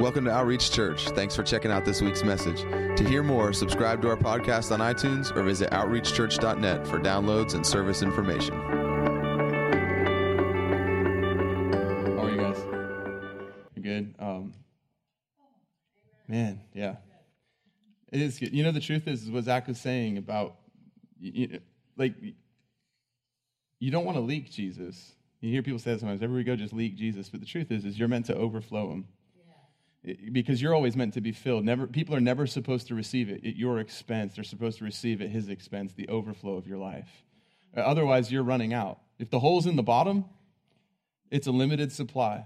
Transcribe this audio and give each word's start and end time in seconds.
Welcome 0.00 0.26
to 0.26 0.30
Outreach 0.30 0.70
Church. 0.70 1.08
Thanks 1.08 1.34
for 1.34 1.42
checking 1.42 1.72
out 1.72 1.84
this 1.84 2.00
week's 2.00 2.22
message. 2.22 2.60
To 2.96 3.02
hear 3.02 3.24
more, 3.24 3.52
subscribe 3.52 4.00
to 4.02 4.08
our 4.08 4.16
podcast 4.16 4.70
on 4.70 4.78
iTunes 4.78 5.34
or 5.34 5.42
visit 5.42 5.70
outreachchurch.net 5.72 6.86
for 6.86 7.00
downloads 7.00 7.54
and 7.54 7.66
service 7.66 8.00
information. 8.00 8.54
How 12.14 12.22
are 12.22 12.30
you 12.30 12.36
guys? 12.36 12.58
You 13.74 13.82
good? 13.82 14.14
Um, 14.20 14.52
man, 16.28 16.60
yeah. 16.72 16.94
It 18.12 18.22
is 18.22 18.38
good. 18.38 18.52
You 18.54 18.62
know, 18.62 18.70
the 18.70 18.78
truth 18.78 19.08
is, 19.08 19.28
what 19.28 19.42
Zach 19.42 19.66
was 19.66 19.80
saying 19.80 20.16
about, 20.16 20.58
you, 21.18 21.58
like, 21.96 22.14
you 23.80 23.90
don't 23.90 24.04
want 24.04 24.16
to 24.16 24.22
leak 24.22 24.52
Jesus. 24.52 25.16
You 25.40 25.50
hear 25.50 25.64
people 25.64 25.80
say 25.80 25.94
that 25.94 25.98
sometimes, 25.98 26.22
everywhere 26.22 26.38
we 26.38 26.44
go, 26.44 26.54
just 26.54 26.72
leak 26.72 26.94
Jesus. 26.96 27.28
But 27.28 27.40
the 27.40 27.46
truth 27.46 27.72
is, 27.72 27.84
is 27.84 27.98
you're 27.98 28.06
meant 28.06 28.26
to 28.26 28.36
overflow 28.36 28.92
him 28.92 29.08
because 30.32 30.62
you're 30.62 30.74
always 30.74 30.96
meant 30.96 31.14
to 31.14 31.20
be 31.20 31.32
filled. 31.32 31.64
Never, 31.64 31.86
people 31.86 32.14
are 32.14 32.20
never 32.20 32.46
supposed 32.46 32.86
to 32.88 32.94
receive 32.94 33.28
it 33.28 33.44
at 33.44 33.56
your 33.56 33.78
expense. 33.78 34.34
They're 34.34 34.44
supposed 34.44 34.78
to 34.78 34.84
receive 34.84 35.20
at 35.20 35.28
his 35.28 35.48
expense, 35.48 35.92
the 35.92 36.08
overflow 36.08 36.56
of 36.56 36.66
your 36.66 36.78
life. 36.78 37.24
Uh, 37.76 37.80
otherwise, 37.80 38.30
you're 38.30 38.44
running 38.44 38.72
out. 38.72 39.00
If 39.18 39.30
the 39.30 39.40
hole's 39.40 39.66
in 39.66 39.76
the 39.76 39.82
bottom, 39.82 40.24
it's 41.30 41.46
a 41.46 41.52
limited 41.52 41.92
supply. 41.92 42.44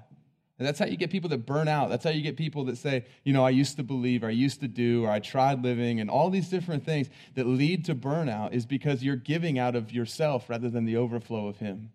And 0.59 0.67
that's 0.67 0.79
how 0.79 0.87
you 0.87 0.97
get 0.97 1.11
people 1.11 1.31
that 1.31 1.47
burn 1.47 1.69
out. 1.69 1.89
That's 1.89 2.05
how 2.05 2.11
you 2.11 2.23
get 2.23 2.37
people 2.37 2.65
that 2.67 2.79
say, 2.79 3.07
you 3.25 3.33
know, 3.33 3.45
I 3.45 3.51
used 3.51 3.77
to 3.77 3.83
believe, 3.83 4.23
or 4.23 4.29
I 4.29 4.31
used 4.31 4.61
to 4.61 4.69
do, 4.69 5.05
or 5.05 5.11
I 5.11 5.19
tried 5.19 5.63
living, 5.63 6.01
and 6.01 6.09
all 6.09 6.31
these 6.31 6.49
different 6.49 6.85
things 6.85 7.09
that 7.35 7.47
lead 7.47 7.85
to 7.87 7.95
burnout 7.95 8.53
is 8.53 8.65
because 8.65 9.03
you're 9.03 9.17
giving 9.17 9.59
out 9.59 9.75
of 9.75 9.93
yourself 9.93 10.49
rather 10.49 10.71
than 10.71 10.85
the 10.85 10.97
overflow 10.97 11.49
of 11.49 11.59
Him. 11.59 11.91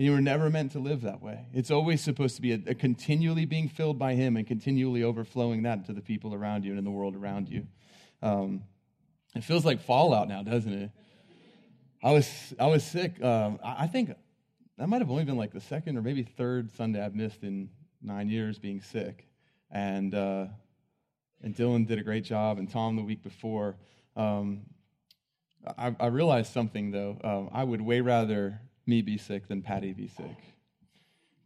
And 0.00 0.06
you 0.06 0.12
were 0.12 0.22
never 0.22 0.48
meant 0.48 0.72
to 0.72 0.78
live 0.78 1.02
that 1.02 1.20
way. 1.20 1.44
It's 1.52 1.70
always 1.70 2.00
supposed 2.00 2.36
to 2.36 2.40
be 2.40 2.52
a, 2.52 2.60
a, 2.68 2.74
continually 2.74 3.44
being 3.44 3.68
filled 3.68 3.98
by 3.98 4.14
Him 4.14 4.38
and 4.38 4.46
continually 4.46 5.02
overflowing 5.02 5.64
that 5.64 5.84
to 5.88 5.92
the 5.92 6.00
people 6.00 6.32
around 6.32 6.64
you 6.64 6.70
and 6.70 6.78
in 6.78 6.86
the 6.86 6.90
world 6.90 7.14
around 7.14 7.50
you. 7.50 7.66
Um, 8.22 8.62
it 9.34 9.44
feels 9.44 9.66
like 9.66 9.82
fallout 9.82 10.26
now, 10.26 10.42
doesn't 10.42 10.72
it? 10.72 10.90
I 12.02 12.12
was 12.12 12.54
I 12.58 12.68
was 12.68 12.82
sick. 12.82 13.22
Um, 13.22 13.58
I, 13.62 13.84
I 13.84 13.86
think 13.88 14.14
that 14.78 14.88
might 14.88 15.02
have 15.02 15.10
only 15.10 15.24
been 15.24 15.36
like 15.36 15.52
the 15.52 15.60
second 15.60 15.98
or 15.98 16.00
maybe 16.00 16.22
third 16.22 16.74
Sunday 16.74 17.04
I've 17.04 17.14
missed 17.14 17.42
in 17.42 17.68
nine 18.00 18.30
years 18.30 18.58
being 18.58 18.80
sick, 18.80 19.28
and 19.70 20.14
uh, 20.14 20.46
and 21.42 21.54
Dylan 21.54 21.86
did 21.86 21.98
a 21.98 22.02
great 22.02 22.24
job, 22.24 22.56
and 22.56 22.70
Tom 22.70 22.96
the 22.96 23.02
week 23.02 23.22
before. 23.22 23.76
Um, 24.16 24.62
I, 25.76 25.94
I, 26.00 26.06
realized 26.06 26.54
something 26.54 26.90
though. 26.90 27.18
Um, 27.22 27.50
I 27.52 27.64
would 27.64 27.82
way 27.82 28.00
rather 28.00 28.62
me 28.86 29.02
be 29.02 29.18
sick 29.18 29.48
than 29.48 29.62
Patty 29.62 29.92
be 29.92 30.08
sick. 30.08 30.36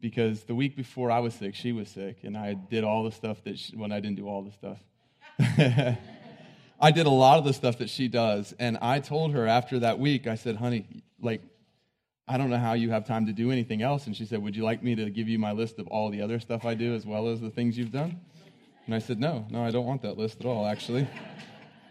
Because 0.01 0.45
the 0.45 0.55
week 0.55 0.77
before 0.77 1.11
I 1.11 1.21
was 1.21 1.35
sick, 1.35 1.55
she 1.55 1.73
was 1.73 1.89
sick, 1.89 2.19
and 2.25 2.37
I 2.37 2.55
did 2.55 2.85
all 2.85 3.05
the 3.05 3.13
stuff 3.13 3.43
that 3.45 3.59
she, 3.59 3.77
when 3.77 3.93
I 3.93 4.01
didn't 4.01 4.17
do 4.17 4.29
all 4.29 4.43
the 4.43 4.53
stuff. 4.53 4.79
I 6.81 6.91
did 6.91 7.07
a 7.07 7.11
lot 7.11 7.39
of 7.39 7.45
the 7.45 7.53
stuff 7.53 7.79
that 7.79 7.89
she 7.89 8.09
does, 8.09 8.55
and 8.59 8.77
I 8.83 9.01
told 9.01 9.33
her 9.33 9.47
after 9.47 9.79
that 9.81 9.99
week, 9.99 10.27
I 10.27 10.35
said, 10.35 10.57
honey, 10.57 11.03
like, 11.21 11.41
I 12.27 12.39
don't 12.39 12.49
know 12.49 12.59
how 12.59 12.73
you 12.73 12.91
have 12.91 13.07
time 13.07 13.27
to 13.27 13.33
do 13.33 13.51
anything 13.51 13.83
else. 13.83 14.07
And 14.07 14.17
she 14.17 14.25
said, 14.25 14.43
Would 14.43 14.57
you 14.57 14.65
like 14.65 14.83
me 14.83 14.95
to 14.95 15.11
give 15.11 15.29
you 15.29 15.39
my 15.39 15.53
list 15.53 15.79
of 15.79 15.87
all 15.89 16.11
the 16.11 16.23
other 16.23 16.41
stuff 16.41 16.65
I 16.65 16.75
do 16.75 16.95
as 16.95 17.05
well 17.05 17.29
as 17.29 17.41
the 17.41 17.51
things 17.51 17.77
you've 17.77 17.93
done? 17.93 18.19
And 18.87 18.95
I 18.95 18.99
said, 18.99 19.21
No, 19.21 19.47
no, 19.51 19.63
I 19.63 19.71
don't 19.71 19.87
want 19.87 20.03
that 20.03 20.17
list 20.17 20.41
at 20.41 20.47
all, 20.47 20.67
actually. 20.67 21.01
You 21.03 21.07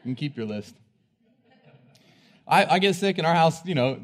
can 0.04 0.16
keep 0.16 0.36
your 0.36 0.46
list. 0.46 0.76
I, 2.48 2.66
I 2.66 2.80
get 2.80 2.96
sick 2.96 3.20
in 3.20 3.26
our 3.26 3.34
house, 3.34 3.66
you 3.66 3.76
know, 3.76 4.00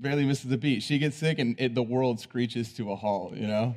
barely 0.00 0.24
misses 0.24 0.50
a 0.52 0.56
beat. 0.56 0.82
She 0.82 0.98
gets 0.98 1.16
sick 1.16 1.38
and 1.38 1.58
it, 1.58 1.74
the 1.74 1.82
world 1.82 2.20
screeches 2.20 2.72
to 2.74 2.92
a 2.92 2.96
halt, 2.96 3.34
you 3.34 3.46
know? 3.46 3.74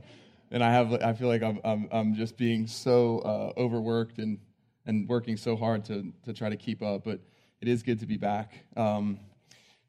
And 0.52 0.64
I 0.64 0.72
have, 0.72 0.94
I 0.94 1.14
feel 1.14 1.28
like 1.28 1.44
I'm, 1.44 1.60
I'm, 1.64 1.88
I'm 1.92 2.16
just 2.16 2.38
being 2.38 2.68
so 2.68 3.20
uh, 3.20 3.60
overworked 3.60 4.18
and, 4.20 4.38
and 4.86 5.08
working 5.08 5.38
so 5.38 5.56
hard 5.56 5.86
to, 5.86 6.12
to 6.26 6.34
try 6.34 6.50
to 6.50 6.58
keep 6.58 6.82
up, 6.82 7.04
but 7.06 7.20
it 7.62 7.68
is 7.68 7.84
good 7.84 8.00
to 8.00 8.06
be 8.06 8.18
back. 8.18 8.54
Um, 8.76 9.20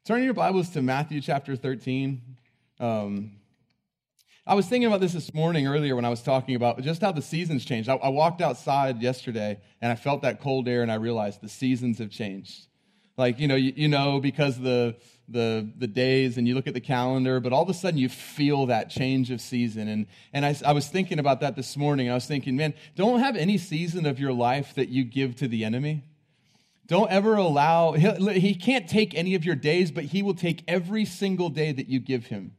turn 0.05 0.23
your 0.23 0.33
Bibles 0.33 0.69
to 0.69 0.81
Matthew 0.81 1.21
chapter 1.21 1.55
13. 1.55 2.21
Um, 2.79 3.31
I 4.45 4.55
was 4.55 4.67
thinking 4.67 4.87
about 4.87 4.99
this 4.99 5.13
this 5.13 5.33
morning 5.33 5.67
earlier 5.67 5.95
when 5.95 6.05
I 6.05 6.09
was 6.09 6.21
talking 6.21 6.55
about 6.55 6.81
just 6.81 7.01
how 7.01 7.11
the 7.11 7.21
seasons 7.21 7.63
changed. 7.63 7.87
I, 7.87 7.95
I 7.95 8.09
walked 8.09 8.41
outside 8.41 9.01
yesterday 9.01 9.59
and 9.81 9.91
I 9.91 9.95
felt 9.95 10.21
that 10.23 10.41
cold 10.41 10.67
air 10.67 10.81
and 10.81 10.91
I 10.91 10.95
realized 10.95 11.41
the 11.41 11.49
seasons 11.49 11.99
have 11.99 12.09
changed. 12.09 12.67
Like, 13.17 13.39
you 13.39 13.47
know, 13.47 13.55
you, 13.55 13.73
you 13.75 13.87
know, 13.87 14.19
because 14.19 14.59
the, 14.59 14.95
the, 15.27 15.69
the 15.77 15.87
days 15.87 16.37
and 16.37 16.47
you 16.47 16.55
look 16.55 16.67
at 16.67 16.73
the 16.73 16.81
calendar, 16.81 17.39
but 17.39 17.53
all 17.53 17.63
of 17.63 17.69
a 17.69 17.73
sudden 17.73 17.99
you 17.99 18.09
feel 18.09 18.65
that 18.67 18.89
change 18.89 19.29
of 19.29 19.39
season. 19.39 19.87
And, 19.87 20.07
and 20.33 20.45
I, 20.45 20.55
I 20.65 20.71
was 20.73 20.87
thinking 20.87 21.19
about 21.19 21.41
that 21.41 21.55
this 21.55 21.77
morning. 21.77 22.09
I 22.09 22.15
was 22.15 22.25
thinking, 22.25 22.55
man, 22.55 22.73
don't 22.95 23.19
have 23.19 23.35
any 23.35 23.57
season 23.57 24.05
of 24.05 24.19
your 24.19 24.33
life 24.33 24.73
that 24.75 24.89
you 24.89 25.03
give 25.03 25.35
to 25.37 25.47
the 25.47 25.63
enemy. 25.63 26.03
Don't 26.87 27.09
ever 27.11 27.35
allow, 27.35 27.93
he 27.93 28.55
can't 28.55 28.89
take 28.89 29.15
any 29.15 29.35
of 29.35 29.45
your 29.45 29.55
days, 29.55 29.91
but 29.91 30.05
he 30.05 30.21
will 30.21 30.33
take 30.33 30.63
every 30.67 31.05
single 31.05 31.49
day 31.49 31.71
that 31.71 31.87
you 31.87 31.99
give 31.99 32.25
him. 32.25 32.53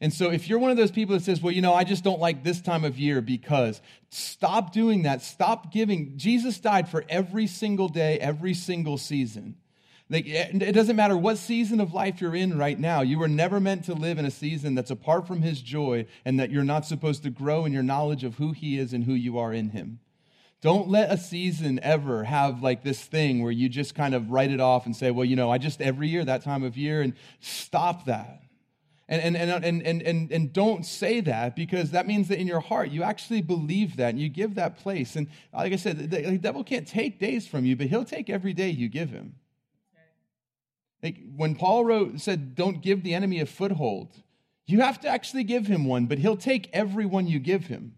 And 0.00 0.12
so 0.12 0.30
if 0.30 0.48
you're 0.48 0.58
one 0.58 0.70
of 0.70 0.76
those 0.76 0.90
people 0.90 1.14
that 1.16 1.24
says, 1.24 1.40
well, 1.40 1.52
you 1.52 1.62
know, 1.62 1.74
I 1.74 1.84
just 1.84 2.02
don't 2.02 2.20
like 2.20 2.44
this 2.44 2.60
time 2.60 2.84
of 2.84 2.98
year 2.98 3.20
because, 3.20 3.80
stop 4.10 4.72
doing 4.72 5.02
that. 5.02 5.22
Stop 5.22 5.72
giving. 5.72 6.16
Jesus 6.16 6.58
died 6.58 6.88
for 6.88 7.04
every 7.08 7.46
single 7.46 7.88
day, 7.88 8.18
every 8.18 8.54
single 8.54 8.96
season. 8.96 9.56
Like, 10.10 10.24
it 10.26 10.72
doesn't 10.72 10.96
matter 10.96 11.16
what 11.18 11.36
season 11.36 11.80
of 11.80 11.92
life 11.92 12.20
you're 12.20 12.34
in 12.34 12.56
right 12.56 12.78
now. 12.78 13.02
You 13.02 13.18
were 13.18 13.28
never 13.28 13.60
meant 13.60 13.84
to 13.84 13.94
live 13.94 14.18
in 14.18 14.24
a 14.24 14.30
season 14.30 14.74
that's 14.74 14.90
apart 14.90 15.26
from 15.26 15.42
His 15.42 15.60
joy 15.60 16.06
and 16.24 16.40
that 16.40 16.50
you're 16.50 16.64
not 16.64 16.86
supposed 16.86 17.22
to 17.24 17.30
grow 17.30 17.66
in 17.66 17.72
your 17.74 17.82
knowledge 17.82 18.24
of 18.24 18.36
who 18.36 18.52
He 18.52 18.78
is 18.78 18.94
and 18.94 19.04
who 19.04 19.12
you 19.12 19.38
are 19.38 19.52
in 19.52 19.70
Him. 19.70 20.00
Don't 20.62 20.88
let 20.88 21.12
a 21.12 21.18
season 21.18 21.78
ever 21.82 22.24
have 22.24 22.62
like 22.62 22.82
this 22.82 23.02
thing 23.02 23.42
where 23.42 23.52
you 23.52 23.68
just 23.68 23.94
kind 23.94 24.14
of 24.14 24.30
write 24.30 24.50
it 24.50 24.60
off 24.60 24.86
and 24.86 24.96
say, 24.96 25.10
well, 25.10 25.26
you 25.26 25.36
know, 25.36 25.50
I 25.50 25.58
just 25.58 25.82
every 25.82 26.08
year, 26.08 26.24
that 26.24 26.42
time 26.42 26.64
of 26.64 26.76
year, 26.76 27.02
and 27.02 27.12
stop 27.40 28.06
that. 28.06 28.42
And, 29.10 29.36
and, 29.36 29.64
and, 29.64 29.82
and, 29.82 30.02
and, 30.02 30.32
and 30.32 30.52
don't 30.52 30.84
say 30.84 31.20
that 31.20 31.54
because 31.54 31.92
that 31.92 32.06
means 32.06 32.28
that 32.28 32.38
in 32.38 32.46
your 32.46 32.60
heart 32.60 32.90
you 32.90 33.02
actually 33.02 33.40
believe 33.40 33.96
that 33.96 34.10
and 34.10 34.20
you 34.20 34.28
give 34.28 34.56
that 34.56 34.78
place. 34.78 35.16
And 35.16 35.28
like 35.52 35.72
I 35.72 35.76
said, 35.76 36.10
the, 36.10 36.22
the 36.22 36.38
devil 36.38 36.62
can't 36.62 36.86
take 36.86 37.18
days 37.18 37.46
from 37.46 37.64
you, 37.64 37.74
but 37.76 37.86
he'll 37.86 38.04
take 38.04 38.28
every 38.28 38.52
day 38.52 38.68
you 38.68 38.88
give 38.88 39.10
him. 39.10 39.36
Like 41.02 41.18
when 41.36 41.54
Paul 41.54 41.84
wrote, 41.84 42.20
said, 42.20 42.54
don't 42.54 42.82
give 42.82 43.02
the 43.02 43.14
enemy 43.14 43.40
a 43.40 43.46
foothold, 43.46 44.08
you 44.66 44.80
have 44.80 45.00
to 45.00 45.08
actually 45.08 45.44
give 45.44 45.66
him 45.66 45.84
one, 45.84 46.06
but 46.06 46.18
he'll 46.18 46.36
take 46.36 46.68
every 46.72 47.06
one 47.06 47.26
you 47.26 47.38
give 47.38 47.66
him. 47.66 47.94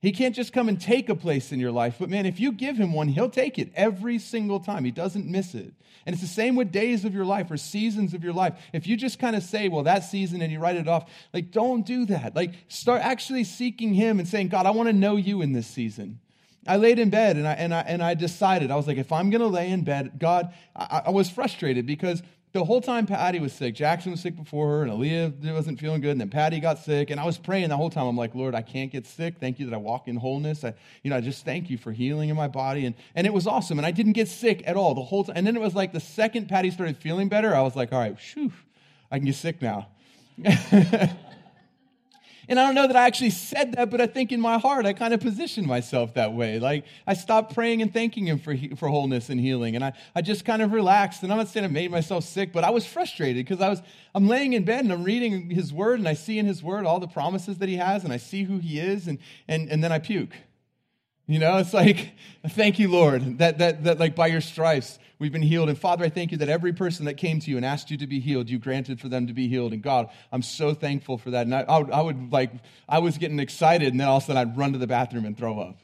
He 0.00 0.12
can't 0.12 0.34
just 0.34 0.52
come 0.52 0.68
and 0.68 0.78
take 0.78 1.08
a 1.08 1.14
place 1.14 1.50
in 1.50 1.60
your 1.60 1.72
life, 1.72 1.96
but 1.98 2.10
man, 2.10 2.26
if 2.26 2.38
you 2.38 2.52
give 2.52 2.76
him 2.76 2.92
one, 2.92 3.08
he'll 3.08 3.30
take 3.30 3.58
it 3.58 3.72
every 3.74 4.18
single 4.18 4.60
time. 4.60 4.84
He 4.84 4.90
doesn't 4.90 5.24
miss 5.24 5.54
it. 5.54 5.72
And 6.04 6.12
it's 6.12 6.20
the 6.20 6.28
same 6.28 6.56
with 6.56 6.70
days 6.70 7.06
of 7.06 7.14
your 7.14 7.24
life 7.24 7.50
or 7.50 7.56
seasons 7.56 8.12
of 8.12 8.22
your 8.22 8.34
life. 8.34 8.54
If 8.74 8.86
you 8.86 8.98
just 8.98 9.18
kind 9.18 9.34
of 9.34 9.42
say, 9.42 9.68
well, 9.68 9.84
that 9.84 10.00
season 10.00 10.42
and 10.42 10.52
you 10.52 10.58
write 10.58 10.76
it 10.76 10.88
off, 10.88 11.10
like 11.32 11.50
don't 11.52 11.86
do 11.86 12.04
that. 12.06 12.36
Like 12.36 12.52
start 12.68 13.00
actually 13.00 13.44
seeking 13.44 13.94
him 13.94 14.18
and 14.18 14.28
saying, 14.28 14.48
God, 14.48 14.66
I 14.66 14.72
want 14.72 14.90
to 14.90 14.92
know 14.92 15.16
you 15.16 15.40
in 15.40 15.52
this 15.52 15.66
season. 15.66 16.20
I 16.66 16.76
laid 16.76 16.98
in 16.98 17.10
bed 17.10 17.36
and 17.36 17.46
I, 17.46 17.52
and 17.52 17.74
I, 17.74 17.80
and 17.80 18.02
I 18.02 18.14
decided, 18.14 18.70
I 18.70 18.76
was 18.76 18.86
like, 18.86 18.96
if 18.96 19.12
I'm 19.12 19.30
going 19.30 19.40
to 19.40 19.46
lay 19.46 19.70
in 19.70 19.84
bed, 19.84 20.18
God, 20.18 20.52
I, 20.74 21.02
I, 21.06 21.10
was 21.10 21.28
frustrated 21.28 21.86
because 21.86 22.22
the 22.52 22.64
whole 22.64 22.80
time 22.80 23.06
Patty 23.06 23.40
was 23.40 23.52
sick, 23.52 23.74
Jackson 23.74 24.12
was 24.12 24.20
sick 24.20 24.36
before 24.36 24.68
her, 24.68 24.82
and 24.84 24.92
Aaliyah 24.92 25.52
wasn't 25.52 25.80
feeling 25.80 26.00
good, 26.00 26.12
and 26.12 26.20
then 26.20 26.30
Patty 26.30 26.60
got 26.60 26.78
sick, 26.78 27.10
and 27.10 27.20
I 27.20 27.24
was 27.24 27.36
praying 27.36 27.68
the 27.68 27.76
whole 27.76 27.90
time. 27.90 28.06
I'm 28.06 28.16
like, 28.16 28.34
Lord, 28.34 28.54
I 28.54 28.62
can't 28.62 28.92
get 28.92 29.06
sick. 29.06 29.38
Thank 29.40 29.58
you 29.58 29.66
that 29.66 29.74
I 29.74 29.78
walk 29.78 30.06
in 30.06 30.16
wholeness. 30.16 30.62
I, 30.62 30.72
you 31.02 31.10
know, 31.10 31.16
I 31.16 31.20
just 31.20 31.44
thank 31.44 31.68
you 31.68 31.76
for 31.76 31.90
healing 31.90 32.28
in 32.28 32.36
my 32.36 32.46
body. 32.46 32.86
And, 32.86 32.94
and 33.16 33.26
it 33.26 33.32
was 33.32 33.48
awesome, 33.48 33.78
and 33.78 33.84
I 33.84 33.90
didn't 33.90 34.12
get 34.12 34.28
sick 34.28 34.62
at 34.66 34.76
all 34.76 34.94
the 34.94 35.02
whole 35.02 35.24
time. 35.24 35.36
And 35.36 35.46
then 35.46 35.56
it 35.56 35.62
was 35.62 35.74
like 35.74 35.92
the 35.92 36.00
second 36.00 36.48
Patty 36.48 36.70
started 36.70 36.96
feeling 36.96 37.28
better, 37.28 37.54
I 37.54 37.60
was 37.62 37.74
like, 37.74 37.92
all 37.92 37.98
right, 37.98 38.18
shoo, 38.20 38.52
I 39.10 39.18
can 39.18 39.26
get 39.26 39.34
sick 39.34 39.60
now. 39.60 39.88
And 42.48 42.60
I 42.60 42.66
don't 42.66 42.74
know 42.74 42.86
that 42.86 42.96
I 42.96 43.06
actually 43.06 43.30
said 43.30 43.72
that, 43.72 43.90
but 43.90 44.00
I 44.00 44.06
think 44.06 44.32
in 44.32 44.40
my 44.40 44.58
heart 44.58 44.86
I 44.86 44.92
kind 44.92 45.14
of 45.14 45.20
positioned 45.20 45.66
myself 45.66 46.14
that 46.14 46.32
way. 46.32 46.58
Like 46.58 46.84
I 47.06 47.14
stopped 47.14 47.54
praying 47.54 47.82
and 47.82 47.92
thanking 47.92 48.26
Him 48.26 48.38
for, 48.38 48.54
for 48.76 48.88
wholeness 48.88 49.30
and 49.30 49.40
healing. 49.40 49.76
And 49.76 49.84
I, 49.84 49.92
I 50.14 50.22
just 50.22 50.44
kind 50.44 50.62
of 50.62 50.72
relaxed. 50.72 51.22
And 51.22 51.32
I'm 51.32 51.38
not 51.38 51.48
saying 51.48 51.64
I 51.64 51.68
made 51.68 51.90
myself 51.90 52.24
sick, 52.24 52.52
but 52.52 52.64
I 52.64 52.70
was 52.70 52.86
frustrated 52.86 53.44
because 53.44 53.60
I 53.60 53.68
was 53.68 53.82
I'm 54.14 54.28
laying 54.28 54.52
in 54.52 54.64
bed 54.64 54.84
and 54.84 54.92
I'm 54.92 55.04
reading 55.04 55.50
His 55.50 55.72
Word 55.72 55.98
and 55.98 56.08
I 56.08 56.14
see 56.14 56.38
in 56.38 56.46
His 56.46 56.62
Word 56.62 56.86
all 56.86 57.00
the 57.00 57.08
promises 57.08 57.58
that 57.58 57.68
He 57.68 57.76
has 57.76 58.04
and 58.04 58.12
I 58.12 58.18
see 58.18 58.44
who 58.44 58.58
He 58.58 58.78
is 58.78 59.08
and 59.08 59.18
and, 59.48 59.70
and 59.70 59.82
then 59.82 59.92
I 59.92 59.98
puke. 59.98 60.34
You 61.26 61.38
know, 61.38 61.56
it's 61.56 61.72
like, 61.72 62.12
thank 62.50 62.78
you, 62.78 62.88
Lord, 62.88 63.38
that, 63.38 63.58
that, 63.58 63.84
that 63.84 63.98
like 63.98 64.14
by 64.14 64.26
your 64.26 64.42
stripes 64.42 64.98
we've 65.18 65.32
been 65.32 65.42
healed. 65.42 65.70
And 65.70 65.78
Father, 65.78 66.04
I 66.04 66.10
thank 66.10 66.32
you 66.32 66.38
that 66.38 66.50
every 66.50 66.72
person 66.72 67.06
that 67.06 67.14
came 67.14 67.40
to 67.40 67.50
you 67.50 67.56
and 67.56 67.64
asked 67.64 67.90
you 67.90 67.96
to 67.96 68.06
be 68.06 68.20
healed, 68.20 68.50
you 68.50 68.58
granted 68.58 69.00
for 69.00 69.08
them 69.08 69.26
to 69.26 69.32
be 69.32 69.48
healed. 69.48 69.72
And 69.72 69.82
God, 69.82 70.10
I'm 70.30 70.42
so 70.42 70.74
thankful 70.74 71.16
for 71.16 71.30
that. 71.30 71.46
And 71.46 71.54
I, 71.54 71.60
I, 71.62 71.78
would, 71.78 71.90
I 71.90 72.00
would 72.02 72.32
like, 72.32 72.50
I 72.88 72.98
was 72.98 73.16
getting 73.16 73.38
excited 73.38 73.88
and 73.88 73.98
then 73.98 74.06
all 74.06 74.18
of 74.18 74.24
a 74.24 74.26
sudden 74.26 74.50
I'd 74.50 74.56
run 74.56 74.72
to 74.72 74.78
the 74.78 74.86
bathroom 74.86 75.24
and 75.24 75.36
throw 75.36 75.60
up. 75.60 75.78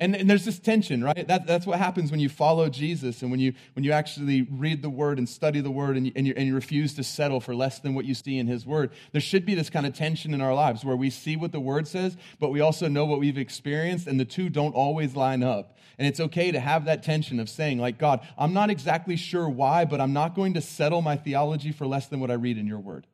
And, 0.00 0.14
and, 0.14 0.30
there's 0.30 0.44
this 0.44 0.60
tension, 0.60 1.02
right? 1.02 1.26
That, 1.26 1.46
that's 1.46 1.66
what 1.66 1.78
happens 1.78 2.12
when 2.12 2.20
you 2.20 2.28
follow 2.28 2.68
Jesus 2.68 3.20
and 3.22 3.32
when 3.32 3.40
you, 3.40 3.52
when 3.72 3.84
you 3.84 3.90
actually 3.90 4.42
read 4.42 4.80
the 4.80 4.88
word 4.88 5.18
and 5.18 5.28
study 5.28 5.60
the 5.60 5.72
word 5.72 5.96
and 5.96 6.06
you, 6.06 6.12
and, 6.14 6.24
you, 6.24 6.34
and 6.36 6.46
you 6.46 6.54
refuse 6.54 6.94
to 6.94 7.02
settle 7.02 7.40
for 7.40 7.52
less 7.52 7.80
than 7.80 7.94
what 7.94 8.04
you 8.04 8.14
see 8.14 8.38
in 8.38 8.46
his 8.46 8.64
word. 8.64 8.92
There 9.10 9.20
should 9.20 9.44
be 9.44 9.56
this 9.56 9.70
kind 9.70 9.86
of 9.86 9.94
tension 9.94 10.34
in 10.34 10.40
our 10.40 10.54
lives 10.54 10.84
where 10.84 10.94
we 10.94 11.10
see 11.10 11.34
what 11.36 11.50
the 11.50 11.58
word 11.58 11.88
says, 11.88 12.16
but 12.38 12.50
we 12.50 12.60
also 12.60 12.86
know 12.86 13.06
what 13.06 13.18
we've 13.18 13.38
experienced, 13.38 14.06
and 14.06 14.20
the 14.20 14.24
two 14.24 14.48
don't 14.48 14.74
always 14.74 15.16
line 15.16 15.42
up. 15.42 15.76
And 15.98 16.06
it's 16.06 16.20
okay 16.20 16.52
to 16.52 16.60
have 16.60 16.84
that 16.84 17.02
tension 17.02 17.40
of 17.40 17.48
saying, 17.48 17.78
like, 17.78 17.98
God, 17.98 18.20
I'm 18.38 18.52
not 18.52 18.70
exactly 18.70 19.16
sure 19.16 19.48
why, 19.48 19.84
but 19.84 20.00
I'm 20.00 20.12
not 20.12 20.36
going 20.36 20.54
to 20.54 20.60
settle 20.60 21.02
my 21.02 21.16
theology 21.16 21.72
for 21.72 21.88
less 21.88 22.06
than 22.06 22.20
what 22.20 22.30
I 22.30 22.34
read 22.34 22.56
in 22.56 22.68
your 22.68 22.78
word. 22.78 23.06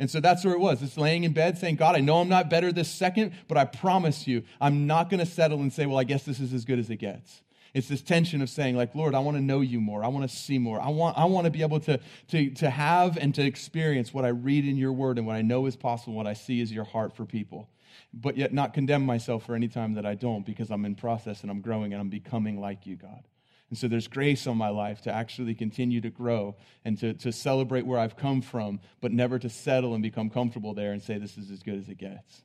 And 0.00 0.10
so 0.10 0.18
that's 0.18 0.46
where 0.46 0.54
it 0.54 0.60
was. 0.60 0.82
It's 0.82 0.96
laying 0.96 1.24
in 1.24 1.34
bed 1.34 1.58
saying, 1.58 1.76
God, 1.76 1.94
I 1.94 2.00
know 2.00 2.20
I'm 2.22 2.28
not 2.30 2.48
better 2.48 2.72
this 2.72 2.88
second, 2.90 3.34
but 3.48 3.58
I 3.58 3.66
promise 3.66 4.26
you, 4.26 4.44
I'm 4.58 4.86
not 4.86 5.10
going 5.10 5.20
to 5.20 5.30
settle 5.30 5.60
and 5.60 5.70
say, 5.70 5.84
well, 5.84 5.98
I 5.98 6.04
guess 6.04 6.24
this 6.24 6.40
is 6.40 6.54
as 6.54 6.64
good 6.64 6.78
as 6.78 6.88
it 6.88 6.96
gets. 6.96 7.42
It's 7.74 7.86
this 7.86 8.00
tension 8.00 8.40
of 8.40 8.48
saying, 8.48 8.78
like, 8.78 8.94
Lord, 8.94 9.14
I 9.14 9.18
want 9.18 9.36
to 9.36 9.42
know 9.42 9.60
you 9.60 9.78
more. 9.78 10.02
I 10.02 10.08
want 10.08 10.28
to 10.28 10.34
see 10.34 10.58
more. 10.58 10.80
I 10.80 10.88
want, 10.88 11.18
I 11.18 11.26
want 11.26 11.44
to 11.44 11.50
be 11.50 11.60
able 11.60 11.80
to, 11.80 12.00
to, 12.28 12.50
to 12.50 12.70
have 12.70 13.18
and 13.18 13.34
to 13.34 13.42
experience 13.42 14.12
what 14.14 14.24
I 14.24 14.28
read 14.28 14.66
in 14.66 14.78
your 14.78 14.92
word 14.92 15.18
and 15.18 15.26
what 15.26 15.36
I 15.36 15.42
know 15.42 15.66
is 15.66 15.76
possible, 15.76 16.14
what 16.14 16.26
I 16.26 16.32
see 16.32 16.62
is 16.62 16.72
your 16.72 16.84
heart 16.84 17.14
for 17.14 17.26
people. 17.26 17.68
But 18.14 18.38
yet 18.38 18.54
not 18.54 18.72
condemn 18.72 19.04
myself 19.04 19.44
for 19.44 19.54
any 19.54 19.68
time 19.68 19.94
that 19.94 20.06
I 20.06 20.14
don't 20.14 20.46
because 20.46 20.70
I'm 20.70 20.86
in 20.86 20.94
process 20.94 21.42
and 21.42 21.50
I'm 21.50 21.60
growing 21.60 21.92
and 21.92 22.00
I'm 22.00 22.08
becoming 22.08 22.58
like 22.58 22.86
you, 22.86 22.96
God. 22.96 23.22
And 23.70 23.78
so 23.78 23.86
there's 23.86 24.08
grace 24.08 24.48
on 24.48 24.56
my 24.56 24.68
life 24.68 25.00
to 25.02 25.12
actually 25.12 25.54
continue 25.54 26.00
to 26.00 26.10
grow 26.10 26.56
and 26.84 26.98
to, 26.98 27.14
to 27.14 27.32
celebrate 27.32 27.86
where 27.86 28.00
I've 28.00 28.16
come 28.16 28.42
from, 28.42 28.80
but 29.00 29.12
never 29.12 29.38
to 29.38 29.48
settle 29.48 29.94
and 29.94 30.02
become 30.02 30.28
comfortable 30.28 30.74
there 30.74 30.92
and 30.92 31.00
say, 31.00 31.18
this 31.18 31.38
is 31.38 31.50
as 31.52 31.62
good 31.62 31.78
as 31.78 31.88
it 31.88 31.98
gets. 31.98 32.42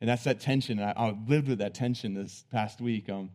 And 0.00 0.08
that's 0.08 0.24
that 0.24 0.40
tension. 0.40 0.80
I, 0.80 0.92
I 0.92 1.18
lived 1.26 1.48
with 1.48 1.58
that 1.58 1.74
tension 1.74 2.14
this 2.14 2.44
past 2.52 2.80
week. 2.80 3.10
Um, 3.10 3.30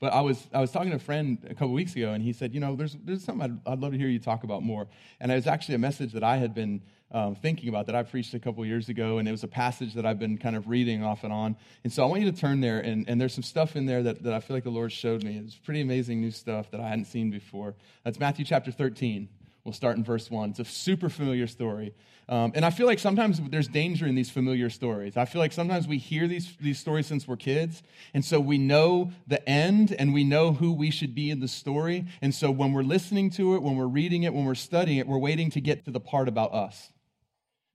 but 0.00 0.12
I 0.12 0.20
was, 0.20 0.46
I 0.52 0.60
was 0.60 0.70
talking 0.70 0.90
to 0.90 0.96
a 0.96 1.00
friend 1.00 1.38
a 1.48 1.54
couple 1.54 1.72
weeks 1.72 1.94
ago, 1.96 2.12
and 2.12 2.22
he 2.22 2.32
said, 2.32 2.54
You 2.54 2.60
know, 2.60 2.76
there's, 2.76 2.96
there's 3.04 3.24
something 3.24 3.60
I'd, 3.66 3.72
I'd 3.72 3.78
love 3.80 3.92
to 3.92 3.98
hear 3.98 4.08
you 4.08 4.18
talk 4.18 4.44
about 4.44 4.62
more. 4.62 4.86
And 5.20 5.32
it 5.32 5.34
was 5.34 5.46
actually 5.46 5.76
a 5.76 5.78
message 5.78 6.12
that 6.12 6.24
I 6.24 6.36
had 6.36 6.54
been 6.54 6.82
um, 7.12 7.34
thinking 7.34 7.68
about 7.68 7.86
that 7.86 7.94
I 7.94 8.02
preached 8.02 8.34
a 8.34 8.38
couple 8.38 8.64
years 8.66 8.88
ago, 8.88 9.18
and 9.18 9.28
it 9.28 9.30
was 9.30 9.44
a 9.44 9.48
passage 9.48 9.94
that 9.94 10.04
I've 10.04 10.18
been 10.18 10.38
kind 10.38 10.56
of 10.56 10.68
reading 10.68 11.04
off 11.04 11.24
and 11.24 11.32
on. 11.32 11.56
And 11.84 11.92
so 11.92 12.02
I 12.02 12.06
want 12.06 12.22
you 12.22 12.30
to 12.30 12.36
turn 12.36 12.60
there, 12.60 12.80
and, 12.80 13.08
and 13.08 13.20
there's 13.20 13.34
some 13.34 13.44
stuff 13.44 13.76
in 13.76 13.86
there 13.86 14.02
that, 14.02 14.22
that 14.24 14.32
I 14.32 14.40
feel 14.40 14.56
like 14.56 14.64
the 14.64 14.70
Lord 14.70 14.92
showed 14.92 15.22
me. 15.22 15.36
It's 15.38 15.56
pretty 15.56 15.80
amazing 15.80 16.20
new 16.20 16.30
stuff 16.30 16.70
that 16.72 16.80
I 16.80 16.88
hadn't 16.88 17.06
seen 17.06 17.30
before. 17.30 17.74
That's 18.04 18.18
Matthew 18.18 18.44
chapter 18.44 18.72
13. 18.72 19.28
We'll 19.66 19.72
start 19.72 19.96
in 19.96 20.04
verse 20.04 20.30
1. 20.30 20.50
It's 20.50 20.60
a 20.60 20.64
super 20.64 21.08
familiar 21.08 21.48
story. 21.48 21.92
Um, 22.28 22.52
and 22.54 22.64
I 22.64 22.70
feel 22.70 22.86
like 22.86 23.00
sometimes 23.00 23.40
there's 23.50 23.66
danger 23.66 24.06
in 24.06 24.14
these 24.14 24.30
familiar 24.30 24.70
stories. 24.70 25.16
I 25.16 25.24
feel 25.24 25.40
like 25.40 25.50
sometimes 25.50 25.88
we 25.88 25.98
hear 25.98 26.28
these, 26.28 26.56
these 26.60 26.78
stories 26.78 27.08
since 27.08 27.26
we're 27.26 27.34
kids, 27.34 27.82
and 28.14 28.24
so 28.24 28.38
we 28.38 28.58
know 28.58 29.10
the 29.26 29.46
end 29.48 29.92
and 29.98 30.14
we 30.14 30.22
know 30.22 30.52
who 30.52 30.72
we 30.72 30.92
should 30.92 31.16
be 31.16 31.32
in 31.32 31.40
the 31.40 31.48
story. 31.48 32.06
And 32.22 32.32
so 32.32 32.48
when 32.48 32.74
we're 32.74 32.84
listening 32.84 33.28
to 33.30 33.56
it, 33.56 33.62
when 33.62 33.74
we're 33.74 33.88
reading 33.88 34.22
it, 34.22 34.32
when 34.32 34.44
we're 34.44 34.54
studying 34.54 34.98
it, 34.98 35.08
we're 35.08 35.18
waiting 35.18 35.50
to 35.50 35.60
get 35.60 35.84
to 35.86 35.90
the 35.90 35.98
part 35.98 36.28
about 36.28 36.54
us. 36.54 36.92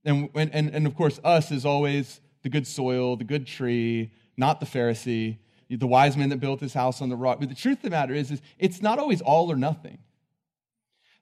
And, 0.06 0.30
and, 0.34 0.54
and 0.54 0.88
of 0.88 0.96
course, 0.96 1.20
us 1.26 1.52
is 1.52 1.66
always 1.66 2.22
the 2.44 2.50
good 2.50 2.68
soil, 2.68 3.18
the 3.18 3.26
good 3.26 3.46
tree, 3.46 4.14
not 4.38 4.62
the 4.62 4.66
Pharisee, 4.66 5.40
the 5.70 5.88
wise 5.88 6.16
man 6.16 6.30
that 6.30 6.40
built 6.40 6.62
his 6.62 6.74
house 6.74 7.02
on 7.02 7.10
the 7.10 7.18
rock. 7.18 7.42
But 7.42 7.50
the 7.50 7.56
truth 7.56 7.80
of 7.80 7.84
the 7.84 7.90
matter 7.90 8.14
is, 8.14 8.32
is 8.32 8.42
it's 8.60 8.82
not 8.82 8.98
always 8.98 9.20
all 9.20 9.52
or 9.52 9.58
nothing. 9.58 9.98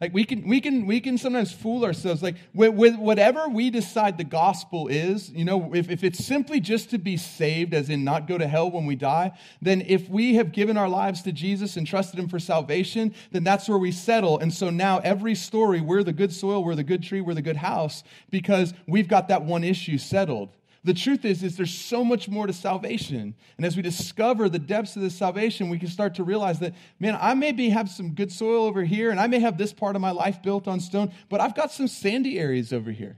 Like 0.01 0.13
we 0.13 0.23
can, 0.23 0.47
we 0.47 0.61
can, 0.61 0.85
we 0.85 1.01
can 1.01 1.17
sometimes 1.17 1.51
fool 1.51 1.83
ourselves. 1.83 2.23
Like 2.23 2.35
with, 2.53 2.73
with, 2.73 2.95
whatever 2.95 3.49
we 3.49 3.69
decide 3.69 4.17
the 4.17 4.23
gospel 4.23 4.87
is, 4.87 5.29
you 5.31 5.43
know, 5.43 5.73
if, 5.73 5.89
if 5.89 6.05
it's 6.05 6.23
simply 6.23 6.61
just 6.61 6.89
to 6.91 6.97
be 6.97 7.17
saved, 7.17 7.73
as 7.73 7.89
in 7.89 8.05
not 8.05 8.25
go 8.25 8.37
to 8.37 8.47
hell 8.47 8.71
when 8.71 8.85
we 8.85 8.95
die, 8.95 9.37
then 9.61 9.83
if 9.87 10.07
we 10.07 10.35
have 10.35 10.53
given 10.53 10.77
our 10.77 10.87
lives 10.87 11.21
to 11.23 11.33
Jesus 11.33 11.75
and 11.75 11.85
trusted 11.85 12.17
Him 12.17 12.29
for 12.29 12.39
salvation, 12.39 13.13
then 13.31 13.43
that's 13.43 13.67
where 13.67 13.77
we 13.77 13.91
settle. 13.91 14.39
And 14.39 14.53
so 14.53 14.69
now 14.69 14.99
every 14.99 15.35
story, 15.35 15.81
we're 15.81 16.03
the 16.03 16.13
good 16.13 16.31
soil, 16.31 16.63
we're 16.63 16.75
the 16.75 16.83
good 16.83 17.03
tree, 17.03 17.19
we're 17.19 17.33
the 17.33 17.41
good 17.41 17.57
house, 17.57 18.03
because 18.29 18.73
we've 18.87 19.09
got 19.09 19.27
that 19.27 19.43
one 19.43 19.65
issue 19.65 19.97
settled. 19.97 20.49
The 20.83 20.93
truth 20.93 21.25
is, 21.25 21.43
is 21.43 21.57
there's 21.57 21.73
so 21.73 22.05
much 22.05 22.29
more 22.29 22.47
to 22.47 22.53
salvation. 22.53 23.35
And 23.57 23.65
as 23.65 23.75
we 23.75 23.81
discover 23.81 24.47
the 24.47 24.59
depths 24.59 24.95
of 24.95 25.01
this 25.01 25.15
salvation, 25.15 25.69
we 25.69 25.77
can 25.77 25.89
start 25.89 26.15
to 26.15 26.23
realize 26.23 26.59
that, 26.59 26.73
man, 26.99 27.17
I 27.19 27.33
maybe 27.33 27.69
have 27.69 27.89
some 27.89 28.13
good 28.13 28.31
soil 28.31 28.63
over 28.63 28.83
here, 28.83 29.11
and 29.11 29.19
I 29.19 29.27
may 29.27 29.39
have 29.39 29.57
this 29.57 29.73
part 29.73 29.95
of 29.95 30.01
my 30.01 30.11
life 30.11 30.41
built 30.41 30.67
on 30.67 30.79
stone, 30.79 31.11
but 31.27 31.41
I've 31.41 31.55
got 31.55 31.71
some 31.71 31.87
sandy 31.87 32.39
areas 32.39 32.71
over 32.71 32.91
here. 32.91 33.17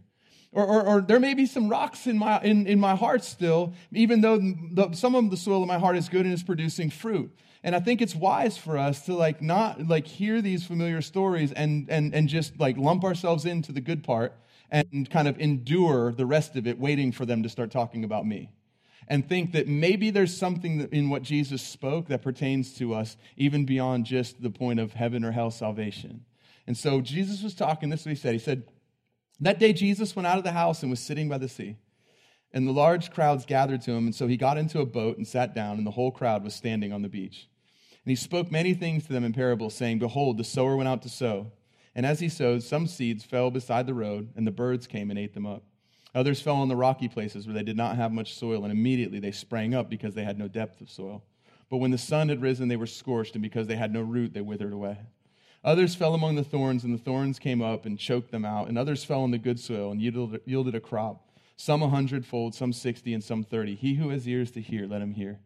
Or, 0.51 0.65
or, 0.65 0.85
or 0.85 1.01
there 1.01 1.19
may 1.19 1.33
be 1.33 1.45
some 1.45 1.69
rocks 1.69 2.07
in 2.07 2.17
my, 2.17 2.41
in, 2.41 2.67
in 2.67 2.79
my 2.79 2.95
heart 2.95 3.23
still, 3.23 3.73
even 3.91 4.21
though 4.21 4.37
the, 4.37 4.91
some 4.93 5.15
of 5.15 5.29
the 5.29 5.37
soil 5.37 5.61
in 5.61 5.67
my 5.67 5.79
heart 5.79 5.95
is 5.95 6.09
good 6.09 6.25
and 6.25 6.33
is 6.33 6.43
producing 6.43 6.89
fruit. 6.89 7.31
And 7.63 7.75
I 7.75 7.79
think 7.79 8.01
it's 8.01 8.15
wise 8.15 8.57
for 8.57 8.77
us 8.77 9.05
to 9.05 9.13
like 9.13 9.41
not 9.41 9.87
like 9.87 10.07
hear 10.07 10.41
these 10.41 10.65
familiar 10.65 11.01
stories 11.01 11.51
and, 11.51 11.87
and, 11.89 12.13
and 12.13 12.27
just 12.27 12.59
like 12.59 12.75
lump 12.75 13.03
ourselves 13.03 13.45
into 13.45 13.71
the 13.71 13.81
good 13.81 14.03
part 14.03 14.33
and 14.71 15.09
kind 15.09 15.27
of 15.27 15.37
endure 15.39 16.13
the 16.13 16.25
rest 16.25 16.55
of 16.55 16.65
it, 16.65 16.79
waiting 16.79 17.11
for 17.11 17.25
them 17.25 17.43
to 17.43 17.49
start 17.49 17.71
talking 17.71 18.03
about 18.03 18.25
me. 18.25 18.51
And 19.07 19.27
think 19.27 19.51
that 19.51 19.67
maybe 19.67 20.09
there's 20.09 20.35
something 20.35 20.87
in 20.91 21.09
what 21.09 21.23
Jesus 21.23 21.61
spoke 21.61 22.07
that 22.07 22.21
pertains 22.21 22.73
to 22.75 22.93
us, 22.93 23.17
even 23.35 23.65
beyond 23.65 24.05
just 24.05 24.41
the 24.41 24.49
point 24.49 24.79
of 24.79 24.93
heaven 24.93 25.25
or 25.25 25.31
hell 25.31 25.51
salvation. 25.51 26.23
And 26.65 26.77
so 26.77 27.01
Jesus 27.01 27.43
was 27.43 27.53
talking, 27.53 27.89
this 27.89 28.01
is 28.01 28.05
what 28.05 28.11
he 28.11 28.21
said. 28.21 28.33
He 28.33 28.39
said, 28.39 28.63
That 29.41 29.59
day 29.59 29.73
Jesus 29.73 30.15
went 30.15 30.27
out 30.27 30.37
of 30.37 30.45
the 30.45 30.53
house 30.53 30.81
and 30.81 30.89
was 30.89 31.01
sitting 31.01 31.27
by 31.27 31.39
the 31.39 31.49
sea. 31.49 31.75
And 32.53 32.67
the 32.67 32.71
large 32.71 33.11
crowds 33.11 33.45
gathered 33.45 33.81
to 33.83 33.91
him, 33.91 34.05
and 34.05 34.15
so 34.15 34.27
he 34.27 34.37
got 34.37 34.57
into 34.57 34.79
a 34.79 34.85
boat 34.85 35.17
and 35.17 35.27
sat 35.27 35.55
down, 35.55 35.77
and 35.77 35.87
the 35.87 35.91
whole 35.91 36.11
crowd 36.11 36.43
was 36.43 36.53
standing 36.53 36.91
on 36.91 37.01
the 37.01 37.09
beach. 37.09 37.49
And 38.03 38.09
he 38.09 38.15
spoke 38.15 38.51
many 38.51 38.73
things 38.73 39.05
to 39.05 39.13
them 39.13 39.23
in 39.23 39.31
parables, 39.31 39.73
saying, 39.73 39.99
Behold, 39.99 40.37
the 40.37 40.43
sower 40.43 40.75
went 40.75 40.89
out 40.89 41.01
to 41.03 41.09
sow. 41.09 41.51
And 41.93 42.05
as 42.05 42.19
he 42.19 42.29
sowed, 42.29 42.63
some 42.63 42.87
seeds 42.87 43.23
fell 43.23 43.51
beside 43.51 43.85
the 43.85 43.93
road, 43.93 44.29
and 44.35 44.47
the 44.47 44.51
birds 44.51 44.87
came 44.87 45.09
and 45.09 45.19
ate 45.19 45.33
them 45.33 45.45
up. 45.45 45.63
Others 46.13 46.41
fell 46.41 46.55
on 46.55 46.67
the 46.67 46.75
rocky 46.75 47.07
places 47.07 47.45
where 47.45 47.53
they 47.53 47.63
did 47.63 47.77
not 47.77 47.95
have 47.95 48.11
much 48.11 48.33
soil, 48.33 48.63
and 48.63 48.71
immediately 48.71 49.19
they 49.19 49.31
sprang 49.31 49.73
up 49.73 49.89
because 49.89 50.13
they 50.13 50.23
had 50.23 50.37
no 50.37 50.47
depth 50.47 50.81
of 50.81 50.89
soil. 50.89 51.23
But 51.69 51.77
when 51.77 51.91
the 51.91 51.97
sun 51.97 52.29
had 52.29 52.41
risen, 52.41 52.67
they 52.67 52.75
were 52.75 52.85
scorched, 52.85 53.35
and 53.35 53.41
because 53.41 53.67
they 53.67 53.77
had 53.77 53.93
no 53.93 54.01
root, 54.01 54.33
they 54.33 54.41
withered 54.41 54.73
away. 54.73 54.97
Others 55.63 55.95
fell 55.95 56.13
among 56.13 56.35
the 56.35 56.43
thorns, 56.43 56.83
and 56.83 56.93
the 56.93 57.01
thorns 57.01 57.39
came 57.39 57.61
up 57.61 57.85
and 57.85 57.99
choked 57.99 58.31
them 58.31 58.43
out. 58.43 58.67
And 58.67 58.77
others 58.77 59.03
fell 59.03 59.21
on 59.21 59.31
the 59.31 59.37
good 59.37 59.59
soil 59.59 59.91
and 59.91 60.01
yielded, 60.01 60.75
a 60.75 60.79
crop, 60.79 61.29
some 61.55 61.83
a 61.83 61.89
hundredfold, 61.89 62.55
some 62.55 62.73
sixty, 62.73 63.13
and 63.13 63.23
some 63.23 63.43
thirty. 63.43 63.75
He 63.75 63.95
who 63.95 64.09
has 64.09 64.27
ears 64.27 64.51
to 64.51 64.61
hear, 64.61 64.87
let 64.87 65.01
him 65.01 65.13
hear. 65.13 65.39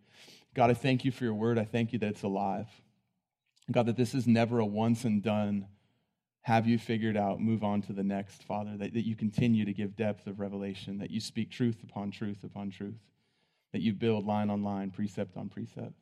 God, 0.53 0.69
I 0.69 0.73
thank 0.73 1.03
you 1.03 1.11
for 1.11 1.25
your 1.25 1.33
word. 1.33 1.59
I 1.59 1.65
thank 1.65 1.91
you 1.91 1.99
that 1.99 2.09
it's 2.09 2.23
alive. 2.23 2.67
God, 3.69 3.87
that 3.87 3.97
this 3.97 4.15
is 4.15 4.25
never 4.25 4.59
a 4.59 4.65
once 4.65 5.03
and 5.03 5.21
done 5.21 5.67
have 6.45 6.67
you 6.67 6.77
figured 6.77 7.17
out, 7.17 7.39
move 7.39 7.63
on 7.63 7.81
to 7.81 7.91
the 7.91 8.03
next, 8.03 8.43
Father, 8.43 8.77
that, 8.77 8.93
that 8.93 9.03
you 9.03 9.15
continue 9.15 9.65
to 9.65 9.73
give 9.73 9.95
depth 9.95 10.27
of 10.27 10.39
revelation, 10.39 10.99
that 10.99 11.09
you 11.09 11.19
speak 11.19 11.49
truth 11.49 11.77
upon 11.81 12.11
truth 12.11 12.43
upon 12.43 12.69
truth, 12.69 12.99
that 13.73 13.81
you 13.81 13.93
build 13.93 14.27
line 14.27 14.51
on 14.51 14.61
line, 14.61 14.91
precept 14.91 15.37
on 15.37 15.49
precept. 15.49 15.93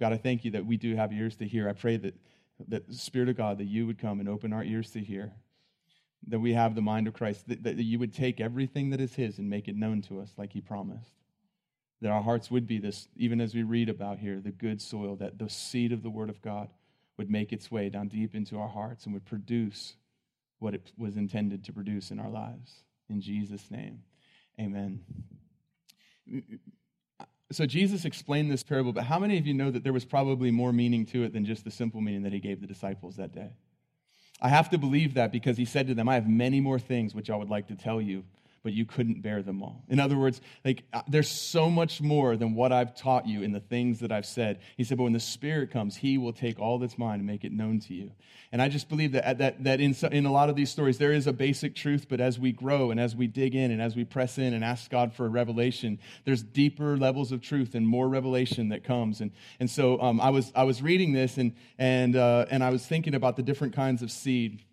God, 0.00 0.14
I 0.14 0.16
thank 0.16 0.46
you 0.46 0.50
that 0.52 0.64
we 0.64 0.78
do 0.78 0.96
have 0.96 1.12
ears 1.12 1.36
to 1.36 1.46
hear. 1.46 1.68
I 1.68 1.74
pray 1.74 1.98
that, 1.98 2.14
that 2.68 2.88
the 2.88 2.94
Spirit 2.94 3.28
of 3.28 3.36
God, 3.36 3.58
that 3.58 3.66
you 3.66 3.86
would 3.86 3.98
come 3.98 4.18
and 4.18 4.30
open 4.30 4.54
our 4.54 4.64
ears 4.64 4.92
to 4.92 5.00
hear, 5.00 5.30
that 6.28 6.40
we 6.40 6.54
have 6.54 6.74
the 6.74 6.80
mind 6.80 7.06
of 7.06 7.12
Christ, 7.12 7.46
that, 7.48 7.62
that 7.62 7.76
you 7.76 7.98
would 7.98 8.14
take 8.14 8.40
everything 8.40 8.88
that 8.90 9.00
is 9.02 9.14
His 9.14 9.36
and 9.36 9.50
make 9.50 9.68
it 9.68 9.76
known 9.76 10.00
to 10.08 10.22
us 10.22 10.32
like 10.38 10.54
He 10.54 10.62
promised. 10.62 11.12
That 12.00 12.12
our 12.12 12.22
hearts 12.22 12.50
would 12.50 12.66
be 12.66 12.78
this, 12.78 13.08
even 13.14 13.42
as 13.42 13.54
we 13.54 13.62
read 13.62 13.90
about 13.90 14.20
here, 14.20 14.40
the 14.40 14.52
good 14.52 14.80
soil, 14.80 15.16
that 15.16 15.38
the 15.38 15.50
seed 15.50 15.92
of 15.92 16.02
the 16.02 16.08
Word 16.08 16.30
of 16.30 16.40
God 16.40 16.70
would 17.16 17.30
make 17.30 17.52
its 17.52 17.70
way 17.70 17.88
down 17.88 18.08
deep 18.08 18.34
into 18.34 18.58
our 18.58 18.68
hearts 18.68 19.04
and 19.04 19.14
would 19.14 19.24
produce 19.24 19.94
what 20.58 20.74
it 20.74 20.92
was 20.96 21.16
intended 21.16 21.64
to 21.64 21.72
produce 21.72 22.10
in 22.10 22.20
our 22.20 22.30
lives. 22.30 22.82
In 23.08 23.20
Jesus' 23.20 23.70
name, 23.70 24.02
amen. 24.58 25.00
So 27.52 27.66
Jesus 27.66 28.04
explained 28.04 28.50
this 28.50 28.62
parable, 28.62 28.92
but 28.92 29.04
how 29.04 29.18
many 29.18 29.36
of 29.38 29.46
you 29.46 29.54
know 29.54 29.70
that 29.70 29.82
there 29.82 29.92
was 29.92 30.04
probably 30.04 30.50
more 30.50 30.72
meaning 30.72 31.04
to 31.06 31.24
it 31.24 31.32
than 31.32 31.44
just 31.44 31.64
the 31.64 31.70
simple 31.70 32.00
meaning 32.00 32.22
that 32.22 32.32
he 32.32 32.38
gave 32.38 32.60
the 32.60 32.66
disciples 32.66 33.16
that 33.16 33.32
day? 33.32 33.50
I 34.40 34.48
have 34.48 34.70
to 34.70 34.78
believe 34.78 35.14
that 35.14 35.32
because 35.32 35.56
he 35.56 35.64
said 35.64 35.88
to 35.88 35.94
them, 35.94 36.08
I 36.08 36.14
have 36.14 36.28
many 36.28 36.60
more 36.60 36.78
things 36.78 37.14
which 37.14 37.28
I 37.28 37.36
would 37.36 37.50
like 37.50 37.68
to 37.68 37.74
tell 37.74 38.00
you, 38.00 38.24
but 38.62 38.72
you 38.72 38.84
couldn't 38.84 39.22
bear 39.22 39.42
them 39.42 39.62
all. 39.62 39.84
In 39.88 39.98
other 39.98 40.18
words, 40.18 40.40
like 40.64 40.84
uh, 40.92 41.02
there's 41.08 41.28
so 41.28 41.70
much 41.70 42.00
more 42.00 42.36
than 42.36 42.54
what 42.54 42.72
I've 42.72 42.94
taught 42.94 43.26
you 43.26 43.42
in 43.42 43.52
the 43.52 43.60
things 43.60 44.00
that 44.00 44.12
I've 44.12 44.26
said. 44.26 44.60
He 44.76 44.84
said, 44.84 44.98
but 44.98 45.04
when 45.04 45.12
the 45.12 45.20
Spirit 45.20 45.70
comes, 45.70 45.96
He 45.96 46.18
will 46.18 46.32
take 46.32 46.58
all 46.58 46.78
that's 46.78 46.98
mine 46.98 47.20
and 47.20 47.26
make 47.26 47.44
it 47.44 47.52
known 47.52 47.80
to 47.80 47.94
you. 47.94 48.12
And 48.52 48.60
I 48.60 48.68
just 48.68 48.88
believe 48.88 49.12
that 49.12 49.38
that 49.38 49.62
that 49.64 49.80
in 49.80 49.94
in 50.10 50.26
a 50.26 50.32
lot 50.32 50.50
of 50.50 50.56
these 50.56 50.70
stories 50.70 50.98
there 50.98 51.12
is 51.12 51.26
a 51.26 51.32
basic 51.32 51.74
truth, 51.74 52.06
but 52.08 52.20
as 52.20 52.38
we 52.38 52.50
grow 52.50 52.90
and 52.90 52.98
as 52.98 53.14
we 53.14 53.28
dig 53.28 53.54
in 53.54 53.70
and 53.70 53.80
as 53.80 53.94
we 53.94 54.04
press 54.04 54.38
in 54.38 54.52
and 54.54 54.64
ask 54.64 54.90
God 54.90 55.12
for 55.12 55.24
a 55.24 55.28
revelation, 55.28 55.98
there's 56.24 56.42
deeper 56.42 56.96
levels 56.96 57.30
of 57.30 57.40
truth 57.40 57.74
and 57.74 57.86
more 57.86 58.08
revelation 58.08 58.70
that 58.70 58.82
comes. 58.82 59.20
And 59.20 59.30
and 59.60 59.70
so 59.70 60.00
um, 60.00 60.20
I 60.20 60.30
was 60.30 60.52
I 60.54 60.64
was 60.64 60.82
reading 60.82 61.12
this 61.12 61.38
and 61.38 61.54
and 61.78 62.16
uh, 62.16 62.46
and 62.50 62.64
I 62.64 62.70
was 62.70 62.84
thinking 62.84 63.14
about 63.14 63.36
the 63.36 63.42
different 63.42 63.74
kinds 63.74 64.02
of 64.02 64.10
seed 64.10 64.64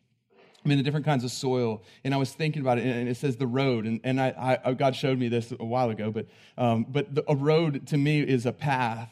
I 0.68 0.70
mean, 0.70 0.80
the 0.80 0.84
different 0.84 1.06
kinds 1.06 1.24
of 1.24 1.32
soil. 1.32 1.82
And 2.04 2.14
I 2.14 2.18
was 2.18 2.34
thinking 2.34 2.62
about 2.62 2.78
it, 2.78 2.86
and 2.86 3.08
it 3.08 3.16
says 3.16 3.38
the 3.38 3.48
road. 3.48 3.86
And, 3.86 4.02
and 4.04 4.20
I, 4.20 4.60
I 4.66 4.74
God 4.74 4.98
showed 4.98 5.18
me 5.18 5.30
this 5.30 5.54
a 5.58 5.64
while 5.64 5.90
ago, 5.90 6.12
but, 6.12 6.26
um, 6.58 6.86
but 6.90 7.16
the, 7.16 7.24
a 7.30 7.36
road 7.38 7.88
to 7.88 7.98
me 7.98 8.20
is 8.20 8.46
a 8.46 8.52
path. 8.52 9.10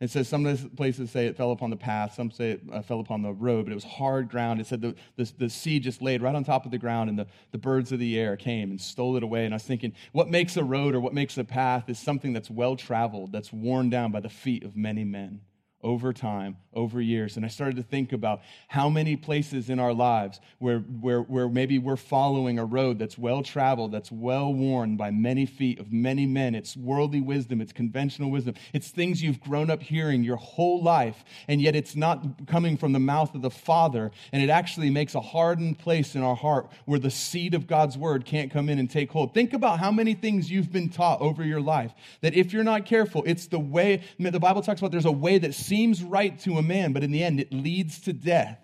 It 0.00 0.10
says 0.10 0.28
some 0.28 0.46
of 0.46 0.62
the 0.62 0.68
places 0.68 1.10
say 1.10 1.26
it 1.26 1.36
fell 1.36 1.50
upon 1.50 1.70
the 1.70 1.76
path, 1.76 2.14
some 2.14 2.30
say 2.30 2.52
it 2.52 2.62
uh, 2.72 2.80
fell 2.82 3.00
upon 3.00 3.22
the 3.22 3.32
road, 3.32 3.64
but 3.64 3.72
it 3.72 3.74
was 3.74 3.82
hard 3.82 4.28
ground. 4.28 4.60
It 4.60 4.68
said 4.68 4.82
the, 4.82 4.94
the, 5.16 5.32
the 5.36 5.50
seed 5.50 5.82
just 5.82 6.00
laid 6.00 6.22
right 6.22 6.34
on 6.36 6.44
top 6.44 6.64
of 6.64 6.70
the 6.70 6.78
ground, 6.78 7.10
and 7.10 7.18
the, 7.18 7.26
the 7.50 7.58
birds 7.58 7.90
of 7.90 7.98
the 7.98 8.16
air 8.16 8.36
came 8.36 8.70
and 8.70 8.80
stole 8.80 9.16
it 9.16 9.24
away. 9.24 9.46
And 9.46 9.52
I 9.52 9.56
was 9.56 9.64
thinking, 9.64 9.94
what 10.12 10.28
makes 10.28 10.56
a 10.56 10.62
road 10.62 10.94
or 10.94 11.00
what 11.00 11.12
makes 11.12 11.36
a 11.38 11.44
path 11.44 11.88
is 11.88 11.98
something 11.98 12.32
that's 12.32 12.50
well 12.50 12.76
traveled, 12.76 13.32
that's 13.32 13.52
worn 13.52 13.90
down 13.90 14.12
by 14.12 14.20
the 14.20 14.28
feet 14.28 14.62
of 14.62 14.76
many 14.76 15.02
men 15.02 15.40
over 15.84 16.12
time, 16.14 16.56
over 16.72 17.00
years. 17.00 17.36
And 17.36 17.44
I 17.44 17.48
started 17.48 17.76
to 17.76 17.82
think 17.82 18.12
about 18.12 18.40
how 18.68 18.88
many 18.88 19.16
places 19.16 19.68
in 19.68 19.78
our 19.78 19.92
lives 19.92 20.40
where, 20.58 20.78
where, 20.78 21.20
where 21.20 21.48
maybe 21.48 21.78
we're 21.78 21.96
following 21.96 22.58
a 22.58 22.64
road 22.64 22.98
that's 22.98 23.18
well 23.18 23.42
traveled, 23.42 23.92
that's 23.92 24.10
well 24.10 24.52
worn 24.52 24.96
by 24.96 25.10
many 25.10 25.44
feet 25.44 25.78
of 25.78 25.92
many 25.92 26.26
men. 26.26 26.54
It's 26.54 26.76
worldly 26.76 27.20
wisdom, 27.20 27.60
it's 27.60 27.72
conventional 27.72 28.30
wisdom, 28.30 28.54
it's 28.72 28.88
things 28.88 29.22
you've 29.22 29.40
grown 29.40 29.70
up 29.70 29.82
hearing 29.82 30.24
your 30.24 30.36
whole 30.36 30.82
life, 30.82 31.22
and 31.48 31.60
yet 31.60 31.76
it's 31.76 31.94
not 31.94 32.46
coming 32.46 32.78
from 32.78 32.92
the 32.92 32.98
mouth 32.98 33.34
of 33.34 33.42
the 33.42 33.50
Father. 33.50 34.10
And 34.32 34.42
it 34.42 34.48
actually 34.48 34.90
makes 34.90 35.14
a 35.14 35.20
hardened 35.20 35.78
place 35.78 36.14
in 36.14 36.22
our 36.22 36.36
heart 36.36 36.70
where 36.86 36.98
the 36.98 37.10
seed 37.10 37.52
of 37.52 37.66
God's 37.66 37.98
word 37.98 38.24
can't 38.24 38.50
come 38.50 38.70
in 38.70 38.78
and 38.78 38.90
take 38.90 39.12
hold. 39.12 39.34
Think 39.34 39.52
about 39.52 39.78
how 39.78 39.92
many 39.92 40.14
things 40.14 40.50
you've 40.50 40.72
been 40.72 40.88
taught 40.88 41.20
over 41.20 41.44
your 41.44 41.60
life 41.60 41.92
that 42.22 42.32
if 42.34 42.54
you're 42.54 42.64
not 42.64 42.86
careful, 42.86 43.22
it's 43.26 43.48
the 43.48 43.58
way, 43.58 44.02
the 44.18 44.40
Bible 44.40 44.62
talks 44.62 44.80
about 44.80 44.90
there's 44.90 45.04
a 45.04 45.12
way 45.12 45.36
that 45.36 45.54
right 46.02 46.38
to 46.40 46.58
a 46.58 46.62
man, 46.62 46.92
but 46.92 47.02
in 47.02 47.10
the 47.10 47.22
end, 47.22 47.40
it 47.40 47.52
leads 47.52 48.00
to 48.02 48.12
death. 48.12 48.58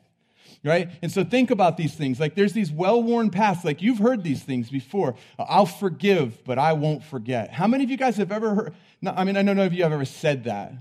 Right? 0.62 0.90
And 1.00 1.11
so 1.11 1.25
think 1.25 1.50
about 1.50 1.79
these 1.79 1.95
things. 1.95 2.21
Like 2.21 2.35
there's 2.35 2.52
these 2.52 2.71
well 2.71 3.02
worn 3.02 3.31
paths. 3.31 3.64
Like 3.64 3.81
you've 3.81 3.99
heard 3.99 4.23
these 4.23 4.43
things 4.43 4.69
before. 4.69 5.14
I'll 5.38 5.64
forgive, 5.64 6.45
but 6.45 6.59
I 6.59 6.75
won't 6.75 7.02
forget. 7.02 7.50
How 7.50 7.67
many 7.67 7.83
of 7.83 7.90
you 7.90 7.97
guys 7.97 8.19
have 8.19 8.31
ever 8.31 8.55
heard? 8.55 8.75
No, 9.00 9.14
I 9.17 9.25
mean, 9.25 9.38
I 9.38 9.43
don't 9.43 9.57
know 9.57 9.64
if 9.64 9.73
you 9.73 9.83
have 9.85 9.93
ever 9.93 10.05
said 10.05 10.45
that 10.45 10.75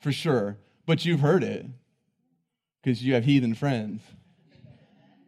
for 0.00 0.12
sure, 0.12 0.58
but 0.84 1.06
you've 1.06 1.20
heard 1.20 1.42
it 1.42 1.64
because 2.82 3.02
you 3.02 3.14
have 3.14 3.24
heathen 3.24 3.54
friends. 3.54 4.02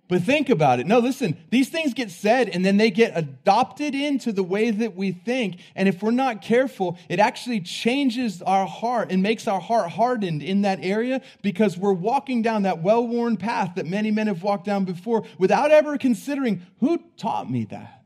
But 0.07 0.23
think 0.23 0.51
about 0.51 0.81
it. 0.81 0.87
No, 0.87 0.99
listen, 0.99 1.37
these 1.49 1.71
things 1.71 1.95
get 1.95 2.11
said 2.11 2.51
and 2.51 2.63
then 2.63 2.77
they 2.77 2.91
get 2.91 3.17
adopted 3.17 3.95
into 3.95 4.33
the 4.33 4.43
way 4.43 4.71
that 4.71 4.95
we 4.95 5.13
think. 5.13 5.61
And 5.75 5.89
if 5.89 6.03
we're 6.03 6.11
not 6.11 6.43
careful, 6.43 6.99
it 7.09 7.19
actually 7.19 7.61
changes 7.61 8.43
our 8.43 8.67
heart 8.67 9.11
and 9.11 9.23
makes 9.23 9.49
our 9.49 9.61
heart 9.61 9.93
hardened 9.93 10.43
in 10.43 10.63
that 10.63 10.81
area 10.83 11.23
because 11.43 11.79
we're 11.79 11.95
walking 11.95 12.43
down 12.43 12.65
that 12.65 12.83
well 12.83 13.07
worn 13.07 13.39
path 13.39 13.77
that 13.77 13.87
many 13.87 14.11
men 14.11 14.27
have 14.27 14.43
walked 14.43 14.67
down 14.67 14.85
before 14.85 15.25
without 15.39 15.71
ever 15.71 15.97
considering 15.97 16.67
who 16.81 17.03
taught 17.17 17.51
me 17.51 17.65
that? 17.71 18.05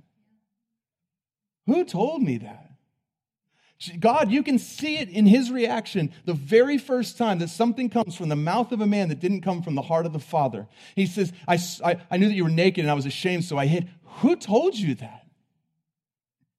Who 1.66 1.84
told 1.84 2.22
me 2.22 2.38
that? 2.38 2.67
God, 4.00 4.32
you 4.32 4.42
can 4.42 4.58
see 4.58 4.98
it 4.98 5.08
in 5.08 5.24
his 5.24 5.52
reaction 5.52 6.12
the 6.24 6.34
very 6.34 6.78
first 6.78 7.16
time 7.16 7.38
that 7.38 7.48
something 7.48 7.88
comes 7.88 8.16
from 8.16 8.28
the 8.28 8.36
mouth 8.36 8.72
of 8.72 8.80
a 8.80 8.86
man 8.86 9.08
that 9.08 9.20
didn't 9.20 9.42
come 9.42 9.62
from 9.62 9.76
the 9.76 9.82
heart 9.82 10.04
of 10.04 10.12
the 10.12 10.18
Father. 10.18 10.66
He 10.96 11.06
says, 11.06 11.32
I, 11.46 11.58
I, 11.84 11.96
I 12.10 12.16
knew 12.16 12.26
that 12.28 12.34
you 12.34 12.42
were 12.42 12.50
naked 12.50 12.84
and 12.84 12.90
I 12.90 12.94
was 12.94 13.06
ashamed, 13.06 13.44
so 13.44 13.56
I 13.56 13.66
hid. 13.66 13.88
Who 14.20 14.34
told 14.34 14.74
you 14.74 14.96
that? 14.96 15.26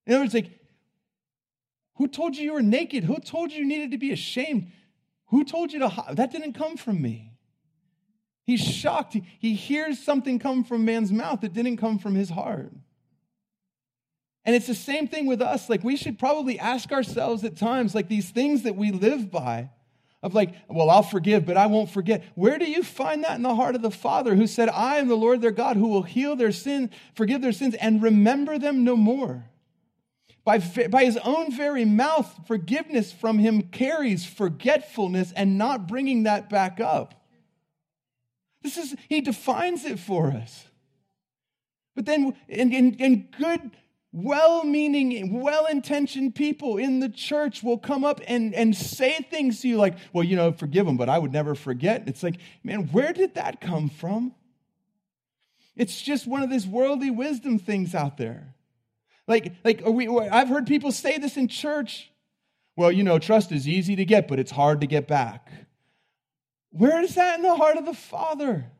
In 0.06 0.14
other 0.14 0.22
words, 0.22 0.34
like, 0.34 0.50
who 1.96 2.08
told 2.08 2.36
you 2.36 2.44
you 2.44 2.52
were 2.54 2.62
naked? 2.62 3.04
Who 3.04 3.18
told 3.18 3.52
you 3.52 3.58
you 3.58 3.66
needed 3.66 3.90
to 3.90 3.98
be 3.98 4.12
ashamed? 4.12 4.72
Who 5.26 5.44
told 5.44 5.74
you 5.74 5.80
to 5.80 5.88
hide? 5.88 6.16
That 6.16 6.32
didn't 6.32 6.54
come 6.54 6.78
from 6.78 7.02
me. 7.02 7.34
He's 8.44 8.62
shocked. 8.62 9.12
He, 9.12 9.24
he 9.38 9.54
hears 9.54 9.98
something 9.98 10.38
come 10.38 10.64
from 10.64 10.86
man's 10.86 11.12
mouth 11.12 11.42
that 11.42 11.52
didn't 11.52 11.76
come 11.76 11.98
from 11.98 12.14
his 12.14 12.30
heart. 12.30 12.72
And 14.50 14.56
it's 14.56 14.66
the 14.66 14.74
same 14.74 15.06
thing 15.06 15.26
with 15.26 15.40
us. 15.40 15.70
Like, 15.70 15.84
we 15.84 15.96
should 15.96 16.18
probably 16.18 16.58
ask 16.58 16.90
ourselves 16.90 17.44
at 17.44 17.56
times, 17.56 17.94
like, 17.94 18.08
these 18.08 18.30
things 18.30 18.64
that 18.64 18.74
we 18.74 18.90
live 18.90 19.30
by, 19.30 19.70
of 20.24 20.34
like, 20.34 20.52
well, 20.66 20.90
I'll 20.90 21.04
forgive, 21.04 21.46
but 21.46 21.56
I 21.56 21.66
won't 21.66 21.88
forget. 21.88 22.24
Where 22.34 22.58
do 22.58 22.68
you 22.68 22.82
find 22.82 23.22
that 23.22 23.36
in 23.36 23.44
the 23.44 23.54
heart 23.54 23.76
of 23.76 23.82
the 23.82 23.92
Father 23.92 24.34
who 24.34 24.48
said, 24.48 24.68
I 24.68 24.96
am 24.96 25.06
the 25.06 25.14
Lord 25.14 25.40
their 25.40 25.52
God 25.52 25.76
who 25.76 25.86
will 25.86 26.02
heal 26.02 26.34
their 26.34 26.50
sin, 26.50 26.90
forgive 27.14 27.42
their 27.42 27.52
sins, 27.52 27.76
and 27.76 28.02
remember 28.02 28.58
them 28.58 28.82
no 28.82 28.96
more? 28.96 29.44
By, 30.42 30.58
by 30.58 31.04
his 31.04 31.16
own 31.18 31.52
very 31.52 31.84
mouth, 31.84 32.34
forgiveness 32.48 33.12
from 33.12 33.38
him 33.38 33.62
carries 33.62 34.24
forgetfulness 34.24 35.30
and 35.30 35.58
not 35.58 35.86
bringing 35.86 36.24
that 36.24 36.50
back 36.50 36.80
up. 36.80 37.24
This 38.62 38.76
is, 38.76 38.96
he 39.08 39.20
defines 39.20 39.84
it 39.84 40.00
for 40.00 40.32
us. 40.32 40.64
But 41.94 42.04
then, 42.04 42.34
in, 42.48 42.72
in, 42.72 42.94
in 42.94 43.28
good 43.38 43.70
well 44.12 44.64
meaning, 44.64 45.40
well 45.40 45.66
intentioned 45.66 46.34
people 46.34 46.76
in 46.76 47.00
the 47.00 47.08
church 47.08 47.62
will 47.62 47.78
come 47.78 48.04
up 48.04 48.20
and, 48.26 48.54
and 48.54 48.74
say 48.76 49.20
things 49.30 49.60
to 49.60 49.68
you 49.68 49.76
like, 49.76 49.96
well, 50.12 50.24
you 50.24 50.36
know, 50.36 50.52
forgive 50.52 50.86
them, 50.86 50.96
but 50.96 51.08
I 51.08 51.18
would 51.18 51.32
never 51.32 51.54
forget. 51.54 52.04
It's 52.06 52.22
like, 52.22 52.36
man, 52.64 52.88
where 52.88 53.12
did 53.12 53.34
that 53.34 53.60
come 53.60 53.88
from? 53.88 54.34
It's 55.76 56.02
just 56.02 56.26
one 56.26 56.42
of 56.42 56.50
these 56.50 56.66
worldly 56.66 57.10
wisdom 57.10 57.58
things 57.58 57.94
out 57.94 58.16
there. 58.16 58.54
Like, 59.28 59.54
like 59.64 59.86
we, 59.86 60.08
I've 60.08 60.48
heard 60.48 60.66
people 60.66 60.90
say 60.90 61.18
this 61.18 61.36
in 61.36 61.46
church. 61.46 62.10
Well, 62.76 62.90
you 62.90 63.04
know, 63.04 63.18
trust 63.18 63.52
is 63.52 63.68
easy 63.68 63.94
to 63.96 64.04
get, 64.04 64.26
but 64.26 64.40
it's 64.40 64.50
hard 64.50 64.80
to 64.80 64.86
get 64.86 65.06
back. 65.06 65.50
Where 66.70 67.00
is 67.00 67.14
that 67.14 67.36
in 67.36 67.42
the 67.42 67.54
heart 67.54 67.76
of 67.76 67.86
the 67.86 67.94
Father? 67.94 68.70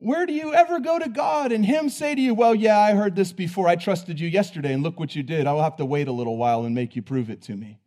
Where 0.00 0.26
do 0.26 0.32
you 0.32 0.54
ever 0.54 0.78
go 0.78 1.00
to 1.00 1.08
God 1.08 1.50
and 1.50 1.66
Him 1.66 1.88
say 1.88 2.14
to 2.14 2.20
you, 2.20 2.32
Well, 2.32 2.54
yeah, 2.54 2.78
I 2.78 2.92
heard 2.92 3.16
this 3.16 3.32
before. 3.32 3.66
I 3.66 3.74
trusted 3.74 4.20
you 4.20 4.28
yesterday, 4.28 4.72
and 4.72 4.82
look 4.82 5.00
what 5.00 5.16
you 5.16 5.24
did. 5.24 5.46
I'll 5.46 5.62
have 5.62 5.76
to 5.76 5.84
wait 5.84 6.06
a 6.06 6.12
little 6.12 6.36
while 6.36 6.64
and 6.64 6.74
make 6.74 6.94
you 6.94 7.02
prove 7.02 7.30
it 7.30 7.42
to 7.42 7.56
me. 7.56 7.80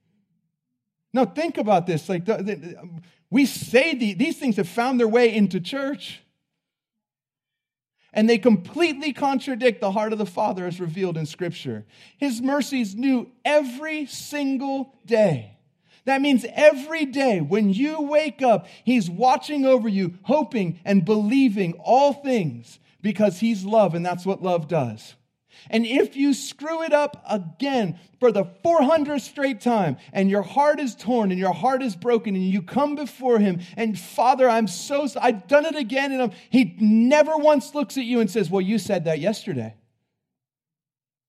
Now, 1.14 1.26
think 1.26 1.58
about 1.58 1.88
this. 1.88 2.10
Like, 2.10 2.28
we 3.30 3.46
say 3.46 3.96
the, 3.96 4.14
these 4.14 4.38
things 4.38 4.58
have 4.58 4.68
found 4.68 5.00
their 5.00 5.08
way 5.08 5.34
into 5.34 5.62
church, 5.62 6.22
and 8.12 8.30
they 8.30 8.38
completely 8.38 9.14
contradict 9.14 9.80
the 9.80 9.92
heart 9.92 10.12
of 10.12 10.20
the 10.20 10.26
Father 10.26 10.66
as 10.66 10.82
revealed 10.82 11.16
in 11.16 11.26
Scripture. 11.26 11.86
His 12.18 12.42
mercies 12.42 12.94
new 12.94 13.32
every 13.46 14.06
single 14.06 14.94
day. 15.06 15.58
That 16.06 16.22
means 16.22 16.46
every 16.54 17.06
day 17.06 17.42
when 17.42 17.72
you 17.72 18.02
wake 18.02 18.42
up, 18.42 18.68
He's 18.84 19.10
watching 19.10 19.66
over 19.66 19.88
you, 19.88 20.18
hoping 20.24 20.80
and 20.84 21.06
believing 21.06 21.74
all 21.84 22.14
things 22.14 22.80
because 23.02 23.40
He's 23.40 23.64
love, 23.64 23.94
and 23.94 24.06
that's 24.06 24.26
what 24.26 24.42
love 24.42 24.68
does. 24.68 25.16
And 25.70 25.86
if 25.86 26.16
you 26.16 26.34
screw 26.34 26.82
it 26.82 26.92
up 26.94 27.24
again 27.30 28.00
for 28.20 28.32
the 28.32 28.46
400th 28.66 29.22
straight 29.22 29.62
time, 29.62 29.98
and 30.12 30.30
your 30.30 30.42
heart 30.42 30.80
is 30.80 30.96
torn 30.96 31.30
and 31.30 31.40
your 31.40 31.54
heart 31.54 31.84
is 31.84 31.96
broken, 31.96 32.36
and 32.36 32.44
you 32.44 32.64
come 32.64 32.96
before 32.96 33.38
Him, 33.38 33.60
and 33.78 33.98
Father, 33.98 34.50
I'm 34.50 34.68
so, 34.68 35.08
I've 35.22 35.48
done 35.48 35.66
it 35.66 35.76
again, 35.76 36.12
and 36.12 36.22
I'm, 36.22 36.32
He 36.50 36.76
never 36.80 37.38
once 37.38 37.76
looks 37.76 37.98
at 37.98 38.06
you 38.06 38.22
and 38.22 38.32
says, 38.32 38.50
Well, 38.50 38.62
you 38.62 38.80
said 38.80 39.06
that 39.06 39.20
yesterday. 39.20 39.76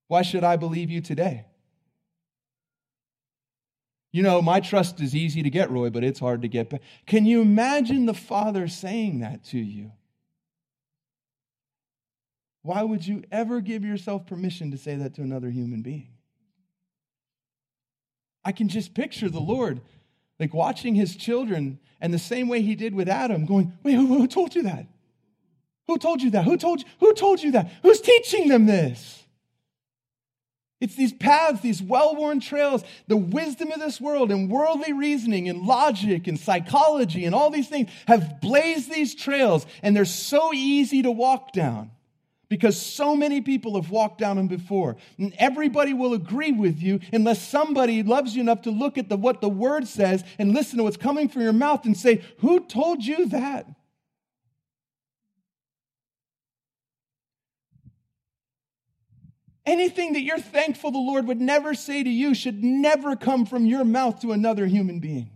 Why 0.08 0.22
should 0.22 0.44
I 0.44 0.56
believe 0.56 0.90
you 0.90 1.00
today? 1.00 1.46
You 4.12 4.22
know, 4.22 4.42
my 4.42 4.60
trust 4.60 5.00
is 5.00 5.16
easy 5.16 5.42
to 5.42 5.48
get, 5.48 5.70
Roy, 5.70 5.88
but 5.88 6.04
it's 6.04 6.20
hard 6.20 6.42
to 6.42 6.48
get 6.48 6.68
back. 6.68 6.82
Can 7.06 7.24
you 7.24 7.40
imagine 7.40 8.04
the 8.04 8.14
Father 8.14 8.68
saying 8.68 9.20
that 9.20 9.42
to 9.46 9.58
you? 9.58 9.92
Why 12.60 12.82
would 12.82 13.06
you 13.06 13.24
ever 13.32 13.60
give 13.60 13.84
yourself 13.84 14.26
permission 14.26 14.70
to 14.70 14.78
say 14.78 14.96
that 14.96 15.14
to 15.14 15.22
another 15.22 15.50
human 15.50 15.80
being? 15.80 16.08
I 18.44 18.52
can 18.52 18.68
just 18.68 18.94
picture 18.94 19.30
the 19.30 19.40
Lord 19.40 19.80
like 20.38 20.52
watching 20.52 20.94
his 20.94 21.16
children 21.16 21.78
and 22.00 22.12
the 22.12 22.18
same 22.18 22.48
way 22.48 22.60
he 22.60 22.74
did 22.74 22.94
with 22.94 23.08
Adam 23.08 23.46
going, 23.46 23.72
Wait, 23.82 23.94
who, 23.94 24.06
who 24.06 24.26
told 24.26 24.54
you 24.54 24.62
that? 24.64 24.86
Who 25.86 25.98
told 25.98 26.22
you 26.22 26.30
that? 26.30 26.44
Who 26.44 26.56
told 26.56 26.80
you, 26.80 26.86
who 27.00 27.14
told 27.14 27.42
you 27.42 27.52
that? 27.52 27.70
Who's 27.82 28.00
teaching 28.00 28.48
them 28.48 28.66
this? 28.66 29.21
It's 30.82 30.96
these 30.96 31.12
paths, 31.12 31.60
these 31.60 31.80
well 31.80 32.16
worn 32.16 32.40
trails, 32.40 32.82
the 33.06 33.16
wisdom 33.16 33.70
of 33.70 33.78
this 33.78 34.00
world 34.00 34.32
and 34.32 34.50
worldly 34.50 34.92
reasoning 34.92 35.48
and 35.48 35.62
logic 35.62 36.26
and 36.26 36.36
psychology 36.36 37.24
and 37.24 37.36
all 37.36 37.50
these 37.50 37.68
things 37.68 37.88
have 38.08 38.40
blazed 38.40 38.92
these 38.92 39.14
trails, 39.14 39.64
and 39.84 39.94
they're 39.94 40.04
so 40.04 40.52
easy 40.52 41.02
to 41.02 41.12
walk 41.12 41.52
down 41.52 41.92
because 42.48 42.82
so 42.82 43.14
many 43.14 43.40
people 43.40 43.80
have 43.80 43.92
walked 43.92 44.18
down 44.18 44.36
them 44.36 44.48
before. 44.48 44.96
And 45.18 45.32
everybody 45.38 45.94
will 45.94 46.14
agree 46.14 46.50
with 46.50 46.82
you 46.82 46.98
unless 47.12 47.40
somebody 47.40 48.02
loves 48.02 48.34
you 48.34 48.40
enough 48.40 48.62
to 48.62 48.72
look 48.72 48.98
at 48.98 49.08
the, 49.08 49.16
what 49.16 49.40
the 49.40 49.48
word 49.48 49.86
says 49.86 50.24
and 50.36 50.52
listen 50.52 50.78
to 50.78 50.82
what's 50.82 50.96
coming 50.96 51.28
from 51.28 51.42
your 51.42 51.52
mouth 51.52 51.84
and 51.84 51.96
say, 51.96 52.24
Who 52.38 52.58
told 52.58 53.04
you 53.04 53.26
that? 53.28 53.66
Anything 59.64 60.14
that 60.14 60.22
you're 60.22 60.38
thankful 60.38 60.90
the 60.90 60.98
Lord 60.98 61.26
would 61.26 61.40
never 61.40 61.74
say 61.74 62.02
to 62.02 62.10
you 62.10 62.34
should 62.34 62.64
never 62.64 63.14
come 63.14 63.46
from 63.46 63.64
your 63.64 63.84
mouth 63.84 64.20
to 64.20 64.32
another 64.32 64.66
human 64.66 64.98
being. 64.98 65.30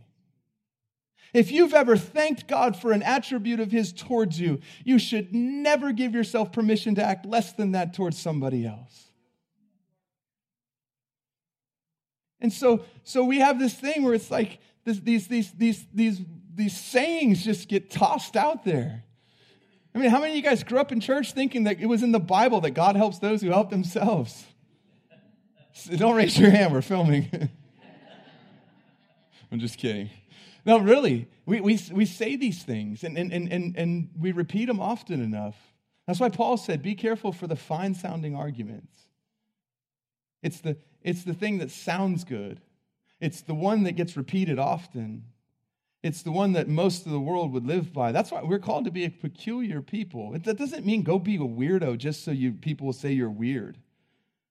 If 1.33 1.52
you've 1.52 1.75
ever 1.75 1.97
thanked 1.97 2.49
God 2.49 2.76
for 2.76 2.92
an 2.92 3.02
attribute 3.02 3.61
of 3.61 3.71
His 3.71 3.92
towards 3.92 4.40
you, 4.40 4.61
you 4.85 4.99
should 4.99 5.35
never 5.35 5.92
give 5.92 6.14
yourself 6.14 6.50
permission 6.50 6.95
to 6.97 7.04
act 7.04 7.26
less 7.26 7.52
than 7.52 7.73
that 7.73 7.95
towards 7.95 8.18
somebody 8.18 8.66
else. 8.66 9.06
And 12.40 12.52
so, 12.52 12.85
so 13.04 13.25
we 13.25 13.38
have 13.38 13.59
this 13.59 13.75
thing 13.75 14.02
where 14.02 14.14
it's 14.14 14.30
like 14.30 14.59
this, 14.85 14.99
these, 15.00 15.26
these, 15.28 15.52
these, 15.52 15.87
these, 15.92 16.21
these 16.54 16.76
sayings 16.76 17.45
just 17.45 17.68
get 17.68 17.90
tossed 17.90 18.37
out 18.37 18.64
there. 18.64 19.04
I 19.96 19.98
mean, 19.98 20.10
how 20.10 20.20
many 20.20 20.32
of 20.32 20.36
you 20.36 20.42
guys 20.42 20.62
grew 20.62 20.78
up 20.78 20.92
in 20.92 21.00
church 21.00 21.32
thinking 21.32 21.64
that 21.64 21.80
it 21.80 21.86
was 21.86 22.02
in 22.02 22.12
the 22.12 22.20
Bible 22.20 22.60
that 22.60 22.72
God 22.72 22.96
helps 22.96 23.18
those 23.18 23.40
who 23.40 23.48
help 23.48 23.70
themselves? 23.70 24.44
Don't 25.96 26.14
raise 26.14 26.38
your 26.38 26.50
hand, 26.50 26.74
we're 26.74 26.82
filming. 26.82 27.30
I'm 29.50 29.58
just 29.58 29.78
kidding. 29.78 30.10
No, 30.66 30.76
really, 30.78 31.28
we, 31.46 31.62
we, 31.62 31.80
we 31.90 32.04
say 32.04 32.36
these 32.36 32.62
things 32.62 33.04
and, 33.04 33.16
and, 33.16 33.32
and, 33.32 33.74
and 33.74 34.10
we 34.18 34.32
repeat 34.32 34.66
them 34.66 34.80
often 34.80 35.22
enough. 35.22 35.56
That's 36.06 36.20
why 36.20 36.28
Paul 36.28 36.58
said, 36.58 36.82
be 36.82 36.94
careful 36.94 37.32
for 37.32 37.46
the 37.46 37.56
fine 37.56 37.94
sounding 37.94 38.36
arguments. 38.36 38.92
It's 40.42 40.60
the, 40.60 40.76
it's 41.00 41.24
the 41.24 41.32
thing 41.32 41.56
that 41.58 41.70
sounds 41.70 42.24
good, 42.24 42.60
it's 43.18 43.40
the 43.40 43.54
one 43.54 43.84
that 43.84 43.92
gets 43.92 44.14
repeated 44.14 44.58
often. 44.58 45.24
It's 46.06 46.22
the 46.22 46.30
one 46.30 46.52
that 46.52 46.68
most 46.68 47.04
of 47.04 47.12
the 47.12 47.20
world 47.20 47.52
would 47.52 47.66
live 47.66 47.92
by. 47.92 48.12
That's 48.12 48.30
why 48.30 48.42
we're 48.42 48.60
called 48.60 48.84
to 48.84 48.90
be 48.90 49.04
a 49.04 49.10
peculiar 49.10 49.82
people. 49.82 50.38
That 50.38 50.56
doesn't 50.56 50.86
mean 50.86 51.02
go 51.02 51.18
be 51.18 51.36
a 51.36 51.40
weirdo 51.40 51.98
just 51.98 52.25
so 52.25 52.30
you 52.30 52.52
people 52.52 52.86
will 52.86 52.92
say 52.92 53.12
you're 53.12 53.28
weird. 53.28 53.76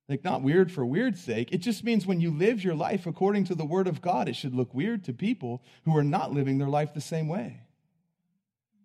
Like 0.10 0.24
not 0.24 0.44
weird 0.44 0.72
for 0.72 0.86
weird's 0.86 1.24
sake. 1.24 1.52
It 1.52 1.60
just 1.60 1.84
means 1.84 2.06
when 2.06 2.20
you 2.20 2.30
live 2.30 2.64
your 2.64 2.76
life 2.76 3.08
according 3.08 3.46
to 3.46 3.56
the 3.56 3.66
word 3.66 3.88
of 3.88 4.02
God, 4.02 4.28
it 4.28 4.36
should 4.36 4.54
look 4.54 4.74
weird 4.74 5.06
to 5.06 5.14
people 5.14 5.64
who 5.86 5.96
are 5.98 6.04
not 6.04 6.34
living 6.34 6.58
their 6.58 6.68
life 6.68 6.94
the 6.94 7.02
same 7.02 7.28
way. 7.28 7.62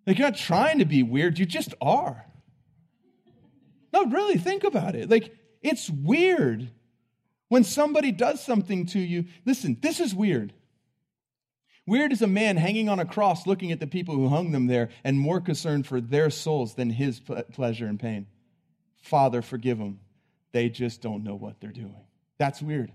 Like 0.06 0.18
you're 0.18 0.28
not 0.28 0.38
trying 0.38 0.78
to 0.78 0.86
be 0.86 1.02
weird, 1.02 1.38
you 1.38 1.46
just 1.46 1.74
are. 1.80 2.24
No, 3.92 4.06
really, 4.06 4.38
think 4.38 4.64
about 4.64 4.94
it. 4.94 5.10
Like 5.10 5.36
it's 5.60 5.90
weird 5.90 6.70
when 7.48 7.64
somebody 7.64 8.12
does 8.12 8.42
something 8.42 8.86
to 8.86 9.00
you. 9.00 9.26
Listen, 9.44 9.76
this 9.82 9.98
is 9.98 10.14
weird. 10.14 10.54
Weird 11.90 12.12
is 12.12 12.22
a 12.22 12.28
man 12.28 12.56
hanging 12.56 12.88
on 12.88 13.00
a 13.00 13.04
cross 13.04 13.48
looking 13.48 13.72
at 13.72 13.80
the 13.80 13.86
people 13.88 14.14
who 14.14 14.28
hung 14.28 14.52
them 14.52 14.68
there 14.68 14.90
and 15.02 15.18
more 15.18 15.40
concerned 15.40 15.88
for 15.88 16.00
their 16.00 16.30
souls 16.30 16.76
than 16.76 16.88
his 16.88 17.18
pleasure 17.18 17.86
and 17.86 17.98
pain. 17.98 18.28
Father, 18.98 19.42
forgive 19.42 19.78
them. 19.78 19.98
They 20.52 20.68
just 20.68 21.02
don't 21.02 21.24
know 21.24 21.34
what 21.34 21.60
they're 21.60 21.72
doing. 21.72 22.04
That's 22.38 22.62
weird. 22.62 22.92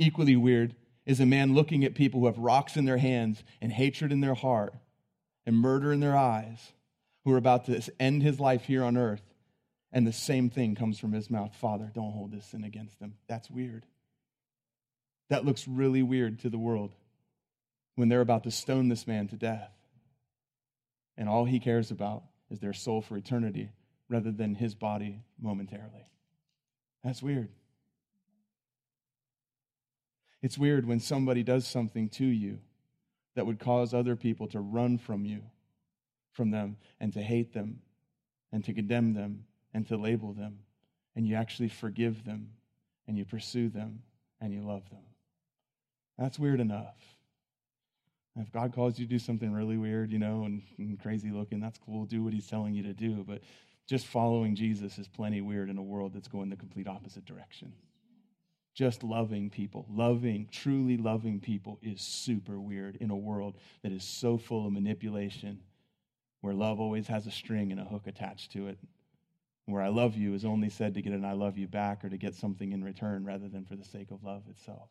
Equally 0.00 0.34
weird 0.34 0.74
is 1.04 1.20
a 1.20 1.24
man 1.24 1.54
looking 1.54 1.84
at 1.84 1.94
people 1.94 2.18
who 2.18 2.26
have 2.26 2.36
rocks 2.36 2.76
in 2.76 2.84
their 2.84 2.98
hands 2.98 3.44
and 3.62 3.70
hatred 3.70 4.10
in 4.10 4.20
their 4.20 4.34
heart 4.34 4.74
and 5.46 5.54
murder 5.54 5.92
in 5.92 6.00
their 6.00 6.16
eyes, 6.16 6.72
who 7.24 7.32
are 7.32 7.36
about 7.38 7.66
to 7.66 7.80
end 8.00 8.24
his 8.24 8.40
life 8.40 8.64
here 8.64 8.82
on 8.82 8.96
earth, 8.96 9.22
and 9.92 10.04
the 10.04 10.12
same 10.12 10.50
thing 10.50 10.74
comes 10.74 10.98
from 10.98 11.12
his 11.12 11.30
mouth 11.30 11.54
Father, 11.54 11.92
don't 11.94 12.10
hold 12.10 12.32
this 12.32 12.46
sin 12.46 12.64
against 12.64 12.98
them. 12.98 13.14
That's 13.28 13.48
weird. 13.48 13.86
That 15.28 15.44
looks 15.44 15.66
really 15.66 16.02
weird 16.02 16.40
to 16.40 16.50
the 16.50 16.58
world 16.58 16.92
when 17.96 18.08
they're 18.08 18.20
about 18.20 18.44
to 18.44 18.50
stone 18.50 18.88
this 18.88 19.06
man 19.06 19.28
to 19.28 19.36
death. 19.36 19.72
And 21.16 21.28
all 21.28 21.44
he 21.44 21.58
cares 21.58 21.90
about 21.90 22.24
is 22.50 22.60
their 22.60 22.72
soul 22.72 23.00
for 23.00 23.16
eternity 23.16 23.70
rather 24.08 24.30
than 24.30 24.54
his 24.54 24.74
body 24.74 25.22
momentarily. 25.40 26.06
That's 27.02 27.22
weird. 27.22 27.48
It's 30.42 30.58
weird 30.58 30.86
when 30.86 31.00
somebody 31.00 31.42
does 31.42 31.66
something 31.66 32.08
to 32.10 32.24
you 32.24 32.58
that 33.34 33.46
would 33.46 33.58
cause 33.58 33.92
other 33.92 34.14
people 34.14 34.46
to 34.48 34.60
run 34.60 34.98
from 34.98 35.24
you, 35.24 35.42
from 36.32 36.50
them, 36.50 36.76
and 37.00 37.12
to 37.14 37.22
hate 37.22 37.52
them, 37.52 37.80
and 38.52 38.64
to 38.64 38.72
condemn 38.72 39.14
them, 39.14 39.44
and 39.74 39.86
to 39.88 39.96
label 39.96 40.32
them, 40.32 40.60
and 41.14 41.26
you 41.26 41.34
actually 41.34 41.68
forgive 41.68 42.24
them, 42.24 42.50
and 43.08 43.18
you 43.18 43.24
pursue 43.24 43.68
them, 43.68 44.02
and 44.40 44.52
you 44.52 44.62
love 44.62 44.88
them. 44.90 45.02
That's 46.18 46.38
weird 46.38 46.60
enough. 46.60 46.96
If 48.36 48.52
God 48.52 48.74
calls 48.74 48.98
you 48.98 49.06
to 49.06 49.10
do 49.10 49.18
something 49.18 49.52
really 49.52 49.78
weird, 49.78 50.10
you 50.10 50.18
know, 50.18 50.44
and, 50.44 50.62
and, 50.78 51.00
crazy 51.00 51.30
looking, 51.30 51.58
that's 51.58 51.78
cool. 51.78 52.04
Do 52.04 52.22
what 52.22 52.34
He's 52.34 52.46
telling 52.46 52.74
you 52.74 52.82
to 52.82 52.92
do. 52.92 53.24
But 53.26 53.40
just 53.86 54.06
following 54.06 54.54
Jesus 54.54 54.98
is 54.98 55.08
plenty 55.08 55.40
weird 55.40 55.70
in 55.70 55.78
a 55.78 55.82
world 55.82 56.12
that's 56.12 56.28
going 56.28 56.50
the 56.50 56.56
complete 56.56 56.86
opposite 56.86 57.24
direction. 57.24 57.72
Just 58.74 59.02
loving 59.02 59.48
people, 59.48 59.86
loving, 59.88 60.48
truly 60.52 60.98
loving 60.98 61.40
people 61.40 61.78
is 61.82 62.02
super 62.02 62.60
weird 62.60 62.96
in 62.96 63.10
a 63.10 63.16
world 63.16 63.56
that 63.82 63.90
is 63.90 64.04
so 64.04 64.36
full 64.36 64.66
of 64.66 64.72
manipulation, 64.72 65.60
where 66.42 66.52
love 66.52 66.78
always 66.78 67.06
has 67.06 67.26
a 67.26 67.30
string 67.30 67.72
and 67.72 67.80
a 67.80 67.84
hook 67.84 68.06
attached 68.06 68.52
to 68.52 68.68
it, 68.68 68.78
where 69.64 69.80
I 69.80 69.88
love 69.88 70.14
you 70.14 70.34
is 70.34 70.44
only 70.44 70.68
said 70.68 70.92
to 70.92 71.00
get 71.00 71.14
an 71.14 71.24
I 71.24 71.32
love 71.32 71.56
you 71.56 71.66
back 71.66 72.04
or 72.04 72.10
to 72.10 72.18
get 72.18 72.34
something 72.34 72.72
in 72.72 72.84
return 72.84 73.24
rather 73.24 73.48
than 73.48 73.64
for 73.64 73.76
the 73.76 73.84
sake 73.84 74.10
of 74.10 74.22
love 74.22 74.42
itself. 74.50 74.90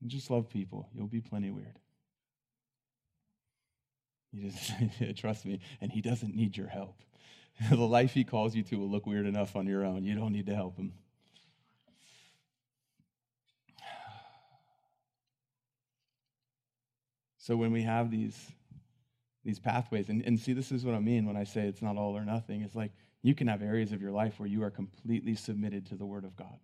And 0.00 0.10
just 0.10 0.30
love 0.30 0.48
people. 0.48 0.88
You'll 0.94 1.08
be 1.08 1.20
plenty 1.20 1.50
weird. 1.50 1.78
You 4.32 4.50
just 4.50 4.72
trust 5.16 5.44
me, 5.44 5.60
and 5.80 5.90
he 5.90 6.00
doesn't 6.00 6.34
need 6.34 6.56
your 6.56 6.68
help. 6.68 7.02
the 7.70 7.76
life 7.76 8.12
he 8.12 8.24
calls 8.24 8.54
you 8.54 8.62
to 8.64 8.76
will 8.76 8.88
look 8.88 9.06
weird 9.06 9.26
enough 9.26 9.56
on 9.56 9.66
your 9.66 9.84
own. 9.84 10.04
You 10.04 10.14
don't 10.14 10.32
need 10.32 10.46
to 10.46 10.54
help 10.54 10.76
him. 10.76 10.92
So 17.40 17.56
when 17.56 17.72
we 17.72 17.82
have 17.82 18.10
these 18.10 18.52
these 19.42 19.58
pathways, 19.58 20.10
and, 20.10 20.22
and 20.26 20.38
see, 20.38 20.52
this 20.52 20.70
is 20.70 20.84
what 20.84 20.94
I 20.94 20.98
mean 20.98 21.24
when 21.24 21.34
I 21.34 21.44
say 21.44 21.62
it's 21.62 21.80
not 21.80 21.96
all 21.96 22.14
or 22.14 22.26
nothing. 22.26 22.60
It's 22.60 22.74
like 22.74 22.92
you 23.22 23.34
can 23.34 23.46
have 23.46 23.62
areas 23.62 23.92
of 23.92 24.02
your 24.02 24.10
life 24.10 24.38
where 24.38 24.48
you 24.48 24.62
are 24.62 24.70
completely 24.70 25.34
submitted 25.34 25.86
to 25.86 25.96
the 25.96 26.04
Word 26.04 26.24
of 26.24 26.36
God. 26.36 26.58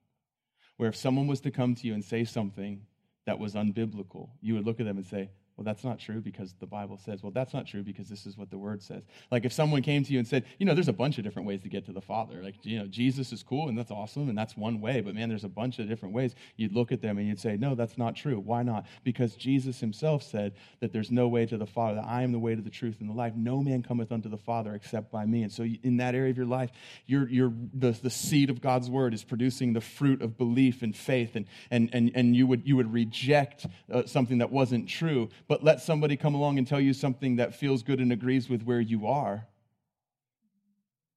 Where 0.77 0.91
if 0.91 0.97
someone 0.97 1.27
was 1.27 1.41
to 1.43 1.51
come 1.51 1.75
to 1.77 1.87
you 1.87 1.95
and 1.95 2.05
say 2.05 2.25
something 2.25 2.83
that 3.27 3.39
was 3.39 3.55
unbiblical, 3.55 4.29
you 4.41 4.55
would 4.55 4.65
look 4.65 4.81
at 4.81 4.87
them 4.87 4.97
and 4.97 5.07
say, 5.07 5.31
well, 5.57 5.65
that's 5.65 5.85
not 5.85 6.01
true 6.01 6.21
because 6.21 6.53
the 6.59 6.67
Bible 6.67 6.99
says. 6.99 7.23
Well, 7.23 7.31
that's 7.31 7.55
not 7.55 7.67
true 7.67 7.85
because 7.85 8.09
this 8.09 8.27
is 8.27 8.37
what 8.37 8.51
the 8.51 8.59
Word 8.59 8.83
says. 8.83 9.05
Like 9.31 9.45
if 9.45 9.53
someone 9.53 9.83
came 9.83 10.03
to 10.03 10.13
you 10.13 10.19
and 10.19 10.27
said, 10.27 10.45
you 10.59 10.67
know, 10.67 10.75
there's 10.75 10.89
a 10.89 10.93
bunch 10.93 11.19
of 11.19 11.25
different 11.25 11.47
ways 11.47 11.63
to 11.63 11.69
get 11.69 11.87
to 11.87 11.93
the 11.93 12.01
Father. 12.01 12.43
Like, 12.43 12.57
you 12.65 12.79
know, 12.79 12.87
Jesus 12.87 13.33
is 13.33 13.45
cool 13.45 13.69
and 13.69 13.79
that's 13.79 13.93
awesome 13.93 14.29
and 14.29 14.37
that's 14.37 14.57
one 14.57 14.81
way, 14.81 15.01
but 15.01 15.15
man, 15.15 15.29
there's 15.29 15.45
a 15.45 15.49
bunch 15.49 15.79
of 15.79 15.89
different 15.89 16.13
ways. 16.13 16.35
You'd 16.57 16.73
look 16.73 16.91
at 16.91 17.01
them 17.01 17.19
and 17.19 17.29
you'd 17.29 17.39
say, 17.39 17.57
no, 17.57 17.77
that's 17.77 17.97
not 17.97 18.17
true. 18.17 18.41
Why 18.41 18.65
not? 18.65 18.87
Because 19.05 19.37
Jesus 19.37 19.79
himself 19.79 20.25
said 20.25 20.55
that 20.81 20.93
there's 20.93 21.13
no 21.13 21.29
way 21.29 21.47
to 21.47 21.57
the 21.57 21.67
Father, 21.67 21.97
that 21.97 22.07
I 22.07 22.23
am 22.23 22.33
the 22.33 22.39
way 22.41 22.57
to 22.57 22.63
the 22.63 22.71
truth 22.71 22.97
and 23.01 23.09
the 23.09 23.15
life. 23.15 23.35
No 23.37 23.63
man 23.63 23.83
cometh 23.85 24.11
unto 24.11 24.29
the 24.29 24.37
Father 24.37 24.75
except 24.75 25.13
by 25.13 25.25
me. 25.25 25.45
And 25.45 25.53
so 25.53 25.63
in 25.63 25.99
that 25.99 26.17
area 26.17 26.31
of 26.31 26.37
your 26.37 26.47
life, 26.47 26.71
you're, 27.07 27.29
you're, 27.29 27.53
the, 27.73 27.93
the 27.93 28.11
seed 28.11 28.51
of 28.51 28.61
God's 28.61 28.91
Word 28.91 29.15
is 29.15 29.23
producing 29.23 29.73
the 29.73 29.81
fruit 29.81 30.21
of 30.21 30.37
belief 30.37 30.83
and 30.83 30.97
faith, 30.97 31.37
and, 31.37 31.47
and, 31.71 31.91
and, 31.93 32.11
and 32.15 32.35
you, 32.35 32.47
would, 32.47 32.67
you 32.67 32.77
would 32.77 32.93
reject 32.93 33.67
uh, 33.93 34.03
something 34.07 34.39
that 34.39 34.51
wasn't 34.51 34.89
true, 34.89 35.29
but 35.49 35.63
let 35.63 35.81
somebody 35.81 36.17
come 36.17 36.35
along 36.35 36.59
and 36.59 36.67
tell 36.67 36.81
you 36.81 36.93
something 36.93 37.37
that 37.37 37.55
feels 37.55 37.83
good 37.83 38.01
and 38.01 38.13
agrees 38.13 38.49
with 38.49 38.63
where 38.63 38.81
you 38.81 39.07
are 39.07 39.47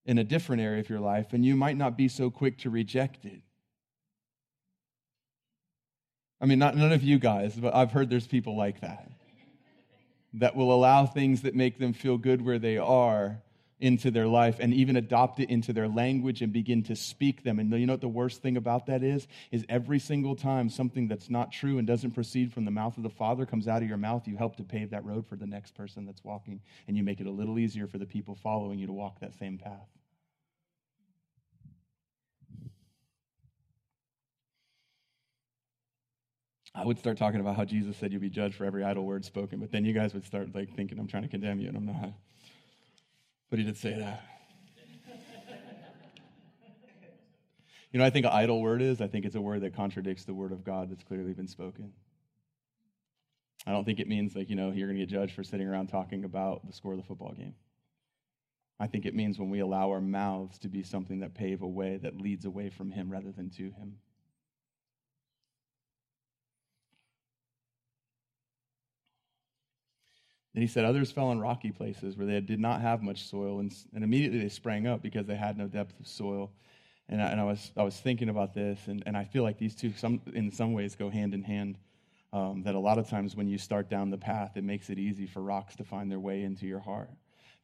in 0.05 0.17
a 0.17 0.23
different 0.23 0.61
area 0.61 0.79
of 0.79 0.89
your 0.89 0.99
life, 0.99 1.33
and 1.33 1.45
you 1.45 1.55
might 1.55 1.77
not 1.77 1.97
be 1.97 2.07
so 2.07 2.29
quick 2.29 2.57
to 2.57 2.69
reject 2.69 3.25
it. 3.25 3.41
I 6.39 6.45
mean, 6.45 6.59
not 6.59 6.77
none 6.77 6.93
of 6.93 7.03
you 7.03 7.19
guys, 7.19 7.55
but 7.55 7.75
I've 7.75 7.91
heard 7.91 8.09
there's 8.09 8.27
people 8.27 8.55
like 8.55 8.81
that 8.81 9.11
that 10.33 10.55
will 10.55 10.73
allow 10.73 11.05
things 11.05 11.41
that 11.41 11.55
make 11.55 11.79
them 11.79 11.93
feel 11.93 12.17
good 12.17 12.45
where 12.45 12.59
they 12.59 12.77
are 12.77 13.41
into 13.79 14.09
their 14.09 14.27
life 14.27 14.57
and 14.59 14.73
even 14.73 14.95
adopt 14.95 15.39
it 15.39 15.49
into 15.49 15.71
their 15.71 15.87
language 15.87 16.41
and 16.41 16.51
begin 16.51 16.81
to 16.83 16.95
speak 16.95 17.43
them. 17.43 17.59
And 17.59 17.71
you 17.71 17.85
know 17.85 17.93
what 17.93 18.01
the 18.01 18.07
worst 18.07 18.41
thing 18.41 18.57
about 18.57 18.87
that 18.87 19.03
is? 19.03 19.27
Is 19.51 19.65
every 19.69 19.99
single 19.99 20.35
time 20.35 20.69
something 20.69 21.07
that's 21.07 21.29
not 21.29 21.51
true 21.51 21.77
and 21.77 21.85
doesn't 21.85 22.11
proceed 22.11 22.51
from 22.51 22.65
the 22.65 22.71
mouth 22.71 22.97
of 22.97 23.03
the 23.03 23.09
Father 23.09 23.45
comes 23.45 23.67
out 23.67 23.83
of 23.83 23.87
your 23.87 23.97
mouth, 23.97 24.27
you 24.27 24.35
help 24.35 24.55
to 24.57 24.63
pave 24.63 24.89
that 24.89 25.05
road 25.05 25.27
for 25.27 25.35
the 25.35 25.45
next 25.45 25.75
person 25.75 26.05
that's 26.05 26.23
walking, 26.23 26.59
and 26.87 26.97
you 26.97 27.03
make 27.03 27.19
it 27.19 27.27
a 27.27 27.31
little 27.31 27.59
easier 27.59 27.87
for 27.87 27.99
the 27.99 28.05
people 28.05 28.35
following 28.35 28.79
you 28.79 28.87
to 28.87 28.93
walk 28.93 29.19
that 29.19 29.37
same 29.37 29.57
path. 29.57 29.87
I 36.73 36.85
would 36.85 36.99
start 36.99 37.17
talking 37.17 37.39
about 37.39 37.55
how 37.55 37.65
Jesus 37.65 37.97
said 37.97 38.11
you'll 38.11 38.21
be 38.21 38.29
judged 38.29 38.53
for 38.53 38.65
every 38.65 38.83
idle 38.83 39.03
word 39.03 39.25
spoken, 39.25 39.59
but 39.59 39.71
then 39.71 39.83
you 39.83 39.93
guys 39.93 40.13
would 40.13 40.25
start 40.25 40.53
like 40.53 40.75
thinking 40.75 40.99
I'm 40.99 41.07
trying 41.07 41.23
to 41.23 41.29
condemn 41.29 41.59
you, 41.59 41.69
and 41.69 41.77
I'm 41.77 41.85
not. 41.87 42.13
But 43.49 43.60
he 43.60 43.65
did 43.65 43.77
say 43.77 43.97
that. 43.97 44.23
you 47.91 47.99
know, 47.99 48.05
I 48.05 48.10
think 48.10 48.25
an 48.25 48.31
idle 48.33 48.62
word 48.62 48.81
is, 48.81 49.01
I 49.01 49.07
think 49.07 49.25
it's 49.25 49.36
a 49.36 49.41
word 49.41 49.62
that 49.62 49.75
contradicts 49.75 50.25
the 50.25 50.33
word 50.33 50.51
of 50.51 50.63
God 50.63 50.91
that's 50.91 51.03
clearly 51.03 51.33
been 51.33 51.47
spoken. 51.47 51.93
I 53.65 53.71
don't 53.71 53.83
think 53.83 53.99
it 53.99 54.07
means 54.07 54.36
like, 54.36 54.49
you 54.49 54.55
know, 54.55 54.71
you're 54.71 54.88
going 54.88 54.97
to 54.97 55.05
get 55.05 55.13
judged 55.13 55.36
for 55.36 55.43
sitting 55.43 55.67
around 55.67 55.88
talking 55.88 56.23
about 56.23 56.65
the 56.65 56.73
score 56.73 56.93
of 56.93 56.97
the 56.97 57.03
football 57.03 57.33
game. 57.33 57.55
I 58.79 58.88
think 58.88 59.05
it 59.05 59.15
means 59.15 59.39
when 59.39 59.49
we 59.49 59.60
allow 59.60 59.89
our 59.89 60.01
mouths 60.01 60.60
to 60.60 60.69
be 60.69 60.83
something 60.83 61.19
that 61.19 61.33
pave 61.33 61.62
a 61.62 61.67
way 61.67 61.97
that 61.97 62.21
leads 62.21 62.45
away 62.45 62.69
from 62.69 62.91
Him 62.91 63.12
rather 63.12 63.31
than 63.31 63.49
to 63.51 63.71
Him. 63.71 63.97
And 70.57 70.63
he 70.63 70.67
said, 70.67 70.85
Others 70.85 71.11
fell 71.11 71.31
in 71.31 71.39
rocky 71.39 71.69
places 71.69 72.17
where 72.17 72.25
they 72.25 72.41
did 72.41 72.59
not 72.59 72.81
have 72.81 73.03
much 73.03 73.29
soil, 73.29 73.59
and, 73.59 73.71
and 73.93 74.03
immediately 74.03 74.39
they 74.39 74.49
sprang 74.49 74.87
up 74.87 75.03
because 75.03 75.27
they 75.27 75.35
had 75.35 75.55
no 75.55 75.67
depth 75.67 75.99
of 75.99 76.07
soil. 76.07 76.49
And 77.09 77.21
I, 77.21 77.27
and 77.27 77.39
I, 77.39 77.43
was, 77.43 77.71
I 77.77 77.83
was 77.83 77.95
thinking 77.95 78.27
about 78.27 78.55
this, 78.55 78.79
and, 78.87 79.03
and 79.05 79.15
I 79.15 79.23
feel 79.23 79.43
like 79.43 79.59
these 79.59 79.75
two, 79.75 79.93
some, 79.95 80.19
in 80.33 80.51
some 80.51 80.73
ways, 80.73 80.95
go 80.95 81.11
hand 81.11 81.35
in 81.35 81.43
hand. 81.43 81.77
Um, 82.33 82.63
that 82.63 82.73
a 82.73 82.79
lot 82.79 82.97
of 82.97 83.07
times 83.07 83.35
when 83.35 83.47
you 83.47 83.59
start 83.59 83.87
down 83.87 84.09
the 84.09 84.17
path, 84.17 84.53
it 84.57 84.63
makes 84.63 84.89
it 84.89 84.97
easy 84.97 85.27
for 85.27 85.43
rocks 85.43 85.75
to 85.75 85.83
find 85.83 86.09
their 86.09 86.19
way 86.19 86.41
into 86.41 86.65
your 86.65 86.79
heart. 86.79 87.11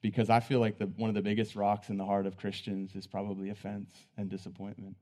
Because 0.04 0.30
I 0.30 0.40
feel 0.40 0.60
like 0.60 0.78
the, 0.78 0.86
one 0.86 1.10
of 1.10 1.16
the 1.16 1.24
biggest 1.24 1.56
rocks 1.56 1.90
in 1.90 1.98
the 1.98 2.06
heart 2.06 2.28
of 2.28 2.38
Christians 2.38 2.94
is 2.94 3.08
probably 3.08 3.50
offense 3.50 3.92
and 4.18 4.30
disappointment. 4.30 4.98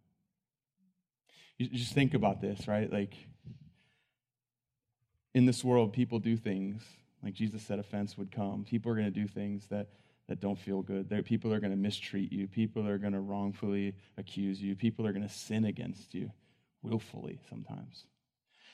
You 1.57 1.67
just 1.67 1.91
think 1.91 2.13
about 2.13 2.39
this, 2.39 2.69
right? 2.69 2.89
Like, 2.89 3.17
in 5.33 5.45
this 5.45 5.61
world, 5.61 5.91
people 5.91 6.19
do 6.19 6.37
things, 6.37 6.83
like 7.23 7.33
Jesus 7.33 7.61
said, 7.61 7.79
offense 7.79 8.17
would 8.17 8.31
come. 8.31 8.63
People 8.63 8.91
are 8.91 8.95
going 8.95 9.11
to 9.11 9.19
do 9.19 9.27
things 9.27 9.67
that 9.67 9.87
that 10.27 10.39
don't 10.39 10.57
feel 10.57 10.81
good. 10.81 11.09
There, 11.09 11.21
people 11.21 11.53
are 11.53 11.59
going 11.59 11.71
to 11.71 11.77
mistreat 11.77 12.31
you. 12.31 12.47
People 12.47 12.87
are 12.87 12.97
going 12.97 13.11
to 13.11 13.19
wrongfully 13.19 13.93
accuse 14.17 14.61
you. 14.61 14.77
People 14.77 15.05
are 15.05 15.11
going 15.11 15.27
to 15.27 15.33
sin 15.33 15.65
against 15.65 16.13
you 16.13 16.31
willfully 16.83 17.41
sometimes. 17.49 18.05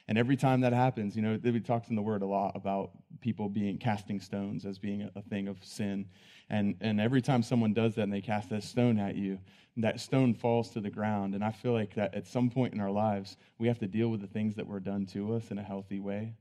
And 0.07 0.17
every 0.17 0.37
time 0.37 0.61
that 0.61 0.71
happens, 0.71 1.15
you 1.15 1.21
know, 1.21 1.39
we 1.43 1.59
talked 1.59 1.89
in 1.89 1.95
the 1.95 2.01
Word 2.01 2.21
a 2.21 2.27
lot 2.27 2.55
about 2.55 2.91
people 3.19 3.49
being 3.49 3.77
casting 3.77 4.21
stones 4.21 4.65
as 4.65 4.77
being 4.77 5.01
a, 5.01 5.11
a 5.15 5.21
thing 5.23 5.47
of 5.47 5.57
sin. 5.63 6.05
And, 6.49 6.75
and 6.79 7.01
every 7.01 7.21
time 7.21 7.41
someone 7.41 7.73
does 7.73 7.95
that 7.95 8.03
and 8.03 8.13
they 8.13 8.21
cast 8.21 8.49
that 8.51 8.63
stone 8.63 8.99
at 8.99 9.15
you, 9.15 9.39
that 9.77 9.99
stone 9.99 10.33
falls 10.33 10.69
to 10.69 10.79
the 10.79 10.89
ground. 10.89 11.33
And 11.33 11.43
I 11.43 11.51
feel 11.51 11.73
like 11.73 11.95
that 11.95 12.13
at 12.13 12.27
some 12.27 12.49
point 12.49 12.73
in 12.73 12.79
our 12.79 12.91
lives, 12.91 13.35
we 13.57 13.67
have 13.67 13.79
to 13.79 13.87
deal 13.87 14.09
with 14.09 14.21
the 14.21 14.27
things 14.27 14.55
that 14.55 14.67
were 14.67 14.79
done 14.79 15.05
to 15.07 15.33
us 15.33 15.51
in 15.51 15.57
a 15.57 15.63
healthy 15.63 15.99
way. 15.99 16.35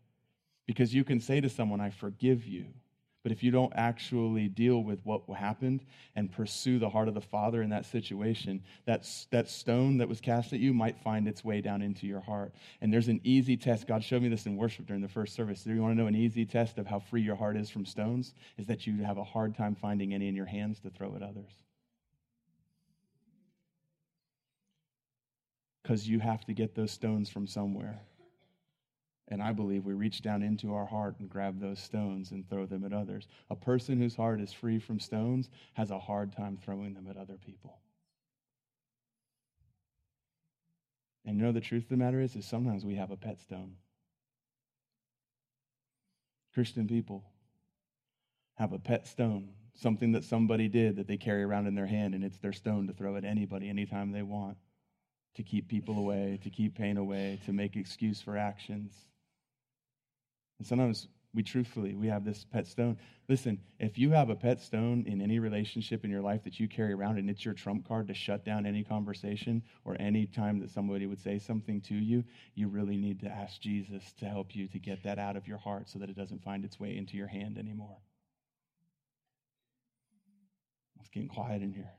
Because 0.66 0.94
you 0.94 1.04
can 1.04 1.20
say 1.20 1.40
to 1.40 1.48
someone, 1.48 1.80
I 1.80 1.90
forgive 1.90 2.46
you. 2.46 2.66
But 3.26 3.32
if 3.32 3.42
you 3.42 3.50
don't 3.50 3.72
actually 3.74 4.46
deal 4.46 4.84
with 4.84 5.00
what 5.02 5.28
happened 5.36 5.84
and 6.14 6.30
pursue 6.30 6.78
the 6.78 6.88
heart 6.88 7.08
of 7.08 7.14
the 7.14 7.20
Father 7.20 7.60
in 7.60 7.70
that 7.70 7.84
situation, 7.84 8.62
that, 8.84 9.04
that 9.32 9.48
stone 9.48 9.98
that 9.98 10.08
was 10.08 10.20
cast 10.20 10.52
at 10.52 10.60
you 10.60 10.72
might 10.72 10.96
find 11.00 11.26
its 11.26 11.44
way 11.44 11.60
down 11.60 11.82
into 11.82 12.06
your 12.06 12.20
heart. 12.20 12.54
And 12.80 12.92
there's 12.92 13.08
an 13.08 13.20
easy 13.24 13.56
test. 13.56 13.88
God 13.88 14.04
showed 14.04 14.22
me 14.22 14.28
this 14.28 14.46
in 14.46 14.56
worship 14.56 14.86
during 14.86 15.02
the 15.02 15.08
first 15.08 15.34
service. 15.34 15.64
Do 15.64 15.74
you 15.74 15.82
want 15.82 15.96
to 15.96 16.00
know 16.00 16.06
an 16.06 16.14
easy 16.14 16.44
test 16.44 16.78
of 16.78 16.86
how 16.86 17.00
free 17.00 17.20
your 17.20 17.34
heart 17.34 17.56
is 17.56 17.68
from 17.68 17.84
stones? 17.84 18.32
Is 18.58 18.68
that 18.68 18.86
you 18.86 19.02
have 19.02 19.18
a 19.18 19.24
hard 19.24 19.56
time 19.56 19.74
finding 19.74 20.14
any 20.14 20.28
in 20.28 20.36
your 20.36 20.46
hands 20.46 20.78
to 20.82 20.90
throw 20.90 21.16
at 21.16 21.22
others. 21.24 21.50
Because 25.82 26.08
you 26.08 26.20
have 26.20 26.44
to 26.44 26.52
get 26.52 26.76
those 26.76 26.92
stones 26.92 27.28
from 27.28 27.48
somewhere. 27.48 27.98
And 29.28 29.42
I 29.42 29.52
believe 29.52 29.84
we 29.84 29.94
reach 29.94 30.22
down 30.22 30.42
into 30.42 30.74
our 30.74 30.86
heart 30.86 31.16
and 31.18 31.28
grab 31.28 31.60
those 31.60 31.80
stones 31.80 32.30
and 32.30 32.48
throw 32.48 32.64
them 32.64 32.84
at 32.84 32.92
others. 32.92 33.26
A 33.50 33.56
person 33.56 33.98
whose 33.98 34.14
heart 34.14 34.40
is 34.40 34.52
free 34.52 34.78
from 34.78 35.00
stones 35.00 35.50
has 35.74 35.90
a 35.90 35.98
hard 35.98 36.32
time 36.32 36.56
throwing 36.56 36.94
them 36.94 37.08
at 37.10 37.16
other 37.16 37.36
people. 37.44 37.78
And 41.24 41.38
you 41.38 41.42
know 41.42 41.50
the 41.50 41.60
truth 41.60 41.84
of 41.84 41.88
the 41.88 41.96
matter 41.96 42.20
is, 42.20 42.36
is 42.36 42.46
sometimes 42.46 42.84
we 42.84 42.94
have 42.94 43.10
a 43.10 43.16
pet 43.16 43.40
stone. 43.40 43.72
Christian 46.54 46.86
people 46.86 47.24
have 48.54 48.72
a 48.72 48.78
pet 48.78 49.08
stone, 49.08 49.48
something 49.74 50.12
that 50.12 50.24
somebody 50.24 50.68
did 50.68 50.96
that 50.96 51.08
they 51.08 51.16
carry 51.16 51.42
around 51.42 51.66
in 51.66 51.74
their 51.74 51.86
hand, 51.86 52.14
and 52.14 52.24
it's 52.24 52.38
their 52.38 52.52
stone 52.52 52.86
to 52.86 52.92
throw 52.92 53.16
at 53.16 53.24
anybody 53.24 53.68
anytime 53.68 54.12
they 54.12 54.22
want, 54.22 54.56
to 55.34 55.42
keep 55.42 55.68
people 55.68 55.98
away, 55.98 56.38
to 56.44 56.48
keep 56.48 56.76
pain 56.76 56.96
away, 56.96 57.40
to 57.44 57.52
make 57.52 57.76
excuse 57.76 58.22
for 58.22 58.38
actions. 58.38 58.94
And 60.58 60.66
sometimes 60.66 61.08
we 61.36 61.42
truthfully, 61.42 61.94
we 61.94 62.06
have 62.08 62.24
this 62.24 62.46
pet 62.50 62.66
stone. 62.66 62.96
Listen, 63.28 63.58
if 63.78 63.98
you 63.98 64.10
have 64.10 64.30
a 64.30 64.34
pet 64.34 64.60
stone 64.60 65.04
in 65.06 65.20
any 65.20 65.38
relationship 65.38 66.02
in 66.02 66.10
your 66.10 66.22
life 66.22 66.42
that 66.44 66.58
you 66.58 66.66
carry 66.66 66.94
around 66.94 67.18
and 67.18 67.28
it's 67.28 67.44
your 67.44 67.52
trump 67.52 67.86
card 67.86 68.08
to 68.08 68.14
shut 68.14 68.44
down 68.44 68.64
any 68.64 68.82
conversation 68.82 69.62
or 69.84 69.96
any 70.00 70.26
time 70.26 70.58
that 70.60 70.70
somebody 70.70 71.06
would 71.06 71.20
say 71.20 71.38
something 71.38 71.82
to 71.82 71.94
you, 71.94 72.24
you 72.54 72.68
really 72.68 72.96
need 72.96 73.20
to 73.20 73.28
ask 73.28 73.60
Jesus 73.60 74.14
to 74.18 74.24
help 74.24 74.56
you 74.56 74.66
to 74.68 74.78
get 74.78 75.02
that 75.02 75.18
out 75.18 75.36
of 75.36 75.46
your 75.46 75.58
heart 75.58 75.90
so 75.90 75.98
that 75.98 76.08
it 76.08 76.16
doesn't 76.16 76.42
find 76.42 76.64
its 76.64 76.80
way 76.80 76.96
into 76.96 77.18
your 77.18 77.28
hand 77.28 77.58
anymore. 77.58 77.98
It's 81.00 81.10
getting 81.10 81.28
quiet 81.28 81.60
in 81.60 81.70
here. 81.70 81.90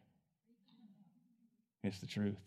It's 1.84 2.00
the 2.00 2.08
truth. 2.08 2.40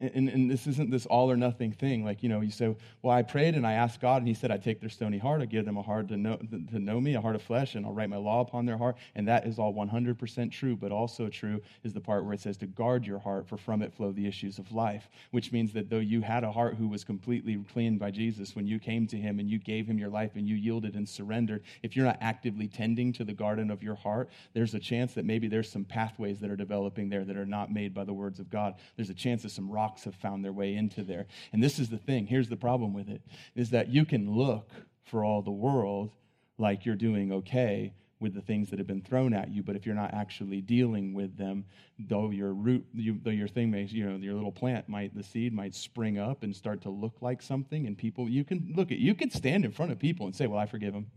And, 0.00 0.28
and, 0.28 0.50
this 0.50 0.66
isn't 0.66 0.90
this 0.90 1.06
all 1.06 1.30
or 1.30 1.36
nothing 1.36 1.72
thing. 1.72 2.04
Like, 2.04 2.22
you 2.22 2.28
know, 2.28 2.40
you 2.40 2.50
say, 2.50 2.74
well, 3.02 3.16
I 3.16 3.22
prayed 3.22 3.54
and 3.54 3.66
I 3.66 3.72
asked 3.72 4.00
God, 4.00 4.18
and 4.22 4.28
He 4.28 4.34
said, 4.34 4.50
I'd 4.50 4.62
take 4.62 4.80
their 4.80 4.90
stony 4.90 5.18
heart, 5.18 5.40
I'd 5.40 5.50
give 5.50 5.64
them 5.64 5.76
a 5.76 5.82
heart 5.82 6.08
to 6.08 6.16
know, 6.16 6.36
to 6.36 6.78
know 6.78 7.00
me, 7.00 7.14
a 7.14 7.20
heart 7.20 7.34
of 7.34 7.42
flesh, 7.42 7.74
and 7.74 7.86
I'll 7.86 7.92
write 7.92 8.10
my 8.10 8.16
law 8.16 8.40
upon 8.40 8.66
their 8.66 8.78
heart. 8.78 8.96
And 9.14 9.26
that 9.28 9.46
is 9.46 9.58
all 9.58 9.74
100% 9.74 10.52
true, 10.52 10.76
but 10.76 10.92
also 10.92 11.28
true 11.28 11.60
is 11.84 11.92
the 11.92 12.00
part 12.00 12.24
where 12.24 12.34
it 12.34 12.40
says 12.40 12.56
to 12.58 12.66
guard 12.66 13.06
your 13.06 13.18
heart, 13.18 13.46
for 13.46 13.56
from 13.56 13.82
it 13.82 13.92
flow 13.92 14.12
the 14.12 14.26
issues 14.26 14.58
of 14.58 14.72
life, 14.72 15.08
which 15.30 15.52
means 15.52 15.72
that 15.72 15.90
though 15.90 15.98
you 15.98 16.20
had 16.20 16.44
a 16.44 16.52
heart 16.52 16.74
who 16.76 16.88
was 16.88 17.04
completely 17.04 17.56
cleaned 17.72 17.98
by 17.98 18.10
Jesus, 18.10 18.54
when 18.54 18.66
you 18.66 18.78
came 18.78 19.06
to 19.06 19.16
Him 19.16 19.38
and 19.38 19.50
you 19.50 19.58
gave 19.58 19.86
Him 19.86 19.98
your 19.98 20.10
life 20.10 20.32
and 20.36 20.46
you 20.46 20.56
yielded 20.56 20.94
and 20.94 21.08
surrendered, 21.08 21.62
if 21.82 21.96
you're 21.96 22.06
not 22.06 22.18
actively 22.20 22.68
tending 22.68 23.12
to 23.14 23.24
the 23.24 23.32
garden 23.32 23.70
of 23.70 23.82
your 23.82 23.94
heart, 23.94 24.28
there's 24.54 24.74
a 24.74 24.80
chance 24.80 25.14
that 25.14 25.24
maybe 25.24 25.48
there's 25.48 25.70
some 25.70 25.84
pathways 25.84 26.40
that 26.40 26.50
are 26.50 26.56
developing 26.56 27.08
there 27.08 27.24
that 27.24 27.36
are 27.36 27.46
not 27.46 27.72
made 27.72 27.94
by 27.94 28.04
the 28.04 28.12
words 28.12 28.38
of 28.40 28.50
God. 28.50 28.74
There's 28.96 29.10
a 29.10 29.14
chance 29.14 29.42
that 29.42 29.50
some 29.50 29.70
rocks 29.82 30.04
have 30.04 30.14
found 30.14 30.44
their 30.44 30.52
way 30.52 30.74
into 30.74 31.02
there. 31.02 31.26
And 31.52 31.62
this 31.62 31.78
is 31.78 31.88
the 31.88 31.98
thing. 31.98 32.26
Here's 32.26 32.48
the 32.48 32.56
problem 32.56 32.94
with 32.94 33.08
it 33.08 33.22
is 33.54 33.70
that 33.70 33.88
you 33.88 34.04
can 34.04 34.30
look 34.30 34.70
for 35.04 35.24
all 35.24 35.42
the 35.42 35.50
world 35.50 36.12
like 36.56 36.86
you're 36.86 36.94
doing 36.94 37.32
okay 37.32 37.92
with 38.20 38.34
the 38.34 38.40
things 38.40 38.70
that 38.70 38.78
have 38.78 38.86
been 38.86 39.02
thrown 39.02 39.34
at 39.34 39.50
you, 39.50 39.64
but 39.64 39.74
if 39.74 39.84
you're 39.84 39.96
not 39.96 40.14
actually 40.14 40.60
dealing 40.60 41.12
with 41.12 41.36
them, 41.36 41.64
though 41.98 42.30
your 42.30 42.52
root, 42.54 42.86
you, 42.94 43.18
though 43.24 43.32
your 43.32 43.48
thing 43.48 43.68
may, 43.72 43.82
you 43.82 44.08
know, 44.08 44.16
your 44.16 44.34
little 44.34 44.52
plant 44.52 44.88
might, 44.88 45.12
the 45.12 45.24
seed 45.24 45.52
might 45.52 45.74
spring 45.74 46.18
up 46.18 46.44
and 46.44 46.54
start 46.54 46.82
to 46.82 46.88
look 46.88 47.16
like 47.20 47.42
something, 47.42 47.84
and 47.84 47.98
people, 47.98 48.28
you 48.28 48.44
can 48.44 48.72
look 48.76 48.92
at, 48.92 48.98
you 48.98 49.16
can 49.16 49.28
stand 49.32 49.64
in 49.64 49.72
front 49.72 49.90
of 49.90 49.98
people 49.98 50.26
and 50.26 50.36
say, 50.36 50.46
"Well, 50.46 50.60
I 50.60 50.66
forgive 50.66 50.94
them. 50.94 51.10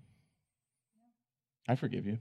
I 1.67 1.75
forgive 1.75 2.08
you," 2.08 2.17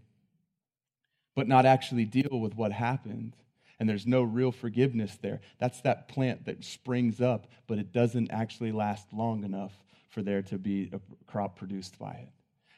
but 1.35 1.49
not 1.49 1.65
actually 1.65 2.05
deal 2.05 2.39
with 2.39 2.55
what 2.55 2.73
happened 2.73 3.35
and 3.79 3.89
there's 3.89 4.07
no 4.07 4.23
real 4.23 4.53
forgiveness 4.53 5.19
there. 5.21 5.41
That's 5.59 5.81
that 5.83 6.09
plant 6.09 6.47
that 6.47 6.65
springs 6.65 7.21
up, 7.21 7.47
but 7.67 7.79
it 7.79 7.93
doesn't 7.93 8.31
actually 8.31 8.73
last 8.73 9.13
long 9.13 9.45
enough 9.45 9.73
for 10.11 10.23
there 10.23 10.43
to 10.43 10.59
be 10.59 10.91
a 10.93 11.01
crop 11.27 11.57
produced 11.57 11.99
by 11.99 12.13
it. 12.13 12.29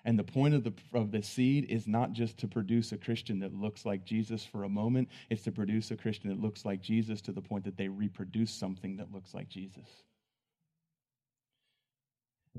And 0.06 0.16
the 0.16 0.24
point 0.24 0.54
of 0.54 0.62
the, 0.62 0.72
of 0.94 1.10
the 1.10 1.20
seed 1.20 1.66
is 1.68 1.88
not 1.88 2.12
just 2.12 2.38
to 2.38 2.46
produce 2.46 2.92
a 2.92 2.96
Christian 2.96 3.40
that 3.40 3.52
looks 3.52 3.84
like 3.84 4.04
Jesus 4.04 4.44
for 4.44 4.62
a 4.62 4.68
moment, 4.68 5.08
it's 5.30 5.42
to 5.42 5.52
produce 5.52 5.90
a 5.90 5.96
Christian 5.96 6.30
that 6.30 6.40
looks 6.40 6.64
like 6.64 6.80
Jesus 6.80 7.20
to 7.22 7.32
the 7.32 7.42
point 7.42 7.64
that 7.64 7.76
they 7.76 7.88
reproduce 7.88 8.52
something 8.52 8.96
that 8.98 9.12
looks 9.12 9.34
like 9.34 9.48
Jesus. 9.48 9.88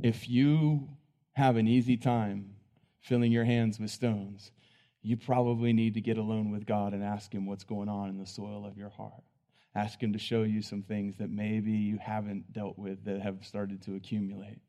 If 0.04 0.30
you 0.30 0.90
have 1.34 1.56
an 1.56 1.68
easy 1.70 1.96
time 1.96 2.54
filling 3.00 3.32
your 3.32 3.46
hands 3.46 3.80
with 3.80 3.92
stones, 3.92 4.52
you 5.08 5.16
probably 5.16 5.72
need 5.72 5.94
to 5.94 6.02
get 6.02 6.18
alone 6.18 6.52
with 6.52 6.66
God 6.66 6.92
and 6.94 7.02
ask 7.02 7.34
Him 7.34 7.46
what's 7.46 7.64
going 7.64 7.88
on 7.88 8.10
in 8.10 8.18
the 8.18 8.26
soil 8.26 8.66
of 8.66 8.78
your 8.78 8.90
heart. 8.90 9.24
Ask 9.74 10.04
Him 10.04 10.12
to 10.12 10.20
show 10.20 10.44
you 10.44 10.62
some 10.62 10.82
things 10.82 11.16
that 11.20 11.30
maybe 11.30 11.72
you 11.72 11.98
haven't 11.98 12.52
dealt 12.52 12.78
with 12.78 13.06
that 13.06 13.22
have 13.22 13.38
started 13.42 13.82
to 13.84 13.96
accumulate. 13.96 14.60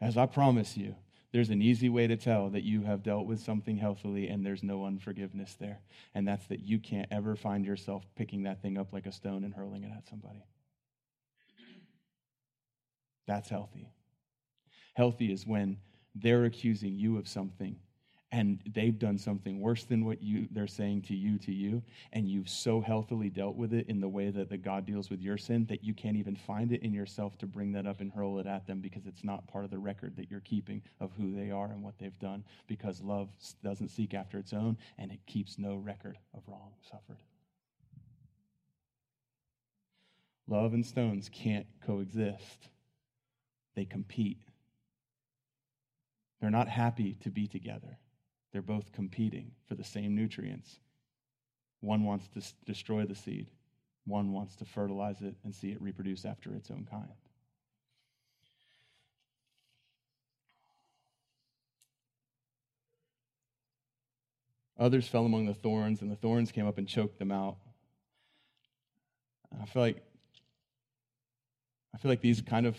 As 0.00 0.16
I 0.16 0.26
promise 0.26 0.76
you, 0.76 0.96
there's 1.30 1.50
an 1.50 1.62
easy 1.62 1.88
way 1.88 2.08
to 2.08 2.16
tell 2.16 2.50
that 2.50 2.64
you 2.64 2.82
have 2.82 3.04
dealt 3.04 3.26
with 3.26 3.38
something 3.38 3.76
healthily 3.76 4.26
and 4.26 4.44
there's 4.44 4.64
no 4.64 4.86
unforgiveness 4.86 5.54
there. 5.60 5.78
And 6.16 6.26
that's 6.26 6.46
that 6.48 6.64
you 6.64 6.80
can't 6.80 7.06
ever 7.12 7.36
find 7.36 7.64
yourself 7.64 8.04
picking 8.16 8.42
that 8.42 8.60
thing 8.62 8.78
up 8.78 8.92
like 8.92 9.06
a 9.06 9.12
stone 9.12 9.44
and 9.44 9.54
hurling 9.54 9.84
it 9.84 9.92
at 9.96 10.08
somebody. 10.08 10.44
That's 13.28 13.48
healthy. 13.48 13.92
Healthy 14.94 15.30
is 15.30 15.46
when 15.46 15.78
they're 16.16 16.44
accusing 16.44 16.96
you 16.96 17.18
of 17.18 17.28
something 17.28 17.76
and 18.32 18.60
they've 18.74 18.98
done 18.98 19.16
something 19.16 19.60
worse 19.60 19.84
than 19.84 20.04
what 20.04 20.20
you 20.20 20.48
they're 20.50 20.66
saying 20.66 21.00
to 21.00 21.14
you 21.14 21.38
to 21.38 21.52
you 21.52 21.82
and 22.12 22.28
you've 22.28 22.48
so 22.48 22.80
healthily 22.80 23.30
dealt 23.30 23.54
with 23.54 23.72
it 23.72 23.88
in 23.88 24.00
the 24.00 24.08
way 24.08 24.30
that 24.30 24.48
the 24.48 24.56
god 24.56 24.84
deals 24.84 25.10
with 25.10 25.20
your 25.20 25.38
sin 25.38 25.64
that 25.66 25.84
you 25.84 25.94
can't 25.94 26.16
even 26.16 26.34
find 26.34 26.72
it 26.72 26.82
in 26.82 26.92
yourself 26.92 27.38
to 27.38 27.46
bring 27.46 27.70
that 27.72 27.86
up 27.86 28.00
and 28.00 28.10
hurl 28.12 28.38
it 28.38 28.46
at 28.46 28.66
them 28.66 28.80
because 28.80 29.06
it's 29.06 29.22
not 29.22 29.46
part 29.46 29.64
of 29.64 29.70
the 29.70 29.78
record 29.78 30.16
that 30.16 30.30
you're 30.30 30.40
keeping 30.40 30.82
of 31.00 31.12
who 31.16 31.34
they 31.34 31.50
are 31.50 31.66
and 31.66 31.82
what 31.82 31.96
they've 31.98 32.18
done 32.18 32.42
because 32.66 33.00
love 33.00 33.28
doesn't 33.62 33.88
seek 33.88 34.12
after 34.12 34.38
its 34.38 34.52
own 34.52 34.76
and 34.98 35.12
it 35.12 35.20
keeps 35.26 35.58
no 35.58 35.76
record 35.76 36.18
of 36.34 36.42
wrong 36.48 36.72
suffered. 36.90 37.22
Love 40.48 40.74
and 40.74 40.86
stones 40.86 41.28
can't 41.32 41.66
coexist. 41.84 42.68
They 43.74 43.84
compete. 43.84 44.38
They're 46.40 46.50
not 46.50 46.68
happy 46.68 47.16
to 47.22 47.30
be 47.30 47.48
together 47.48 47.98
they're 48.52 48.62
both 48.62 48.92
competing 48.92 49.52
for 49.66 49.74
the 49.74 49.84
same 49.84 50.14
nutrients. 50.14 50.78
One 51.80 52.04
wants 52.04 52.28
to 52.28 52.42
destroy 52.64 53.04
the 53.04 53.14
seed, 53.14 53.48
one 54.06 54.32
wants 54.32 54.56
to 54.56 54.64
fertilize 54.64 55.20
it 55.20 55.34
and 55.44 55.54
see 55.54 55.70
it 55.70 55.82
reproduce 55.82 56.24
after 56.24 56.54
its 56.54 56.70
own 56.70 56.86
kind. 56.90 57.12
Others 64.78 65.08
fell 65.08 65.24
among 65.24 65.46
the 65.46 65.54
thorns, 65.54 66.02
and 66.02 66.10
the 66.10 66.16
thorns 66.16 66.52
came 66.52 66.66
up 66.66 66.76
and 66.76 66.86
choked 66.86 67.18
them 67.18 67.32
out. 67.32 67.56
I 69.60 69.64
feel 69.64 69.82
like 69.82 70.02
I 71.94 71.98
feel 71.98 72.10
like 72.10 72.20
these 72.20 72.42
kind 72.42 72.66
of 72.66 72.76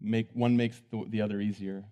make 0.00 0.30
one 0.32 0.56
makes 0.56 0.82
the, 0.90 1.04
the 1.08 1.20
other 1.20 1.40
easier 1.40 1.84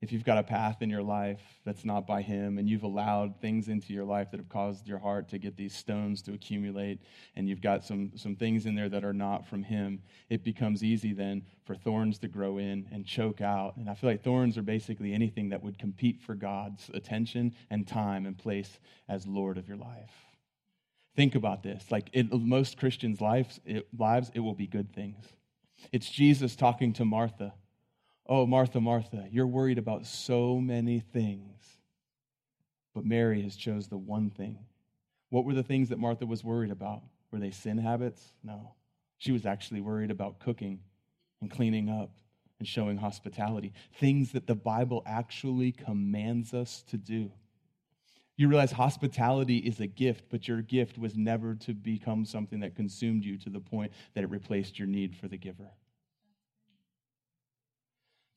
if 0.00 0.12
you've 0.12 0.24
got 0.24 0.38
a 0.38 0.44
path 0.44 0.80
in 0.80 0.88
your 0.88 1.02
life 1.02 1.40
that's 1.64 1.84
not 1.84 2.06
by 2.06 2.22
Him 2.22 2.58
and 2.58 2.68
you've 2.68 2.84
allowed 2.84 3.40
things 3.40 3.68
into 3.68 3.92
your 3.92 4.04
life 4.04 4.30
that 4.30 4.38
have 4.38 4.48
caused 4.48 4.86
your 4.86 4.98
heart 4.98 5.28
to 5.30 5.38
get 5.38 5.56
these 5.56 5.74
stones 5.74 6.22
to 6.22 6.34
accumulate, 6.34 7.00
and 7.34 7.48
you've 7.48 7.60
got 7.60 7.84
some, 7.84 8.12
some 8.14 8.36
things 8.36 8.66
in 8.66 8.76
there 8.76 8.88
that 8.88 9.04
are 9.04 9.12
not 9.12 9.46
from 9.46 9.64
Him, 9.64 10.00
it 10.30 10.44
becomes 10.44 10.84
easy 10.84 11.12
then 11.12 11.42
for 11.64 11.74
thorns 11.74 12.18
to 12.18 12.28
grow 12.28 12.58
in 12.58 12.86
and 12.92 13.04
choke 13.04 13.40
out. 13.40 13.76
And 13.76 13.90
I 13.90 13.94
feel 13.94 14.10
like 14.10 14.22
thorns 14.22 14.56
are 14.56 14.62
basically 14.62 15.12
anything 15.12 15.48
that 15.48 15.62
would 15.64 15.78
compete 15.78 16.20
for 16.20 16.36
God's 16.36 16.88
attention 16.94 17.54
and 17.70 17.86
time 17.86 18.24
and 18.24 18.38
place 18.38 18.78
as 19.08 19.26
Lord 19.26 19.58
of 19.58 19.66
your 19.66 19.78
life. 19.78 20.12
Think 21.16 21.34
about 21.34 21.64
this. 21.64 21.90
Like 21.90 22.08
in 22.12 22.28
most 22.32 22.78
Christians' 22.78 23.20
lives, 23.20 23.58
it, 23.66 23.88
lives, 23.98 24.30
it 24.34 24.40
will 24.40 24.54
be 24.54 24.68
good 24.68 24.94
things. 24.94 25.24
It's 25.90 26.08
Jesus 26.08 26.54
talking 26.54 26.92
to 26.94 27.04
Martha 27.04 27.52
Oh, 28.28 28.46
Martha, 28.46 28.80
Martha, 28.80 29.26
you're 29.30 29.46
worried 29.46 29.78
about 29.78 30.06
so 30.06 30.58
many 30.58 31.00
things. 31.00 31.78
But 32.94 33.04
Mary 33.04 33.42
has 33.42 33.56
chose 33.56 33.88
the 33.88 33.96
one 33.96 34.30
thing. 34.30 34.58
What 35.30 35.44
were 35.44 35.54
the 35.54 35.62
things 35.62 35.88
that 35.88 35.98
Martha 35.98 36.26
was 36.26 36.44
worried 36.44 36.70
about? 36.70 37.02
Were 37.30 37.38
they 37.38 37.50
sin 37.50 37.78
habits? 37.78 38.32
No. 38.42 38.74
She 39.18 39.32
was 39.32 39.46
actually 39.46 39.80
worried 39.80 40.10
about 40.10 40.40
cooking 40.40 40.80
and 41.40 41.50
cleaning 41.50 41.88
up 41.88 42.10
and 42.58 42.66
showing 42.66 42.96
hospitality, 42.96 43.72
things 43.94 44.32
that 44.32 44.46
the 44.46 44.54
Bible 44.54 45.02
actually 45.06 45.72
commands 45.72 46.52
us 46.52 46.82
to 46.88 46.96
do. 46.96 47.30
You 48.36 48.48
realize 48.48 48.72
hospitality 48.72 49.58
is 49.58 49.80
a 49.80 49.86
gift, 49.86 50.24
but 50.30 50.46
your 50.46 50.62
gift 50.62 50.98
was 50.98 51.16
never 51.16 51.54
to 51.56 51.74
become 51.74 52.24
something 52.24 52.60
that 52.60 52.76
consumed 52.76 53.24
you 53.24 53.36
to 53.38 53.50
the 53.50 53.60
point 53.60 53.92
that 54.14 54.24
it 54.24 54.30
replaced 54.30 54.78
your 54.78 54.88
need 54.88 55.16
for 55.16 55.28
the 55.28 55.36
giver. 55.36 55.70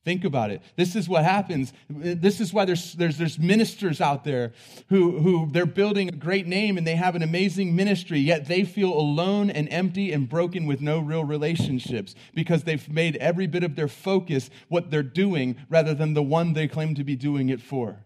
Think 0.04 0.24
about 0.24 0.50
it. 0.50 0.62
This 0.74 0.96
is 0.96 1.08
what 1.08 1.22
happens. 1.22 1.72
This 1.88 2.40
is 2.40 2.52
why 2.52 2.64
there's, 2.64 2.94
there's, 2.94 3.18
there's 3.18 3.38
ministers 3.38 4.00
out 4.00 4.24
there 4.24 4.52
who, 4.88 5.20
who 5.20 5.48
they're 5.52 5.64
building 5.64 6.08
a 6.08 6.12
great 6.12 6.48
name 6.48 6.76
and 6.76 6.84
they 6.84 6.96
have 6.96 7.14
an 7.14 7.22
amazing 7.22 7.76
ministry, 7.76 8.18
yet 8.18 8.46
they 8.46 8.64
feel 8.64 8.92
alone 8.92 9.48
and 9.48 9.68
empty 9.72 10.12
and 10.12 10.28
broken 10.28 10.66
with 10.66 10.80
no 10.80 10.98
real 10.98 11.24
relationships 11.24 12.16
because 12.34 12.64
they've 12.64 12.88
made 12.88 13.14
every 13.16 13.46
bit 13.46 13.62
of 13.62 13.76
their 13.76 13.86
focus 13.86 14.50
what 14.68 14.90
they're 14.90 15.04
doing 15.04 15.56
rather 15.70 15.94
than 15.94 16.14
the 16.14 16.22
one 16.22 16.52
they 16.52 16.66
claim 16.66 16.96
to 16.96 17.04
be 17.04 17.14
doing 17.14 17.48
it 17.48 17.60
for. 17.60 18.02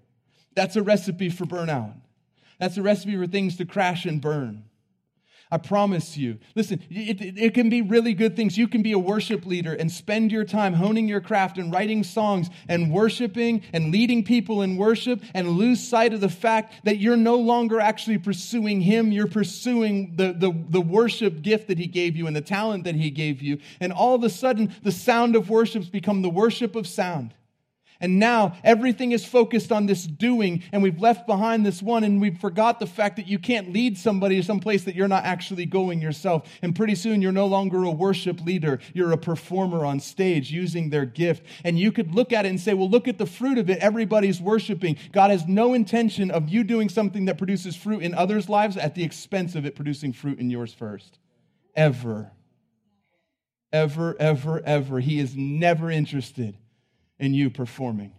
That's 0.55 0.77
a 0.77 0.83
recipe 0.83 1.31
for 1.31 1.47
burnout. 1.47 1.95
That's 2.59 2.77
a 2.77 2.83
recipe 2.83 3.17
for 3.17 3.27
things 3.27 3.57
to 3.57 3.65
crash 3.65 4.05
and 4.05 4.21
burn. 4.21 4.65
I 5.49 5.59
promise 5.59 6.17
you. 6.17 6.39
Listen, 6.57 6.83
it, 6.91 7.39
it, 7.39 7.55
can 7.55 7.71
be 7.71 7.81
really 7.81 8.15
good 8.15 8.35
things. 8.35 8.59
You 8.59 8.67
can 8.67 8.83
be 8.83 8.91
a 8.91 8.99
worship 8.99 9.47
leader 9.47 9.75
and 9.75 9.91
spend 9.91 10.33
your 10.33 10.45
time 10.45 10.75
honing 10.75 11.07
your 11.07 11.21
craft 11.21 11.57
and 11.57 11.73
writing 11.73 12.03
songs 12.03 12.51
and 12.69 12.91
worshiping 12.91 13.63
and 13.73 13.93
leading 13.93 14.25
people 14.25 14.63
in 14.63 14.77
worship 14.77 15.23
and 15.35 15.51
lose 15.51 15.87
sight 15.87 16.13
of 16.13 16.21
the 16.21 16.29
fact 16.29 16.85
that 16.85 16.99
you're 16.99 17.17
no 17.17 17.37
longer 17.37 17.79
actually 17.79 18.19
pursuing 18.19 18.81
Him. 18.81 19.13
You're 19.13 19.29
pursuing 19.29 20.17
the, 20.17 20.33
the, 20.33 20.53
the 20.69 20.81
worship 20.81 21.43
gift 21.43 21.69
that 21.69 21.79
He 21.79 21.87
gave 21.87 22.17
you 22.17 22.27
and 22.27 22.35
the 22.35 22.41
talent 22.41 22.83
that 22.83 22.97
He 22.97 23.11
gave 23.11 23.41
you. 23.41 23.59
And 23.79 23.93
all 23.93 24.17
of 24.17 24.25
a 24.25 24.31
sudden, 24.31 24.75
the 24.83 24.93
sound 24.93 25.37
of 25.37 25.49
worship's 25.49 25.89
become 25.89 26.23
the 26.23 26.31
worship 26.31 26.75
of 26.75 26.89
sound. 26.89 27.35
And 28.01 28.19
now 28.19 28.57
everything 28.63 29.13
is 29.13 29.25
focused 29.25 29.73
on 29.73 29.87
this 29.87 30.05
doing, 30.05 30.63
and 30.73 30.83
we've 30.83 31.01
left 31.01 31.27
behind 31.27 31.65
this 31.65 31.83
one, 31.83 32.05
and 32.05 32.21
we've 32.21 32.39
forgot 32.39 32.79
the 32.79 32.87
fact 32.87 33.17
that 33.17 33.27
you 33.27 33.39
can't 33.39 33.73
lead 33.73 33.97
somebody 33.97 34.37
to 34.37 34.43
some 34.43 34.61
place 34.61 34.85
that 34.85 34.95
you're 34.95 35.09
not 35.09 35.25
actually 35.25 35.67
going 35.67 36.03
yourself. 36.03 36.49
And 36.63 36.77
pretty 36.77 36.95
soon 36.95 37.23
you're 37.23 37.33
no 37.33 37.47
longer 37.47 37.83
a 37.85 37.91
worship 37.91 38.45
leader, 38.45 38.81
you're 38.93 39.13
a 39.13 39.19
performer 39.19 39.85
on 39.85 40.01
stage 40.01 40.51
using 40.51 40.91
their 40.91 41.07
gift. 41.07 41.47
And 41.65 41.79
you 41.79 41.91
could 41.91 42.15
look 42.15 42.33
at 42.33 42.45
it 42.45 42.51
and 42.51 42.61
say, 42.61 42.75
well, 42.75 42.91
look 42.91 43.09
at 43.09 43.19
the 43.19 43.27
fruit 43.27 43.59
of 43.59 43.71
it. 43.71 43.79
Everybody's 43.79 44.41
worshiping. 44.41 44.97
God 45.13 45.31
has 45.31 45.47
no 45.47 45.73
intention 45.73 46.31
of 46.31 46.49
you 46.49 46.65
doing 46.65 46.89
something 46.89 47.25
that 47.27 47.39
produces 47.39 47.77
fruit 47.77 48.03
in 48.03 48.15
others' 48.15 48.49
lives 48.49 48.77
at 48.77 48.95
the 48.95 49.05
expense 49.05 49.55
of 49.55 49.65
it 49.65 49.75
producing 49.75 50.13
fruit 50.13 50.39
in 50.39 50.51
yours 50.51 50.75
first. 50.75 51.19
Ever. 51.75 52.33
Ever, 53.73 54.17
ever, 54.19 54.63
ever. 54.65 55.01
He 55.01 55.19
is 55.19 55.37
never 55.37 55.91
interested 55.91 56.57
in 57.19 57.35
you 57.35 57.51
performing. 57.51 58.13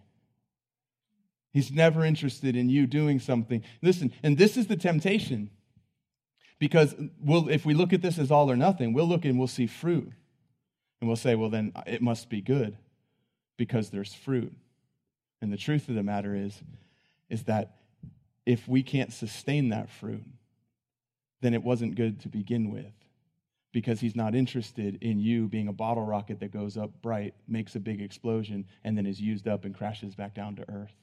He's 1.51 1.71
never 1.71 2.05
interested 2.05 2.55
in 2.55 2.69
you 2.69 2.85
doing 2.85 3.19
something. 3.19 3.63
Listen, 3.81 4.11
and 4.23 4.37
this 4.37 4.57
is 4.57 4.67
the 4.67 4.75
temptation. 4.75 5.49
Because 6.59 6.95
we'll, 7.19 7.49
if 7.49 7.65
we 7.65 7.73
look 7.73 7.93
at 7.93 8.01
this 8.01 8.17
as 8.17 8.31
all 8.31 8.49
or 8.49 8.55
nothing, 8.55 8.93
we'll 8.93 9.07
look 9.07 9.25
and 9.25 9.37
we'll 9.37 9.47
see 9.47 9.67
fruit. 9.67 10.11
And 10.99 11.07
we'll 11.07 11.15
say, 11.15 11.35
well, 11.35 11.49
then 11.49 11.71
it 11.85 12.01
must 12.01 12.29
be 12.29 12.41
good 12.41 12.77
because 13.57 13.91
there's 13.91 14.13
fruit. 14.13 14.53
And 15.41 15.53
the 15.53 15.57
truth 15.57 15.87
of 15.89 15.95
the 15.95 16.03
matter 16.03 16.35
is, 16.35 16.59
is 17.29 17.43
that 17.43 17.77
if 18.45 18.67
we 18.67 18.81
can't 18.81 19.13
sustain 19.13 19.69
that 19.69 19.89
fruit, 19.89 20.23
then 21.41 21.53
it 21.53 21.61
wasn't 21.61 21.95
good 21.95 22.19
to 22.21 22.29
begin 22.29 22.71
with 22.71 22.96
because 23.77 23.99
he's 23.99 24.15
not 24.15 24.33
interested 24.33 24.97
in 25.01 25.19
you 25.19 25.47
being 25.47 25.67
a 25.67 25.71
bottle 25.71 26.03
rocket 26.03 26.39
that 26.39 26.51
goes 26.51 26.77
up 26.77 26.89
bright, 27.03 27.35
makes 27.47 27.75
a 27.75 27.79
big 27.79 28.01
explosion, 28.01 28.65
and 28.83 28.97
then 28.97 29.05
is 29.05 29.21
used 29.21 29.47
up 29.47 29.65
and 29.65 29.77
crashes 29.77 30.15
back 30.15 30.33
down 30.33 30.55
to 30.55 30.67
earth. 30.67 30.95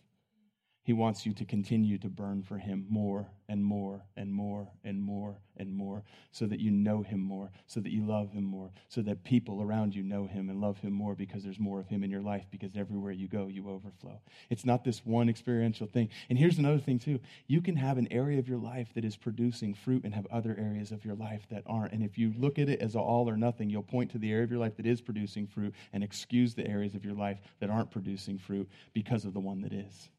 He 0.84 0.92
wants 0.92 1.24
you 1.24 1.32
to 1.32 1.46
continue 1.46 1.96
to 1.98 2.08
burn 2.08 2.42
for 2.42 2.58
Him 2.58 2.86
more 2.90 3.26
and 3.48 3.64
more 3.64 4.04
and 4.16 4.30
more 4.30 4.68
and 4.84 5.02
more 5.02 5.38
and 5.56 5.74
more 5.74 6.02
so 6.30 6.46
that 6.46 6.60
you 6.60 6.70
know 6.70 7.00
Him 7.00 7.20
more, 7.20 7.50
so 7.66 7.80
that 7.80 7.90
you 7.90 8.04
love 8.04 8.32
Him 8.32 8.44
more, 8.44 8.70
so 8.90 9.00
that 9.00 9.24
people 9.24 9.62
around 9.62 9.94
you 9.94 10.02
know 10.02 10.26
Him 10.26 10.50
and 10.50 10.60
love 10.60 10.78
Him 10.80 10.92
more 10.92 11.14
because 11.14 11.42
there's 11.42 11.58
more 11.58 11.80
of 11.80 11.88
Him 11.88 12.04
in 12.04 12.10
your 12.10 12.20
life 12.20 12.44
because 12.50 12.76
everywhere 12.76 13.12
you 13.12 13.28
go, 13.28 13.46
you 13.46 13.70
overflow. 13.70 14.20
It's 14.50 14.66
not 14.66 14.84
this 14.84 15.00
one 15.06 15.30
experiential 15.30 15.86
thing. 15.86 16.10
And 16.28 16.38
here's 16.38 16.58
another 16.58 16.78
thing, 16.78 16.98
too 16.98 17.18
you 17.46 17.62
can 17.62 17.76
have 17.76 17.96
an 17.96 18.08
area 18.10 18.38
of 18.38 18.48
your 18.48 18.58
life 18.58 18.88
that 18.94 19.06
is 19.06 19.16
producing 19.16 19.72
fruit 19.72 20.04
and 20.04 20.14
have 20.14 20.26
other 20.26 20.54
areas 20.58 20.92
of 20.92 21.02
your 21.02 21.14
life 21.14 21.46
that 21.50 21.62
aren't. 21.66 21.94
And 21.94 22.02
if 22.02 22.18
you 22.18 22.34
look 22.36 22.58
at 22.58 22.68
it 22.68 22.82
as 22.82 22.94
all 22.94 23.28
or 23.28 23.38
nothing, 23.38 23.70
you'll 23.70 23.82
point 23.82 24.10
to 24.10 24.18
the 24.18 24.30
area 24.30 24.44
of 24.44 24.50
your 24.50 24.60
life 24.60 24.76
that 24.76 24.86
is 24.86 25.00
producing 25.00 25.46
fruit 25.46 25.74
and 25.94 26.04
excuse 26.04 26.54
the 26.54 26.66
areas 26.66 26.94
of 26.94 27.06
your 27.06 27.14
life 27.14 27.38
that 27.60 27.70
aren't 27.70 27.90
producing 27.90 28.36
fruit 28.36 28.68
because 28.92 29.24
of 29.24 29.32
the 29.32 29.40
one 29.40 29.62
that 29.62 29.72
is. 29.72 30.10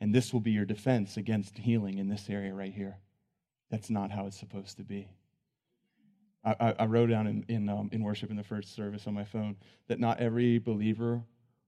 And 0.00 0.14
this 0.14 0.32
will 0.32 0.40
be 0.40 0.52
your 0.52 0.64
defense 0.64 1.16
against 1.16 1.58
healing 1.58 1.98
in 1.98 2.08
this 2.08 2.28
area 2.30 2.54
right 2.54 2.72
here. 2.72 2.96
That's 3.70 3.90
not 3.90 4.10
how 4.10 4.26
it's 4.26 4.38
supposed 4.38 4.78
to 4.78 4.82
be. 4.82 5.08
I, 6.42 6.74
I 6.78 6.86
wrote 6.86 7.10
down 7.10 7.26
in, 7.26 7.44
in, 7.48 7.68
um, 7.68 7.90
in 7.92 8.02
worship 8.02 8.30
in 8.30 8.36
the 8.36 8.42
first 8.42 8.74
service 8.74 9.06
on 9.06 9.12
my 9.12 9.24
phone 9.24 9.56
that 9.88 10.00
not 10.00 10.20
every 10.20 10.58
believer 10.58 11.22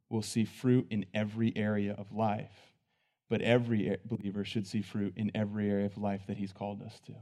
will 0.09 0.23
see 0.23 0.47
fruit 0.47 0.87
in 0.91 1.05
every 1.13 1.53
area 1.57 1.95
of 1.99 2.11
life, 2.11 2.73
but 3.29 3.43
every 3.43 3.97
believer 4.07 4.45
should 4.45 4.67
see 4.67 4.81
fruit 4.81 5.13
in 5.17 5.31
every 5.35 5.71
area 5.71 5.87
of 5.87 5.99
life 5.99 6.23
that 6.27 6.39
he's 6.39 6.53
called 6.53 6.81
us 6.83 7.01
to. 7.01 7.13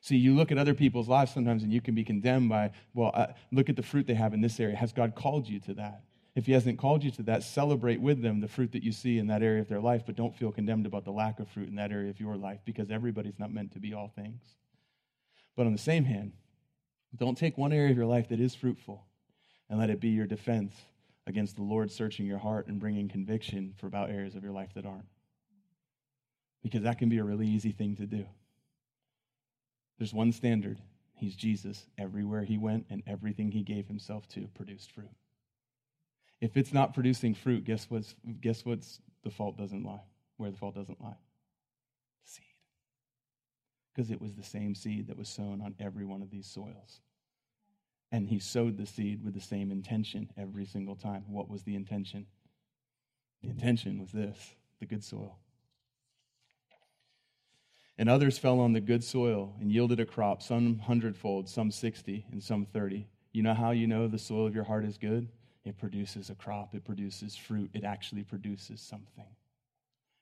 See, 0.00 0.16
you 0.16 0.34
look 0.34 0.52
at 0.52 0.58
other 0.58 0.74
people's 0.74 1.08
lives 1.08 1.32
sometimes 1.32 1.64
and 1.64 1.72
you 1.72 1.80
can 1.80 1.94
be 1.94 2.04
condemned 2.04 2.48
by, 2.48 2.70
well, 2.94 3.10
uh, 3.14 3.28
look 3.50 3.68
at 3.68 3.76
the 3.76 3.82
fruit 3.82 4.06
they 4.06 4.14
have 4.14 4.32
in 4.32 4.40
this 4.40 4.58
area. 4.60 4.76
Has 4.76 4.92
God 4.92 5.14
called 5.14 5.48
you 5.48 5.58
to 5.60 5.74
that? 5.74 6.02
If 6.34 6.46
He 6.46 6.52
hasn't 6.52 6.78
called 6.78 7.04
you 7.04 7.10
to 7.12 7.22
that, 7.24 7.42
celebrate 7.42 8.00
with 8.00 8.22
them 8.22 8.40
the 8.40 8.48
fruit 8.48 8.72
that 8.72 8.82
you 8.82 8.92
see 8.92 9.18
in 9.18 9.26
that 9.26 9.42
area 9.42 9.60
of 9.60 9.68
their 9.68 9.80
life, 9.80 10.02
but 10.06 10.16
don't 10.16 10.34
feel 10.34 10.50
condemned 10.50 10.86
about 10.86 11.04
the 11.04 11.10
lack 11.10 11.40
of 11.40 11.48
fruit 11.48 11.68
in 11.68 11.74
that 11.76 11.92
area 11.92 12.10
of 12.10 12.20
your 12.20 12.36
life 12.36 12.60
because 12.64 12.90
everybody's 12.90 13.38
not 13.38 13.52
meant 13.52 13.72
to 13.72 13.80
be 13.80 13.92
all 13.92 14.08
things. 14.08 14.42
But 15.56 15.66
on 15.66 15.72
the 15.72 15.78
same 15.78 16.04
hand, 16.04 16.32
don't 17.16 17.36
take 17.36 17.58
one 17.58 17.72
area 17.72 17.90
of 17.90 17.96
your 17.96 18.06
life 18.06 18.28
that 18.30 18.40
is 18.40 18.54
fruitful 18.54 19.04
and 19.68 19.78
let 19.78 19.90
it 19.90 20.00
be 20.00 20.08
your 20.08 20.26
defense 20.26 20.74
against 21.26 21.56
the 21.56 21.62
Lord 21.62 21.90
searching 21.90 22.26
your 22.26 22.38
heart 22.38 22.66
and 22.66 22.80
bringing 22.80 23.08
conviction 23.08 23.74
for 23.76 23.86
about 23.86 24.10
areas 24.10 24.34
of 24.34 24.42
your 24.42 24.52
life 24.52 24.70
that 24.74 24.86
aren't. 24.86 25.06
Because 26.62 26.82
that 26.82 26.98
can 26.98 27.08
be 27.08 27.18
a 27.18 27.24
really 27.24 27.46
easy 27.46 27.72
thing 27.72 27.96
to 27.96 28.06
do. 28.06 28.24
There's 29.98 30.14
one 30.14 30.32
standard. 30.32 30.78
He's 31.14 31.36
Jesus. 31.36 31.86
Everywhere 31.98 32.42
he 32.42 32.58
went 32.58 32.86
and 32.90 33.02
everything 33.06 33.52
he 33.52 33.62
gave 33.62 33.86
himself 33.86 34.26
to 34.30 34.48
produced 34.54 34.92
fruit. 34.92 35.10
If 36.42 36.56
it's 36.56 36.72
not 36.72 36.92
producing 36.92 37.34
fruit, 37.34 37.62
guess 37.62 37.86
what's, 37.88 38.16
guess 38.40 38.64
what's 38.64 39.00
the 39.22 39.30
fault 39.30 39.56
doesn't 39.56 39.84
lie? 39.84 40.02
Where 40.38 40.50
the 40.50 40.56
fault 40.56 40.74
doesn't 40.74 41.00
lie? 41.00 41.14
Seed. 42.24 42.44
Because 43.94 44.10
it 44.10 44.20
was 44.20 44.34
the 44.34 44.42
same 44.42 44.74
seed 44.74 45.06
that 45.06 45.16
was 45.16 45.28
sown 45.28 45.62
on 45.62 45.76
every 45.78 46.04
one 46.04 46.20
of 46.20 46.32
these 46.32 46.48
soils. 46.48 47.00
And 48.10 48.28
he 48.28 48.40
sowed 48.40 48.76
the 48.76 48.86
seed 48.86 49.24
with 49.24 49.34
the 49.34 49.40
same 49.40 49.70
intention 49.70 50.30
every 50.36 50.66
single 50.66 50.96
time. 50.96 51.22
What 51.28 51.48
was 51.48 51.62
the 51.62 51.76
intention? 51.76 52.26
The 53.40 53.48
intention 53.48 54.00
was 54.00 54.10
this 54.10 54.56
the 54.80 54.86
good 54.86 55.04
soil. 55.04 55.38
And 57.96 58.08
others 58.08 58.36
fell 58.36 58.58
on 58.58 58.72
the 58.72 58.80
good 58.80 59.04
soil 59.04 59.54
and 59.60 59.70
yielded 59.70 60.00
a 60.00 60.06
crop, 60.06 60.42
some 60.42 60.80
hundredfold, 60.80 61.48
some 61.48 61.70
60, 61.70 62.26
and 62.32 62.42
some 62.42 62.66
30. 62.66 63.06
You 63.30 63.44
know 63.44 63.54
how 63.54 63.70
you 63.70 63.86
know 63.86 64.08
the 64.08 64.18
soil 64.18 64.44
of 64.44 64.56
your 64.56 64.64
heart 64.64 64.84
is 64.84 64.98
good? 64.98 65.28
It 65.64 65.78
produces 65.78 66.30
a 66.30 66.34
crop, 66.34 66.74
it 66.74 66.84
produces 66.84 67.36
fruit, 67.36 67.70
it 67.72 67.84
actually 67.84 68.24
produces 68.24 68.80
something. 68.80 69.26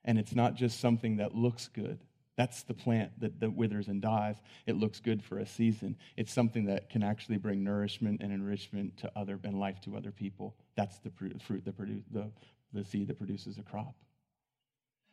And 0.05 0.19
it's 0.19 0.35
not 0.35 0.55
just 0.55 0.81
something 0.81 1.17
that 1.17 1.35
looks 1.35 1.69
good. 1.69 1.99
That's 2.37 2.63
the 2.63 2.75
plant 2.75 3.13
that, 3.21 3.41
that 3.41 3.55
withers 3.55 3.89
and 3.89 4.01
dies. 4.01 4.37
It 4.67 4.77
looks 4.77 5.01
good 5.01 5.23
for 5.23 5.39
a 5.39 5.47
season. 5.47 5.97
It's 6.17 6.33
something 6.33 6.67
that 6.67 6.89
can 6.89 7.03
actually 7.03 7.37
bring 7.37 7.63
nourishment 7.63 8.23
and 8.23 8.33
enrichment 8.33 8.97
to 8.99 9.13
other 9.15 9.39
and 9.45 9.59
life 9.61 9.81
to 9.83 9.97
other 9.97 10.11
people. 10.11 10.57
That's 10.75 10.99
the 11.01 11.11
fruit 11.11 11.65
that 11.65 11.77
produce, 11.77 12.05
the, 12.11 12.31
the 12.73 12.85
seed 12.85 13.09
that 13.09 13.19
produces 13.19 13.59
a 13.59 13.63
crop. 13.63 13.95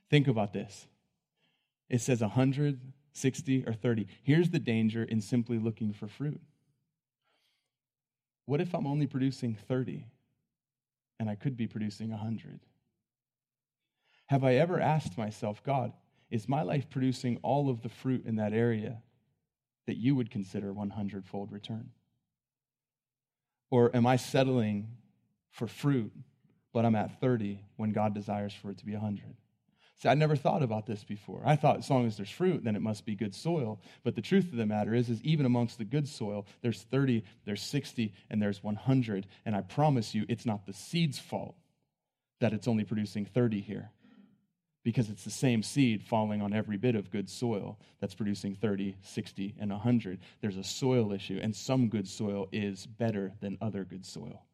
Think 0.10 0.28
about 0.28 0.54
this. 0.54 0.88
It 1.90 2.02
says 2.02 2.22
100, 2.22 2.80
60, 3.12 3.64
or 3.68 3.74
30. 3.74 4.08
Here's 4.24 4.50
the 4.50 4.60
danger 4.60 5.04
in 5.04 5.20
simply 5.20 5.58
looking 5.58 5.92
for 5.92 6.08
fruit. 6.08 6.40
What 8.46 8.62
if 8.62 8.74
I'm 8.74 8.88
only 8.88 9.08
producing 9.08 9.58
30 9.68 10.06
and 11.20 11.30
I 11.30 11.36
could 11.36 11.58
be 11.58 11.68
producing 11.68 12.10
100? 12.12 12.60
Have 14.28 14.44
I 14.44 14.56
ever 14.56 14.80
asked 14.80 15.18
myself, 15.18 15.64
God, 15.64 15.94
is 16.30 16.50
my 16.50 16.62
life 16.62 16.90
producing 16.90 17.40
all 17.42 17.70
of 17.70 17.82
the 17.82 17.90
fruit 17.90 18.26
in 18.26 18.36
that 18.36 18.54
area 18.54 19.02
that 19.86 19.98
you 19.98 20.16
would 20.16 20.30
consider 20.30 20.74
100 20.74 21.26
fold 21.26 21.52
return? 21.52 21.92
Or 23.70 23.96
am 23.96 24.06
I 24.06 24.18
settling 24.18 24.90
for 25.52 25.68
fruit, 25.68 26.12
but 26.74 26.86
I'm 26.86 26.96
at 26.96 27.20
30 27.20 27.60
when 27.78 27.92
God 27.92 28.14
desires 28.14 28.54
for 28.54 28.70
it 28.70 28.78
to 28.80 28.86
be 28.86 28.94
100? 28.94 29.36
See, 29.98 30.10
I 30.10 30.14
never 30.14 30.36
thought 30.36 30.62
about 30.62 30.86
this 30.86 31.04
before. 31.04 31.42
I 31.44 31.56
thought 31.56 31.80
as 31.80 31.90
long 31.90 32.06
as 32.06 32.18
there's 32.18 32.30
fruit, 32.30 32.64
then 32.64 32.76
it 32.76 32.82
must 32.82 33.06
be 33.06 33.16
good 33.16 33.34
soil. 33.34 33.82
But 34.04 34.16
the 34.16 34.22
truth 34.22 34.46
of 34.52 34.58
the 34.58 34.66
matter 34.66 34.94
is, 34.94 35.10
is 35.10 35.24
even 35.24 35.46
amongst 35.46 35.80
the 35.80 35.86
good 35.86 36.08
soil, 36.08 36.46
there's 36.62 36.84
30, 36.84 37.24
there's 37.46 37.64
60, 37.64 38.14
and 38.30 38.40
there's 38.40 38.64
100. 38.64 39.26
And 39.46 39.56
I 39.56 39.62
promise 39.62 40.14
you, 40.14 40.26
it's 40.30 40.46
not 40.46 40.68
the 40.68 40.74
seed's 40.74 41.18
fault 41.18 41.56
that 42.40 42.54
it's 42.54 42.68
only 42.68 42.84
producing 42.84 43.26
30 43.26 43.60
here 43.62 43.90
because 44.84 45.10
it's 45.10 45.24
the 45.24 45.32
same 45.32 45.64
seed 45.64 46.04
falling 46.04 46.42
on 46.42 46.54
every 46.54 46.78
bit 46.78 46.96
of 46.96 47.12
good 47.12 47.30
soil 47.30 47.78
that's 48.00 48.14
producing 48.14 48.56
30, 48.56 48.96
60, 49.02 49.56
and 49.60 49.72
100. 49.72 50.20
There's 50.42 50.56
a 50.58 50.64
soil 50.64 51.12
issue, 51.12 51.40
and 51.42 51.54
some 51.54 51.90
good 51.90 52.08
soil 52.08 52.48
is 52.52 52.86
better 52.86 53.34
than 53.42 53.58
other 53.60 53.84
good 53.84 54.06
soil. 54.06 54.46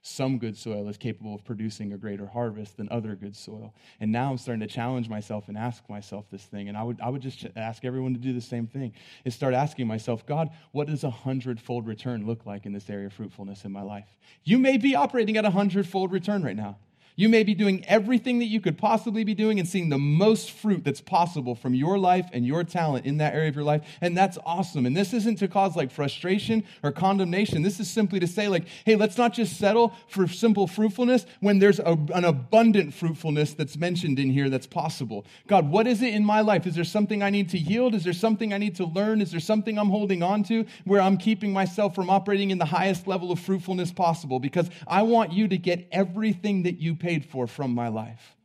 Some 0.00 0.38
good 0.38 0.56
soil 0.56 0.88
is 0.88 0.96
capable 0.96 1.34
of 1.34 1.44
producing 1.44 1.92
a 1.92 1.98
greater 1.98 2.26
harvest 2.26 2.76
than 2.76 2.88
other 2.90 3.16
good 3.16 3.34
soil. 3.34 3.74
And 4.00 4.12
now 4.12 4.30
I'm 4.30 4.38
starting 4.38 4.60
to 4.60 4.72
challenge 4.72 5.08
myself 5.08 5.48
and 5.48 5.58
ask 5.58 5.88
myself 5.88 6.26
this 6.30 6.44
thing. 6.44 6.68
And 6.68 6.78
I 6.78 6.82
would, 6.82 7.00
I 7.00 7.08
would 7.08 7.20
just 7.20 7.46
ask 7.56 7.84
everyone 7.84 8.14
to 8.14 8.20
do 8.20 8.32
the 8.32 8.40
same 8.40 8.66
thing 8.66 8.92
is 9.24 9.34
start 9.34 9.54
asking 9.54 9.86
myself, 9.86 10.24
God, 10.24 10.50
what 10.72 10.86
does 10.86 11.04
a 11.04 11.10
hundredfold 11.10 11.86
return 11.86 12.26
look 12.26 12.46
like 12.46 12.64
in 12.64 12.72
this 12.72 12.88
area 12.88 13.06
of 13.06 13.12
fruitfulness 13.12 13.64
in 13.64 13.72
my 13.72 13.82
life? 13.82 14.16
You 14.44 14.58
may 14.58 14.78
be 14.78 14.94
operating 14.94 15.36
at 15.36 15.44
a 15.44 15.50
hundredfold 15.50 16.12
return 16.12 16.42
right 16.42 16.56
now. 16.56 16.78
You 17.18 17.28
may 17.28 17.42
be 17.42 17.52
doing 17.52 17.84
everything 17.86 18.38
that 18.38 18.44
you 18.44 18.60
could 18.60 18.78
possibly 18.78 19.24
be 19.24 19.34
doing 19.34 19.58
and 19.58 19.68
seeing 19.68 19.88
the 19.88 19.98
most 19.98 20.52
fruit 20.52 20.84
that's 20.84 21.00
possible 21.00 21.56
from 21.56 21.74
your 21.74 21.98
life 21.98 22.30
and 22.32 22.46
your 22.46 22.62
talent 22.62 23.06
in 23.06 23.16
that 23.16 23.34
area 23.34 23.48
of 23.48 23.56
your 23.56 23.64
life. 23.64 23.82
And 24.00 24.16
that's 24.16 24.38
awesome. 24.46 24.86
And 24.86 24.96
this 24.96 25.12
isn't 25.12 25.40
to 25.40 25.48
cause 25.48 25.74
like 25.74 25.90
frustration 25.90 26.62
or 26.84 26.92
condemnation. 26.92 27.62
This 27.62 27.80
is 27.80 27.90
simply 27.90 28.20
to 28.20 28.28
say, 28.28 28.46
like, 28.46 28.68
hey, 28.84 28.94
let's 28.94 29.18
not 29.18 29.34
just 29.34 29.58
settle 29.58 29.94
for 30.06 30.28
simple 30.28 30.68
fruitfulness 30.68 31.26
when 31.40 31.58
there's 31.58 31.80
a, 31.80 31.98
an 32.14 32.24
abundant 32.24 32.94
fruitfulness 32.94 33.52
that's 33.52 33.76
mentioned 33.76 34.20
in 34.20 34.30
here 34.30 34.48
that's 34.48 34.68
possible. 34.68 35.26
God, 35.48 35.68
what 35.68 35.88
is 35.88 36.02
it 36.02 36.14
in 36.14 36.24
my 36.24 36.40
life? 36.40 36.68
Is 36.68 36.76
there 36.76 36.84
something 36.84 37.20
I 37.20 37.30
need 37.30 37.48
to 37.48 37.58
yield? 37.58 37.96
Is 37.96 38.04
there 38.04 38.12
something 38.12 38.54
I 38.54 38.58
need 38.58 38.76
to 38.76 38.84
learn? 38.84 39.20
Is 39.20 39.32
there 39.32 39.40
something 39.40 39.76
I'm 39.76 39.90
holding 39.90 40.22
on 40.22 40.44
to 40.44 40.66
where 40.84 41.00
I'm 41.00 41.16
keeping 41.16 41.52
myself 41.52 41.96
from 41.96 42.10
operating 42.10 42.52
in 42.52 42.58
the 42.58 42.64
highest 42.64 43.08
level 43.08 43.32
of 43.32 43.40
fruitfulness 43.40 43.90
possible? 43.90 44.38
Because 44.38 44.70
I 44.86 45.02
want 45.02 45.32
you 45.32 45.48
to 45.48 45.58
get 45.58 45.88
everything 45.90 46.62
that 46.62 46.78
you 46.78 46.94
pay 46.94 47.07
paid 47.08 47.24
for 47.24 47.46
from 47.46 47.74
my 47.74 47.88
life. 47.88 48.36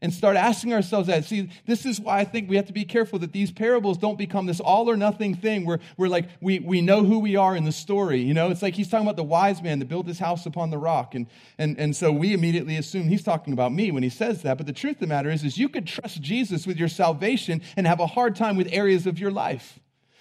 And 0.00 0.12
start 0.12 0.36
asking 0.36 0.72
ourselves 0.72 1.08
that. 1.08 1.24
See, 1.24 1.50
this 1.66 1.84
is 1.84 1.98
why 1.98 2.20
I 2.20 2.24
think 2.24 2.48
we 2.48 2.54
have 2.54 2.66
to 2.66 2.72
be 2.72 2.84
careful 2.84 3.18
that 3.20 3.32
these 3.32 3.50
parables 3.50 3.98
don't 3.98 4.16
become 4.16 4.46
this 4.46 4.60
all 4.60 4.88
or 4.88 4.96
nothing 4.96 5.34
thing 5.34 5.64
where 5.64 5.80
we're 5.96 6.06
like, 6.06 6.28
we, 6.40 6.60
we 6.60 6.80
know 6.80 7.02
who 7.02 7.18
we 7.18 7.34
are 7.34 7.56
in 7.56 7.64
the 7.64 7.72
story. 7.72 8.20
You 8.20 8.34
know, 8.34 8.50
it's 8.50 8.62
like 8.62 8.74
he's 8.74 8.88
talking 8.88 9.04
about 9.04 9.16
the 9.16 9.24
wise 9.24 9.62
man 9.62 9.80
that 9.80 9.86
built 9.86 10.06
his 10.06 10.20
house 10.20 10.46
upon 10.46 10.70
the 10.70 10.78
rock. 10.78 11.16
And, 11.16 11.26
and, 11.58 11.76
and 11.76 11.96
so 11.96 12.12
we 12.12 12.34
immediately 12.34 12.76
assume 12.76 13.08
he's 13.08 13.24
talking 13.24 13.52
about 13.52 13.72
me 13.72 13.90
when 13.90 14.04
he 14.04 14.10
says 14.10 14.42
that. 14.42 14.58
But 14.58 14.66
the 14.66 14.72
truth 14.72 14.96
of 14.96 15.00
the 15.00 15.06
matter 15.08 15.30
is, 15.30 15.42
is 15.42 15.58
you 15.58 15.68
could 15.68 15.88
trust 15.88 16.20
Jesus 16.20 16.68
with 16.68 16.76
your 16.76 16.88
salvation 16.88 17.62
and 17.76 17.84
have 17.84 17.98
a 17.98 18.06
hard 18.06 18.36
time 18.36 18.56
with 18.56 18.68
areas 18.70 19.08
of 19.08 19.18
your 19.18 19.32
life. 19.32 19.80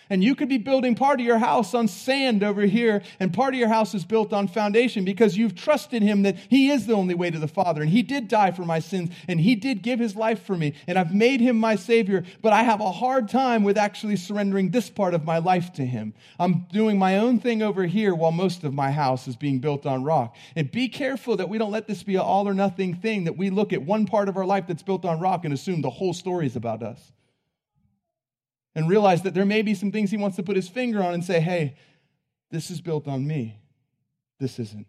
And 0.10 0.24
you 0.24 0.36
could 0.36 0.50
be 0.50 0.58
building 0.58 0.96
part 0.96 1.20
of 1.20 1.26
your 1.26 1.40
house 1.40 1.74
on 1.74 1.88
sand 1.88 2.44
over 2.44 2.62
here, 2.62 3.02
and 3.20 3.34
part 3.34 3.54
of 3.54 3.60
your 3.60 3.70
house 3.70 3.94
is 3.96 4.06
built 4.06 4.34
on 4.34 4.48
foundation 4.48 5.04
because 5.04 5.36
you've 5.36 5.56
trusted 5.56 6.02
Him 6.02 6.24
that 6.24 6.38
He 6.50 6.70
is 6.70 6.86
the 6.86 6.94
only 6.94 7.16
way 7.16 7.32
to 7.32 7.40
the 7.40 7.48
Father, 7.48 7.82
and 7.82 7.90
He 7.90 8.04
did 8.04 8.28
die 8.28 8.52
for 8.52 8.64
my 8.64 8.80
sins, 8.80 9.10
and 9.28 9.40
He 9.40 9.56
did 9.56 9.82
give 9.82 10.00
His 10.00 10.16
life 10.16 10.44
for 10.44 10.56
me, 10.56 10.74
and 10.88 10.98
I've 10.98 11.14
made 11.14 11.42
Him 11.42 11.58
my 11.58 11.76
Savior, 11.76 12.24
but 12.42 12.54
I 12.54 12.64
have 12.64 12.82
a 12.82 12.92
hard 12.92 13.30
time 13.30 13.64
with 13.64 13.78
actually 13.78 14.16
surrendering 14.16 14.70
this 14.70 14.90
part 14.90 15.14
of 15.14 15.26
my 15.26 15.40
life 15.40 15.74
to 15.74 15.86
Him. 15.86 16.14
I'm 16.40 16.68
doing 16.72 17.00
my 17.00 17.18
own 17.18 17.40
thing 17.40 17.62
over 17.62 17.86
here 17.86 18.14
while 18.14 18.32
most 18.32 18.64
of 18.64 18.74
my 18.74 18.92
house 18.92 19.28
is 19.28 19.36
being 19.36 19.60
built 19.60 19.86
on 19.86 20.04
rock. 20.04 20.36
And 20.56 20.70
be 20.72 20.88
careful 20.88 21.38
that 21.38 21.50
we 21.50 21.58
don't 21.58 21.72
let 21.72 21.88
this 21.88 22.04
be 22.04 22.16
an 22.16 22.22
all 22.22 22.48
or 22.48 22.54
nothing 22.54 22.96
thing, 22.96 23.24
that 23.24 23.38
we 23.38 23.50
look 23.50 23.74
at 23.74 23.82
one 23.82 24.06
part 24.06 24.30
of 24.30 24.38
our 24.38 24.46
life 24.46 24.68
that's 24.68 24.84
built 24.84 25.06
on 25.06 25.20
rock 25.20 25.46
and 25.46 25.54
assume 25.54 25.82
the 25.82 25.90
whole 25.90 26.14
story 26.14 26.46
is 26.46 26.56
about 26.56 26.84
us 26.84 27.12
and 28.76 28.90
realize 28.90 29.22
that 29.24 29.34
there 29.34 29.46
may 29.46 29.62
be 29.62 29.74
some 29.74 29.92
things 29.92 30.12
he 30.12 30.18
wants 30.18 30.36
to 30.36 30.44
put 30.44 30.56
his 30.56 30.68
finger 30.68 31.02
on 31.02 31.14
and 31.14 31.24
say, 31.24 31.40
hey, 31.40 31.78
this 32.52 32.70
is 32.70 32.82
built 32.82 33.08
on 33.08 33.26
me. 33.26 33.60
This 34.40 34.60
isn't. 34.60 34.88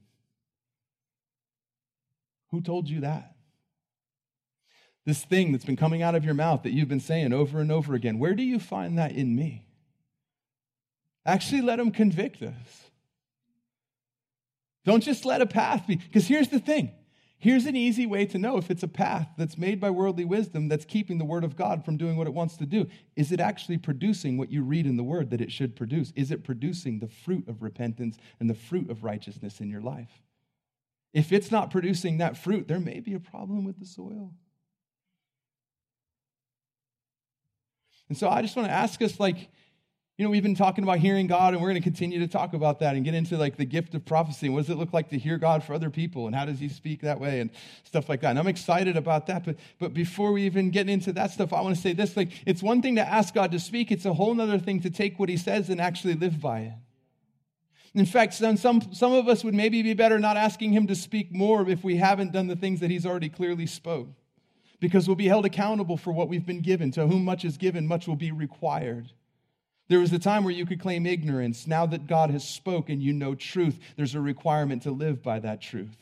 Who 2.51 2.61
told 2.61 2.89
you 2.89 3.01
that? 3.01 3.37
This 5.05 5.25
thing 5.25 5.53
that's 5.53 5.65
been 5.65 5.77
coming 5.77 6.03
out 6.03 6.17
of 6.17 6.25
your 6.25 6.35
mouth 6.35 6.65
that 6.65 6.73
you've 6.73 6.89
been 6.89 7.01
saying 7.01 7.33
over 7.33 7.61
and 7.61 7.71
over 7.71 7.95
again, 7.95 8.19
where 8.19 8.35
do 8.35 8.43
you 8.43 8.59
find 8.59 8.99
that 8.99 9.13
in 9.13 9.37
me? 9.37 9.67
Actually, 11.25 11.63
let 11.63 11.79
him 11.79 11.93
convict 11.93 12.43
us. 12.43 12.91
Don't 14.85 15.03
just 15.03 15.25
let 15.25 15.43
a 15.43 15.47
path 15.47 15.87
be. 15.87 15.97
Because 15.97 16.27
here's 16.27 16.49
the 16.49 16.59
thing 16.59 16.93
Here's 17.47 17.67
an 17.67 17.77
easy 17.77 18.07
way 18.07 18.27
to 18.27 18.39
know 18.39 18.57
if 18.57 18.73
it's 18.73 18.83
a 18.83 18.89
path 18.89 19.29
that's 19.39 19.57
made 19.57 19.79
by 19.79 19.89
worldly 19.89 20.25
wisdom 20.25 20.67
that's 20.67 20.85
keeping 20.85 21.19
the 21.19 21.25
Word 21.25 21.45
of 21.45 21.55
God 21.55 21.85
from 21.85 21.97
doing 21.97 22.17
what 22.17 22.27
it 22.27 22.35
wants 22.35 22.57
to 22.57 22.67
do. 22.67 22.89
Is 23.15 23.31
it 23.31 23.39
actually 23.39 23.79
producing 23.79 24.37
what 24.37 24.51
you 24.51 24.65
read 24.65 24.85
in 24.85 24.97
the 24.97 25.05
Word 25.05 25.31
that 25.31 25.41
it 25.41 25.53
should 25.53 25.77
produce? 25.77 26.13
Is 26.17 26.33
it 26.33 26.43
producing 26.43 26.99
the 26.99 27.07
fruit 27.07 27.47
of 27.47 27.63
repentance 27.63 28.19
and 28.41 28.51
the 28.51 28.55
fruit 28.55 28.91
of 28.91 29.05
righteousness 29.05 29.61
in 29.61 29.71
your 29.71 29.81
life? 29.81 30.11
If 31.15 31.31
it's 31.31 31.53
not 31.53 31.71
producing 31.71 32.19
that 32.19 32.37
fruit, 32.37 32.67
there 32.67 32.81
may 32.81 32.99
be 32.99 33.15
a 33.15 33.21
problem 33.21 33.65
with 33.65 33.79
the 33.79 33.87
soil. 33.87 34.35
And 38.09 38.19
so 38.19 38.29
I 38.29 38.43
just 38.43 38.57
want 38.57 38.67
to 38.67 38.75
ask 38.75 39.01
us, 39.03 39.21
like, 39.21 39.51
you 40.17 40.25
know, 40.25 40.31
we've 40.31 40.43
been 40.43 40.55
talking 40.55 40.83
about 40.83 40.99
hearing 40.99 41.27
God, 41.27 41.53
and 41.53 41.63
we're 41.63 41.69
going 41.69 41.83
to 41.83 41.85
continue 41.85 42.19
to 42.21 42.27
talk 42.27 42.55
about 42.55 42.81
that 42.81 42.97
and 42.97 43.05
get 43.05 43.13
into 43.13 43.37
like 43.37 43.57
the 43.57 43.67
gift 43.67 43.95
of 43.95 44.05
prophecy. 44.07 44.49
What 44.49 44.61
does 44.61 44.71
it 44.71 44.79
look 44.79 44.95
like 44.95 45.11
to 45.11 45.19
hear 45.19 45.37
God 45.37 45.63
for 45.63 45.75
other 45.75 45.91
people, 45.91 46.27
and 46.27 46.35
how 46.35 46.47
does 46.47 46.59
He 46.59 46.71
speak 46.71 47.03
that 47.03 47.21
way, 47.21 47.41
and 47.41 47.51
stuff 47.85 48.09
like 48.09 48.23
that. 48.23 48.31
And 48.31 48.39
I'm 48.39 48.47
excited 48.47 48.97
about 48.97 49.27
that. 49.27 49.45
But 49.45 49.57
but 49.79 49.93
before 49.93 50.33
we 50.33 50.45
even 50.45 50.71
get 50.71 50.89
into 50.89 51.13
that 51.13 51.33
stuff, 51.33 51.53
I 51.53 51.61
want 51.61 51.77
to 51.77 51.83
say 51.83 51.93
this: 51.93 52.17
like, 52.17 52.31
it's 52.47 52.63
one 52.63 52.81
thing 52.81 52.97
to 52.97 53.07
ask 53.07 53.35
God 53.35 53.53
to 53.53 53.61
speak; 53.61 53.93
it's 53.93 54.07
a 54.07 54.15
whole 54.15 54.41
other 54.41 54.59
thing 54.59 54.81
to 54.81 54.91
take 54.91 55.19
what 55.19 55.29
He 55.29 55.37
says 55.37 55.69
and 55.69 55.81
actually 55.81 56.15
live 56.15 56.41
by 56.41 56.61
it. 56.61 56.73
In 57.97 58.05
fact, 58.05 58.35
some, 58.35 58.59
some, 58.59 58.93
some 58.93 59.15
of 59.15 59.27
us 59.27 59.43
would 59.43 59.55
maybe 59.55 59.83
be 59.83 59.95
better 59.95 60.19
not 60.19 60.37
asking 60.37 60.73
him 60.73 60.87
to 60.89 60.95
speak 60.95 61.33
more 61.33 61.67
if 61.67 61.83
we 61.83 61.97
haven't 61.97 62.31
done 62.31 62.47
the 62.47 62.55
things 62.55 62.81
that 62.81 62.91
he's 62.91 63.07
already 63.07 63.31
clearly 63.31 63.65
spoke. 63.65 64.09
Because 64.81 65.09
we'll 65.09 65.17
be 65.17 65.29
held 65.29 65.47
accountable 65.47 65.97
for 65.97 66.13
what 66.13 66.29
we've 66.29 66.45
been 66.45 66.61
given. 66.61 66.91
To 66.91 67.07
whom 67.07 67.25
much 67.25 67.43
is 67.47 67.57
given, 67.57 67.87
much 67.87 68.07
will 68.07 68.17
be 68.17 68.33
required. 68.33 69.13
There 69.89 70.01
was 70.01 70.13
a 70.13 70.19
time 70.19 70.45
where 70.45 70.53
you 70.53 70.67
could 70.67 70.81
claim 70.81 71.07
ignorance. 71.07 71.67
Now 71.67 71.87
that 71.87 72.07
God 72.07 72.31
has 72.31 72.47
spoken, 72.47 73.01
you 73.01 73.13
know 73.13 73.35
truth. 73.35 73.79
There's 73.97 74.15
a 74.15 74.21
requirement 74.21 74.83
to 74.83 74.91
live 74.91 75.23
by 75.23 75.39
that 75.41 75.61
truth. 75.61 75.97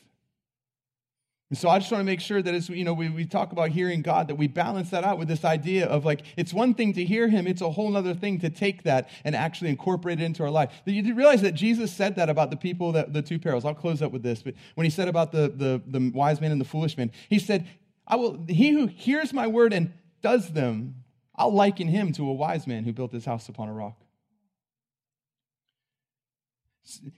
And 1.51 1.59
so 1.59 1.69
I 1.69 1.79
just 1.79 1.93
want 1.93 2.01
to 2.01 2.07
make 2.07 2.21
sure 2.21 2.41
that 2.41 2.55
as 2.55 2.69
you 2.71 2.85
know, 2.85 2.95
we, 2.95 3.11
we 3.11 3.27
talk 3.27 3.53
about 3.53 3.71
hearing 3.71 4.01
God, 4.01 4.29
that 4.29 4.37
we 4.37 4.49
balance 4.49 4.91
that 4.91 5.05
out 5.05 5.19
with 5.19 5.29
this 5.29 5.45
idea 5.45 5.87
of 5.87 6.05
like, 6.05 6.23
it's 6.37 6.55
one 6.55 6.73
thing 6.75 6.95
to 6.95 7.05
hear 7.05 7.29
him, 7.29 7.47
it's 7.47 7.61
a 7.61 7.71
whole 7.71 7.97
other 7.97 8.15
thing 8.15 8.41
to 8.41 8.51
take 8.51 8.83
that 8.85 9.11
and 9.25 9.37
actually 9.37 9.69
incorporate 9.69 10.21
it 10.21 10.25
into 10.25 10.43
our 10.43 10.51
life. 10.51 10.73
You 10.87 11.15
realize 11.15 11.43
that 11.43 11.53
Jesus 11.53 11.93
said 11.93 12.17
that 12.17 12.31
about 12.31 12.51
the 12.51 12.57
people 12.57 12.93
that 12.93 13.13
the 13.13 13.23
two 13.23 13.39
parables. 13.39 13.67
I'll 13.67 13.75
close 13.75 14.01
up 14.01 14.11
with 14.11 14.23
this, 14.23 14.43
but 14.43 14.55
when 14.75 14.85
he 14.85 14.91
said 14.91 15.07
about 15.07 15.33
the, 15.33 15.53
the, 15.55 15.83
the 15.87 16.11
wise 16.11 16.41
man 16.41 16.51
and 16.51 16.61
the 16.61 16.65
foolish 16.65 16.97
man, 16.97 17.13
he 17.29 17.39
said, 17.39 17.69
I 18.07 18.17
will, 18.17 18.45
he 18.49 18.71
who 18.71 18.87
hears 18.87 19.33
my 19.33 19.47
word 19.47 19.73
and 19.73 19.93
does 20.23 20.53
them 20.55 21.04
I'll 21.37 21.53
liken 21.53 21.89
him 21.89 22.13
to 22.13 22.29
a 22.29 22.33
wise 22.33 22.67
man 22.67 22.85
who 22.85 22.93
built 22.93 23.13
his 23.13 23.25
house 23.25 23.49
upon 23.49 23.69
a 23.69 23.73
rock. 23.73 24.01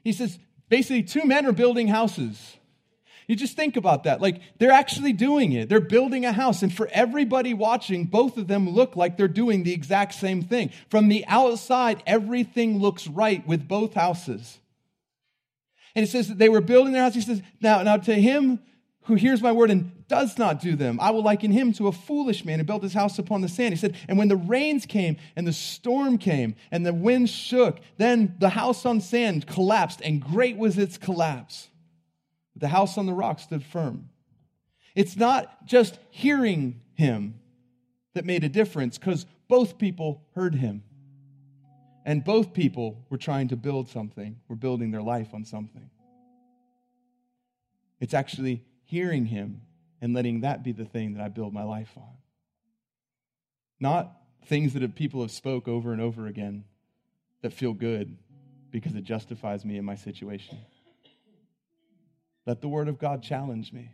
He 0.05 0.13
says, 0.13 0.39
basically, 0.69 1.03
two 1.03 1.25
men 1.25 1.47
are 1.47 1.53
building 1.53 1.89
houses. 1.89 2.57
You 3.27 3.35
just 3.35 3.57
think 3.57 3.77
about 3.77 4.05
that. 4.05 4.21
Like, 4.21 4.41
they're 4.59 4.71
actually 4.71 5.13
doing 5.13 5.53
it. 5.53 5.69
They're 5.69 5.81
building 5.81 6.25
a 6.25 6.33
house. 6.33 6.63
And 6.63 6.73
for 6.73 6.89
everybody 6.93 7.55
watching, 7.55 8.05
both 8.05 8.37
of 8.37 8.47
them 8.47 8.69
look 8.71 8.95
like 8.95 9.17
they're 9.17 9.27
doing 9.27 9.65
the 9.65 9.73
exact 9.73 10.15
same 10.15 10.43
thing. 10.43 10.71
From 10.89 11.09
the 11.09 11.25
outside, 11.27 12.03
everything 12.07 12.79
looks 12.79 13.09
right 13.09 13.45
with 13.47 13.67
both 13.67 13.95
houses. 13.95 14.61
And 15.97 16.05
it 16.05 16.09
says 16.09 16.29
that 16.29 16.39
they 16.39 16.49
were 16.49 16.61
building 16.61 16.93
their 16.93 17.03
house. 17.03 17.15
He 17.15 17.21
says, 17.21 17.43
now, 17.61 17.83
now 17.83 17.97
to 17.97 18.15
him 18.15 18.61
who 19.07 19.15
hears 19.15 19.41
my 19.41 19.53
word 19.53 19.71
and 19.71 20.07
does 20.09 20.37
not 20.37 20.61
do 20.61 20.75
them, 20.75 20.99
I 21.01 21.11
will 21.11 21.23
liken 21.23 21.53
him 21.53 21.73
to 21.75 21.87
a 21.89 21.93
foolish 21.93 22.45
man 22.45 22.59
who 22.59 22.65
built 22.65 22.83
his 22.83 22.93
house 22.93 23.19
upon 23.19 23.41
the 23.41 23.49
sand. 23.49 23.73
He 23.73 23.79
said, 23.79 23.97
And 24.09 24.19
when 24.19 24.29
the 24.29 24.37
rains 24.37 24.85
came 24.85 25.17
and 25.37 25.47
the 25.47 25.53
storm 25.53 26.19
came 26.19 26.57
and 26.71 26.85
the 26.85 26.93
wind 26.93 27.31
shook, 27.31 27.79
then 27.99 28.35
the 28.41 28.49
house 28.49 28.85
on 28.85 29.01
sand 29.01 29.47
collapsed, 29.47 30.01
and 30.03 30.21
great 30.21 30.57
was 30.57 30.77
its 30.77 30.99
collapse. 30.99 31.69
The 32.57 32.69
house 32.69 32.99
on 32.99 33.07
the 33.07 33.13
rock 33.13 33.39
stood 33.39 33.65
firm. 33.65 34.09
It's 34.95 35.17
not 35.17 35.67
just 35.67 35.99
hearing 36.11 36.81
him 36.95 37.35
that 38.15 38.25
made 38.25 38.45
a 38.45 38.49
difference, 38.49 38.99
because 38.99 39.27
both 39.47 39.79
people 39.79 40.23
heard 40.35 40.55
him. 40.55 40.83
And 42.05 42.25
both 42.25 42.53
people 42.53 43.05
were 43.11 43.19
trying 43.19 43.49
to 43.49 43.57
build 43.57 43.89
something, 43.89 44.41
were 44.49 44.57
building 44.57 44.91
their 44.91 45.03
life 45.03 45.35
on 45.35 45.45
something. 45.45 45.91
It's 48.01 48.15
actually 48.15 48.63
hearing 48.87 49.27
him 49.27 49.63
and 50.01 50.15
letting 50.15 50.41
that 50.41 50.63
be 50.63 50.73
the 50.73 50.85
thing 50.85 51.15
that 51.15 51.23
I 51.23 51.29
build 51.29 51.53
my 51.53 51.65
life 51.65 51.93
on. 51.97 52.17
Not 53.79 54.13
things 54.47 54.73
that 54.73 54.95
people 54.95 55.21
have 55.21 55.31
spoke 55.31 55.69
over 55.69 55.93
and 55.93 56.01
over 56.01 56.27
again 56.27 56.65
that 57.43 57.53
feel 57.53 57.73
good 57.73 58.17
because 58.71 58.95
it 58.95 59.05
justifies 59.05 59.65
me 59.65 59.77
in 59.77 59.85
my 59.85 59.97
situation. 59.97 60.59
Let 62.47 62.61
the 62.61 62.69
word 62.69 62.89
of 62.89 62.99
God 62.99 63.23
challenge 63.23 63.73
me. 63.73 63.91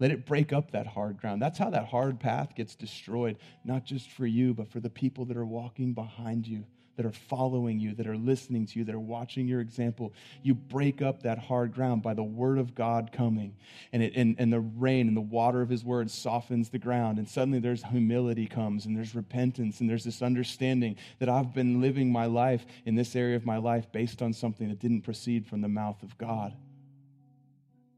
Let 0.00 0.10
it 0.10 0.26
break 0.26 0.52
up 0.52 0.70
that 0.72 0.86
hard 0.86 1.18
ground. 1.18 1.42
That's 1.42 1.58
how 1.58 1.70
that 1.70 1.86
hard 1.86 2.20
path 2.20 2.54
gets 2.54 2.76
destroyed, 2.76 3.38
not 3.64 3.84
just 3.84 4.10
for 4.10 4.26
you, 4.26 4.54
but 4.54 4.70
for 4.70 4.78
the 4.78 4.90
people 4.90 5.24
that 5.24 5.36
are 5.36 5.46
walking 5.46 5.92
behind 5.92 6.46
you, 6.46 6.64
that 6.98 7.06
are 7.06 7.12
following 7.12 7.78
you, 7.78 7.94
that 7.94 8.08
are 8.08 8.16
listening 8.16 8.66
to 8.66 8.76
you, 8.76 8.84
that 8.84 8.92
are 8.92 8.98
watching 8.98 9.46
your 9.46 9.60
example. 9.60 10.12
You 10.42 10.52
break 10.52 11.00
up 11.00 11.22
that 11.22 11.38
hard 11.38 11.72
ground 11.72 12.02
by 12.02 12.12
the 12.12 12.24
word 12.24 12.58
of 12.58 12.74
God 12.74 13.12
coming. 13.12 13.54
And, 13.92 14.02
it, 14.02 14.14
and, 14.16 14.34
and 14.36 14.52
the 14.52 14.58
rain 14.58 15.06
and 15.06 15.16
the 15.16 15.20
water 15.20 15.62
of 15.62 15.68
his 15.68 15.84
word 15.84 16.10
softens 16.10 16.70
the 16.70 16.78
ground. 16.80 17.18
And 17.18 17.28
suddenly 17.28 17.60
there's 17.60 17.84
humility 17.84 18.48
comes 18.48 18.84
and 18.84 18.96
there's 18.96 19.14
repentance 19.14 19.78
and 19.78 19.88
there's 19.88 20.02
this 20.02 20.22
understanding 20.22 20.96
that 21.20 21.28
I've 21.28 21.54
been 21.54 21.80
living 21.80 22.10
my 22.10 22.26
life 22.26 22.66
in 22.84 22.96
this 22.96 23.14
area 23.14 23.36
of 23.36 23.46
my 23.46 23.58
life 23.58 23.92
based 23.92 24.20
on 24.20 24.32
something 24.32 24.68
that 24.68 24.80
didn't 24.80 25.02
proceed 25.02 25.46
from 25.46 25.60
the 25.60 25.68
mouth 25.68 26.02
of 26.02 26.18
God. 26.18 26.52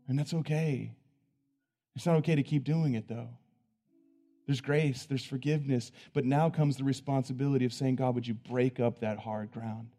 And 0.09 0.19
that's 0.19 0.35
okay. 0.35 0.93
It's 1.97 2.05
not 2.05 2.17
okay 2.17 2.35
to 2.35 2.43
keep 2.43 2.65
doing 2.65 2.97
it, 2.97 3.09
though. 3.09 3.31
There's 4.51 4.61
grace, 4.61 5.05
there's 5.05 5.25
forgiveness, 5.25 5.93
but 6.13 6.25
now 6.25 6.51
comes 6.51 6.77
the 6.77 6.83
responsibility 6.83 7.65
of 7.65 7.73
saying, 7.73 7.95
God, 7.95 8.17
would 8.17 8.27
you 8.27 8.35
break 8.35 8.81
up 8.81 8.99
that 8.99 9.17
hard 9.17 9.53
ground? 9.53 9.91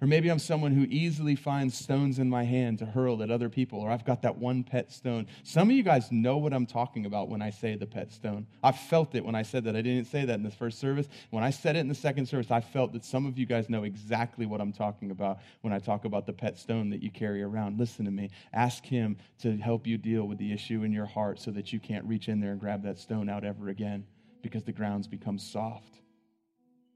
Or 0.00 0.06
maybe 0.06 0.28
I'm 0.28 0.38
someone 0.38 0.72
who 0.72 0.86
easily 0.88 1.34
finds 1.34 1.76
stones 1.76 2.18
in 2.18 2.28
my 2.28 2.44
hand 2.44 2.78
to 2.78 2.86
hurl 2.86 3.22
at 3.22 3.30
other 3.30 3.48
people, 3.48 3.80
or 3.80 3.90
I've 3.90 4.04
got 4.04 4.22
that 4.22 4.36
one 4.36 4.62
pet 4.62 4.92
stone. 4.92 5.26
Some 5.42 5.70
of 5.70 5.76
you 5.76 5.82
guys 5.82 6.12
know 6.12 6.36
what 6.36 6.52
I'm 6.52 6.66
talking 6.66 7.06
about 7.06 7.28
when 7.28 7.42
I 7.42 7.50
say 7.50 7.74
the 7.74 7.86
pet 7.86 8.12
stone. 8.12 8.46
I 8.62 8.72
felt 8.72 9.14
it 9.14 9.24
when 9.24 9.34
I 9.34 9.42
said 9.42 9.64
that. 9.64 9.76
I 9.76 9.82
didn't 9.82 10.06
say 10.06 10.24
that 10.24 10.34
in 10.34 10.42
the 10.42 10.50
first 10.50 10.78
service. 10.78 11.08
When 11.30 11.42
I 11.42 11.50
said 11.50 11.76
it 11.76 11.80
in 11.80 11.88
the 11.88 11.94
second 11.94 12.26
service, 12.26 12.50
I 12.50 12.60
felt 12.60 12.92
that 12.92 13.04
some 13.04 13.26
of 13.26 13.38
you 13.38 13.46
guys 13.46 13.68
know 13.68 13.84
exactly 13.84 14.46
what 14.46 14.60
I'm 14.60 14.72
talking 14.72 15.10
about 15.10 15.38
when 15.62 15.72
I 15.72 15.78
talk 15.78 16.04
about 16.04 16.26
the 16.26 16.32
pet 16.32 16.58
stone 16.58 16.90
that 16.90 17.02
you 17.02 17.10
carry 17.10 17.42
around. 17.42 17.78
Listen 17.78 18.04
to 18.04 18.10
me. 18.10 18.30
Ask 18.52 18.84
Him 18.84 19.16
to 19.40 19.56
help 19.56 19.86
you 19.86 19.98
deal 19.98 20.26
with 20.26 20.38
the 20.38 20.52
issue 20.52 20.84
in 20.84 20.92
your 20.92 21.06
heart 21.06 21.40
so 21.40 21.50
that 21.52 21.72
you 21.72 21.80
can't 21.80 22.04
reach 22.04 22.28
in 22.28 22.40
there 22.40 22.52
and 22.52 22.60
grab 22.60 22.82
that 22.84 22.98
stone 22.98 23.28
out 23.28 23.44
ever 23.44 23.68
again 23.68 24.06
because 24.42 24.64
the 24.64 24.72
ground's 24.72 25.08
become 25.08 25.38
soft 25.38 26.00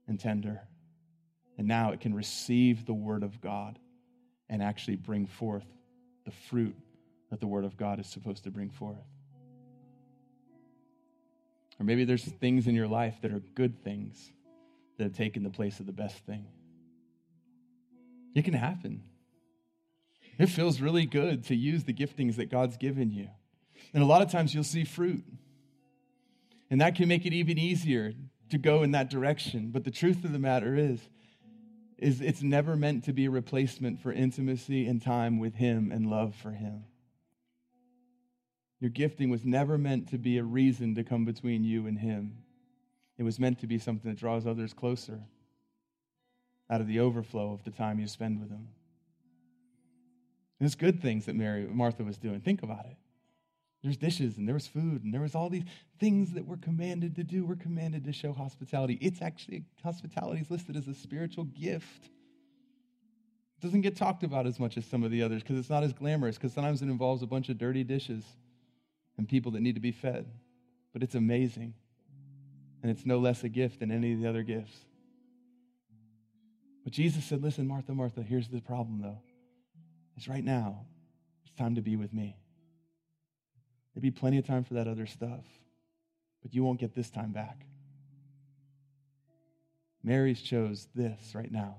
and 0.07 0.19
tender. 0.19 0.61
And 1.59 1.69
now 1.69 1.93
it 1.93 2.01
can 2.01 2.15
receive 2.15 2.87
the 2.87 2.95
Word 2.95 3.23
of 3.23 3.41
God 3.41 3.79
and 4.49 4.63
actually 4.63 4.97
bring 4.97 5.27
forth 5.27 5.67
the 6.25 6.31
fruit 6.31 6.77
that 7.31 7.41
the 7.41 7.47
Word 7.47 7.65
of 7.65 7.77
God 7.77 8.01
is 8.01 8.07
supposed 8.07 8.45
to 8.45 8.51
bring 8.51 8.71
forth. 8.71 8.99
Or 11.81 11.85
maybe 11.85 12.05
there's 12.05 12.25
things 12.25 12.67
in 12.67 12.75
your 12.75 12.89
life 12.89 13.17
that 13.23 13.33
are 13.33 13.41
good 13.55 13.83
things 13.83 14.31
that 14.97 15.05
have 15.05 15.15
taken 15.15 15.43
the 15.43 15.51
place 15.51 15.81
of 15.81 15.87
the 15.87 15.93
best 15.93 16.17
thing. 16.27 16.47
It 18.35 18.45
can 18.45 18.55
happen. 18.55 19.03
It 20.39 20.47
feels 20.47 20.81
really 20.81 21.07
good 21.07 21.45
to 21.45 21.55
use 21.55 21.85
the 21.85 21.93
giftings 21.93 22.37
that 22.37 22.51
God's 22.51 22.77
given 22.77 23.11
you. 23.11 23.29
And 23.93 24.03
a 24.03 24.07
lot 24.07 24.23
of 24.23 24.31
times 24.31 24.55
you'll 24.55 24.65
see 24.65 24.85
fruit. 24.85 25.25
And 26.71 26.81
that 26.81 26.95
can 26.95 27.09
make 27.09 27.27
it 27.27 27.33
even 27.33 27.59
easier 27.59 28.13
to 28.51 28.59
go 28.59 28.83
in 28.83 28.93
that 28.93 29.11
direction. 29.11 29.71
But 29.71 29.85
the 29.85 29.91
truth 29.91 30.25
of 30.25 30.33
the 30.33 30.39
matter 30.39 30.77
is, 30.77 31.01
is 32.03 32.21
it's 32.21 32.43
never 32.43 32.77
meant 32.77 33.05
to 33.05 33.13
be 33.13 33.27
a 33.27 33.31
replacement 33.31 34.01
for 34.01 34.13
intimacy 34.13 34.87
and 34.87 35.01
time 35.01 35.39
with 35.39 35.55
Him 35.55 35.93
and 35.93 36.11
love 36.11 36.35
for 36.35 36.51
Him. 36.51 36.85
Your 38.81 38.91
gifting 38.91 39.31
was 39.31 39.45
never 39.45 39.79
meant 39.79 40.09
to 40.09 40.19
be 40.19 40.39
a 40.39 40.43
reason 40.43 40.97
to 40.97 41.05
come 41.05 41.25
between 41.25 41.63
you 41.63 41.87
and 41.87 41.99
Him. 41.99 42.39
It 43.17 43.23
was 43.23 43.39
meant 43.39 43.61
to 43.61 43.69
be 43.69 43.79
something 43.79 44.11
that 44.11 44.19
draws 44.19 44.47
others 44.47 44.75
closer 44.75 45.21
out 46.69 46.81
of 46.81 46.89
the 46.89 46.99
overflow 46.99 47.53
of 47.53 47.63
the 47.63 47.71
time 47.71 48.01
you 48.01 48.09
spend 48.09 48.41
with 48.41 48.51
Him. 48.51 48.69
There's 50.59 50.75
good 50.75 51.01
things 51.01 51.27
that 51.27 51.37
Mary, 51.37 51.67
Martha 51.71 52.03
was 52.03 52.19
doing. 52.19 52.41
Think 52.41 52.63
about 52.63 52.87
it. 52.87 52.97
There's 53.83 53.97
dishes 53.97 54.39
and 54.39 54.47
there 54.47 54.55
was 54.55 54.67
food 54.67 55.03
and 55.03 55.13
there 55.13 55.21
was 55.21 55.35
all 55.35 55.51
these 55.51 55.65
things 55.99 56.33
that 56.35 56.47
we're 56.47 56.57
commanded 56.57 57.17
to 57.17 57.25
do. 57.25 57.45
We're 57.45 57.57
commanded 57.57 58.05
to 58.05 58.13
show 58.13 58.33
hospitality. 58.33 58.99
It's 59.01 59.21
actually, 59.21 59.65
hospitality 59.83 60.41
is 60.41 60.51
listed 60.51 60.77
as 60.77 60.87
a 60.87 60.95
spiritual 60.95 61.45
gift. 61.45 62.05
It 63.59 63.67
doesn't 63.67 63.81
get 63.81 63.97
talked 63.97 64.23
about 64.23 64.47
as 64.47 64.61
much 64.61 64.77
as 64.77 64.87
some 64.87 65.03
of 65.03 65.11
the 65.11 65.23
others 65.23 65.43
because 65.43 65.59
it's 65.59 65.71
not 65.71 65.83
as 65.83 65.93
glamorous, 65.93 66.37
because 66.37 66.53
sometimes 66.53 66.81
it 66.81 66.87
involves 66.87 67.23
a 67.23 67.27
bunch 67.27 67.49
of 67.49 67.59
dirty 67.59 67.83
dishes 67.83 68.25
and 69.19 69.29
people 69.29 69.53
that 69.53 69.61
need 69.61 69.75
to 69.75 69.81
be 69.81 69.93
fed. 69.93 70.27
But 70.93 71.03
it's 71.03 71.17
amazing. 71.17 71.75
And 72.83 72.91
it's 72.91 73.07
no 73.07 73.19
less 73.19 73.43
a 73.45 73.49
gift 73.49 73.81
than 73.81 73.91
any 73.91 74.13
of 74.13 74.21
the 74.21 74.29
other 74.29 74.43
gifts. 74.43 74.77
But 76.85 76.93
Jesus 76.93 77.25
said, 77.25 77.43
Listen, 77.43 77.67
Martha, 77.67 77.93
Martha, 77.93 78.23
here's 78.23 78.49
the 78.49 78.61
problem 78.61 79.01
though. 79.01 79.19
It's 80.17 80.29
right 80.29 80.45
now. 80.45 80.85
It's 81.45 81.55
time 81.55 81.77
to 81.77 81.83
be 81.83 81.97
with 81.97 82.13
me. 82.13 82.37
There'd 83.95 84.03
be 84.03 84.11
plenty 84.11 84.39
of 84.39 84.47
time 84.47 84.65
for 84.65 84.75
that 84.75 84.89
other 84.89 85.07
stuff, 85.07 85.45
but 86.43 86.55
you 86.55 86.65
won't 86.65 86.81
get 86.81 86.95
this 86.95 87.11
time 87.11 87.33
back. 87.33 87.67
Mary's 90.03 90.41
chose 90.41 90.89
this 90.95 91.35
right 91.35 91.51
now. 91.51 91.79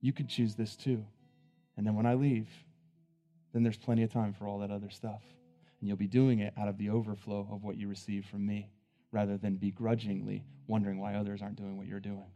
You 0.00 0.12
could 0.12 0.28
choose 0.28 0.54
this 0.54 0.76
too. 0.76 1.04
And 1.76 1.86
then 1.86 1.94
when 1.94 2.06
I 2.06 2.14
leave, 2.14 2.48
then 3.52 3.62
there's 3.62 3.76
plenty 3.76 4.02
of 4.02 4.12
time 4.12 4.32
for 4.32 4.46
all 4.46 4.58
that 4.60 4.70
other 4.70 4.90
stuff. 4.90 5.22
And 5.80 5.88
you'll 5.88 5.96
be 5.96 6.06
doing 6.06 6.40
it 6.40 6.54
out 6.56 6.68
of 6.68 6.78
the 6.78 6.90
overflow 6.90 7.46
of 7.50 7.64
what 7.64 7.76
you 7.76 7.88
receive 7.88 8.24
from 8.26 8.46
me 8.46 8.70
rather 9.10 9.36
than 9.36 9.56
begrudgingly 9.56 10.44
wondering 10.66 10.98
why 10.98 11.14
others 11.14 11.42
aren't 11.42 11.56
doing 11.56 11.76
what 11.76 11.86
you're 11.86 12.00
doing. 12.00 12.30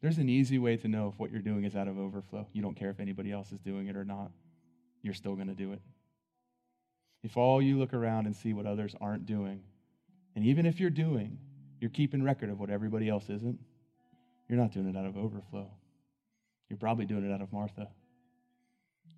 There's 0.00 0.18
an 0.18 0.28
easy 0.28 0.58
way 0.58 0.76
to 0.76 0.88
know 0.88 1.08
if 1.08 1.18
what 1.18 1.30
you're 1.30 1.40
doing 1.40 1.64
is 1.64 1.74
out 1.74 1.88
of 1.88 1.98
overflow. 1.98 2.46
You 2.52 2.62
don't 2.62 2.76
care 2.76 2.90
if 2.90 3.00
anybody 3.00 3.32
else 3.32 3.52
is 3.52 3.60
doing 3.60 3.88
it 3.88 3.96
or 3.96 4.04
not, 4.04 4.30
you're 5.02 5.14
still 5.14 5.34
going 5.34 5.48
to 5.48 5.54
do 5.54 5.72
it. 5.72 5.80
If 7.22 7.36
all 7.36 7.60
you 7.60 7.78
look 7.78 7.94
around 7.94 8.26
and 8.26 8.36
see 8.36 8.52
what 8.52 8.66
others 8.66 8.94
aren't 9.00 9.26
doing, 9.26 9.62
and 10.34 10.44
even 10.44 10.66
if 10.66 10.78
you're 10.78 10.90
doing, 10.90 11.38
you're 11.80 11.90
keeping 11.90 12.22
record 12.22 12.50
of 12.50 12.60
what 12.60 12.70
everybody 12.70 13.08
else 13.08 13.28
isn't, 13.28 13.58
you're 14.48 14.58
not 14.58 14.72
doing 14.72 14.88
it 14.88 14.96
out 14.96 15.06
of 15.06 15.16
overflow. 15.16 15.70
You're 16.68 16.78
probably 16.78 17.06
doing 17.06 17.28
it 17.28 17.32
out 17.32 17.42
of 17.42 17.52
Martha. 17.52 17.88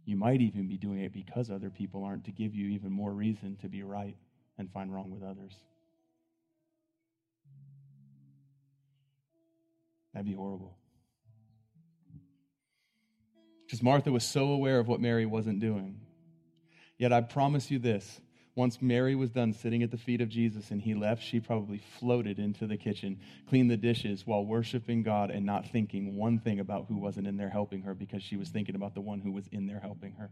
You 0.04 0.16
might 0.16 0.40
even 0.40 0.68
be 0.68 0.78
doing 0.78 1.00
it 1.00 1.12
because 1.12 1.50
other 1.50 1.70
people 1.70 2.02
aren't 2.02 2.24
to 2.24 2.32
give 2.32 2.54
you 2.54 2.68
even 2.68 2.90
more 2.90 3.12
reason 3.12 3.56
to 3.60 3.68
be 3.68 3.82
right 3.82 4.16
and 4.56 4.70
find 4.72 4.92
wrong 4.92 5.10
with 5.10 5.22
others. 5.22 5.54
That'd 10.12 10.26
be 10.26 10.34
horrible. 10.34 10.76
Because 13.66 13.82
Martha 13.82 14.10
was 14.10 14.24
so 14.24 14.48
aware 14.48 14.78
of 14.78 14.88
what 14.88 15.00
Mary 15.00 15.26
wasn't 15.26 15.60
doing. 15.60 16.00
Yet 16.98 17.12
I 17.12 17.20
promise 17.20 17.70
you 17.70 17.78
this 17.78 18.20
once 18.58 18.82
Mary 18.82 19.14
was 19.14 19.30
done 19.30 19.52
sitting 19.52 19.84
at 19.84 19.92
the 19.92 19.96
feet 19.96 20.20
of 20.20 20.28
Jesus 20.28 20.72
and 20.72 20.82
he 20.82 20.92
left, 20.92 21.22
she 21.22 21.38
probably 21.38 21.78
floated 21.78 22.40
into 22.40 22.66
the 22.66 22.76
kitchen, 22.76 23.20
cleaned 23.48 23.70
the 23.70 23.76
dishes 23.76 24.26
while 24.26 24.44
worshiping 24.44 25.04
God 25.04 25.30
and 25.30 25.46
not 25.46 25.70
thinking 25.70 26.16
one 26.16 26.40
thing 26.40 26.58
about 26.58 26.86
who 26.88 26.96
wasn't 26.96 27.28
in 27.28 27.36
there 27.36 27.50
helping 27.50 27.82
her 27.82 27.94
because 27.94 28.20
she 28.20 28.36
was 28.36 28.48
thinking 28.48 28.74
about 28.74 28.94
the 28.94 29.00
one 29.00 29.20
who 29.20 29.30
was 29.30 29.46
in 29.52 29.68
there 29.68 29.78
helping 29.78 30.14
her. 30.14 30.30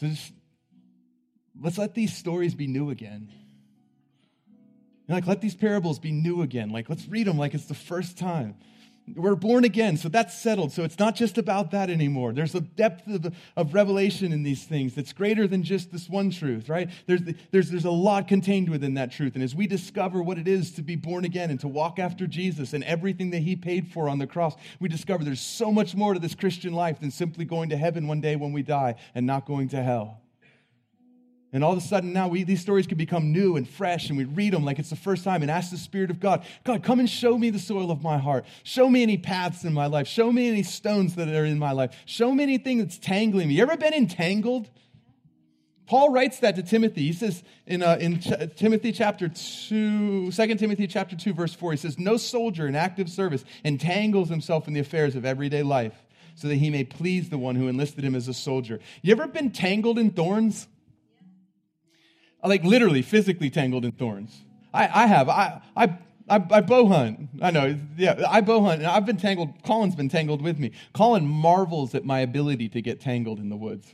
So 0.00 0.06
just, 0.06 0.32
let's 1.60 1.76
let 1.76 1.94
these 1.94 2.16
stories 2.16 2.54
be 2.54 2.68
new 2.68 2.88
again. 2.88 3.30
Like, 5.08 5.26
let 5.26 5.42
these 5.42 5.54
parables 5.54 5.98
be 5.98 6.10
new 6.10 6.40
again. 6.40 6.70
Like, 6.70 6.88
let's 6.88 7.06
read 7.06 7.26
them 7.26 7.36
like 7.36 7.52
it's 7.52 7.66
the 7.66 7.74
first 7.74 8.16
time. 8.16 8.54
We're 9.16 9.34
born 9.34 9.64
again, 9.64 9.96
so 9.96 10.08
that's 10.08 10.38
settled. 10.38 10.72
So 10.72 10.84
it's 10.84 10.98
not 10.98 11.14
just 11.14 11.38
about 11.38 11.70
that 11.70 11.90
anymore. 11.90 12.32
There's 12.32 12.54
a 12.54 12.60
depth 12.60 13.06
of, 13.08 13.34
of 13.56 13.74
revelation 13.74 14.32
in 14.32 14.42
these 14.42 14.64
things 14.64 14.94
that's 14.94 15.12
greater 15.12 15.46
than 15.46 15.62
just 15.62 15.90
this 15.92 16.08
one 16.08 16.30
truth, 16.30 16.68
right? 16.68 16.90
There's, 17.06 17.20
there's, 17.50 17.70
there's 17.70 17.84
a 17.84 17.90
lot 17.90 18.28
contained 18.28 18.68
within 18.68 18.94
that 18.94 19.12
truth. 19.12 19.34
And 19.34 19.44
as 19.44 19.54
we 19.54 19.66
discover 19.66 20.22
what 20.22 20.38
it 20.38 20.48
is 20.48 20.72
to 20.72 20.82
be 20.82 20.96
born 20.96 21.24
again 21.24 21.50
and 21.50 21.60
to 21.60 21.68
walk 21.68 21.98
after 21.98 22.26
Jesus 22.26 22.72
and 22.72 22.84
everything 22.84 23.30
that 23.30 23.42
he 23.42 23.56
paid 23.56 23.88
for 23.88 24.08
on 24.08 24.18
the 24.18 24.26
cross, 24.26 24.54
we 24.78 24.88
discover 24.88 25.24
there's 25.24 25.40
so 25.40 25.70
much 25.70 25.94
more 25.94 26.14
to 26.14 26.20
this 26.20 26.34
Christian 26.34 26.72
life 26.72 27.00
than 27.00 27.10
simply 27.10 27.44
going 27.44 27.70
to 27.70 27.76
heaven 27.76 28.06
one 28.06 28.20
day 28.20 28.36
when 28.36 28.52
we 28.52 28.62
die 28.62 28.96
and 29.14 29.26
not 29.26 29.46
going 29.46 29.68
to 29.68 29.82
hell. 29.82 30.20
And 31.52 31.64
all 31.64 31.72
of 31.72 31.78
a 31.78 31.80
sudden 31.80 32.12
now 32.12 32.28
we, 32.28 32.44
these 32.44 32.60
stories 32.60 32.86
can 32.86 32.96
become 32.96 33.32
new 33.32 33.56
and 33.56 33.68
fresh 33.68 34.08
and 34.08 34.16
we 34.16 34.24
read 34.24 34.52
them 34.52 34.64
like 34.64 34.78
it's 34.78 34.90
the 34.90 34.96
first 34.96 35.24
time 35.24 35.42
and 35.42 35.50
ask 35.50 35.70
the 35.70 35.76
Spirit 35.76 36.10
of 36.10 36.20
God, 36.20 36.44
God, 36.64 36.84
come 36.84 37.00
and 37.00 37.10
show 37.10 37.36
me 37.36 37.50
the 37.50 37.58
soil 37.58 37.90
of 37.90 38.02
my 38.02 38.18
heart. 38.18 38.44
Show 38.62 38.88
me 38.88 39.02
any 39.02 39.18
paths 39.18 39.64
in 39.64 39.72
my 39.72 39.86
life. 39.86 40.06
Show 40.06 40.32
me 40.32 40.48
any 40.48 40.62
stones 40.62 41.16
that 41.16 41.28
are 41.28 41.44
in 41.44 41.58
my 41.58 41.72
life. 41.72 41.96
Show 42.06 42.32
me 42.32 42.44
anything 42.44 42.78
that's 42.78 42.98
tangling 42.98 43.48
me. 43.48 43.54
You 43.54 43.62
ever 43.62 43.76
been 43.76 43.94
entangled? 43.94 44.70
Paul 45.86 46.12
writes 46.12 46.38
that 46.38 46.54
to 46.54 46.62
Timothy. 46.62 47.08
He 47.08 47.12
says 47.12 47.42
in, 47.66 47.82
uh, 47.82 47.98
in 48.00 48.20
Ch- 48.20 48.54
Timothy 48.54 48.92
chapter 48.92 49.28
2, 49.28 50.30
2 50.30 50.54
Timothy 50.54 50.86
chapter 50.86 51.16
2, 51.16 51.34
verse 51.34 51.52
4, 51.52 51.72
he 51.72 51.76
says, 51.76 51.98
No 51.98 52.16
soldier 52.16 52.68
in 52.68 52.76
active 52.76 53.08
service 53.08 53.44
entangles 53.64 54.28
himself 54.28 54.68
in 54.68 54.74
the 54.74 54.78
affairs 54.78 55.16
of 55.16 55.24
everyday 55.24 55.64
life 55.64 56.04
so 56.36 56.46
that 56.46 56.54
he 56.54 56.70
may 56.70 56.84
please 56.84 57.28
the 57.28 57.38
one 57.38 57.56
who 57.56 57.66
enlisted 57.66 58.04
him 58.04 58.14
as 58.14 58.28
a 58.28 58.34
soldier. 58.34 58.78
You 59.02 59.10
ever 59.10 59.26
been 59.26 59.50
tangled 59.50 59.98
in 59.98 60.10
thorns? 60.10 60.68
Like 62.48 62.64
literally 62.64 63.02
physically 63.02 63.50
tangled 63.50 63.84
in 63.84 63.92
thorns. 63.92 64.44
I, 64.72 65.02
I 65.02 65.06
have. 65.06 65.28
I, 65.28 65.60
I, 65.76 65.98
I, 66.28 66.46
I 66.50 66.60
bow 66.60 66.86
hunt. 66.86 67.28
I 67.42 67.50
know. 67.50 67.76
Yeah, 67.96 68.22
I 68.28 68.40
bow 68.40 68.62
hunt. 68.62 68.82
And 68.82 68.86
I've 68.86 69.04
been 69.04 69.16
tangled. 69.16 69.62
Colin's 69.64 69.96
been 69.96 70.08
tangled 70.08 70.40
with 70.40 70.58
me. 70.58 70.72
Colin 70.94 71.26
marvels 71.26 71.94
at 71.94 72.04
my 72.04 72.20
ability 72.20 72.68
to 72.70 72.80
get 72.80 73.00
tangled 73.00 73.40
in 73.40 73.48
the 73.48 73.56
woods. 73.56 73.92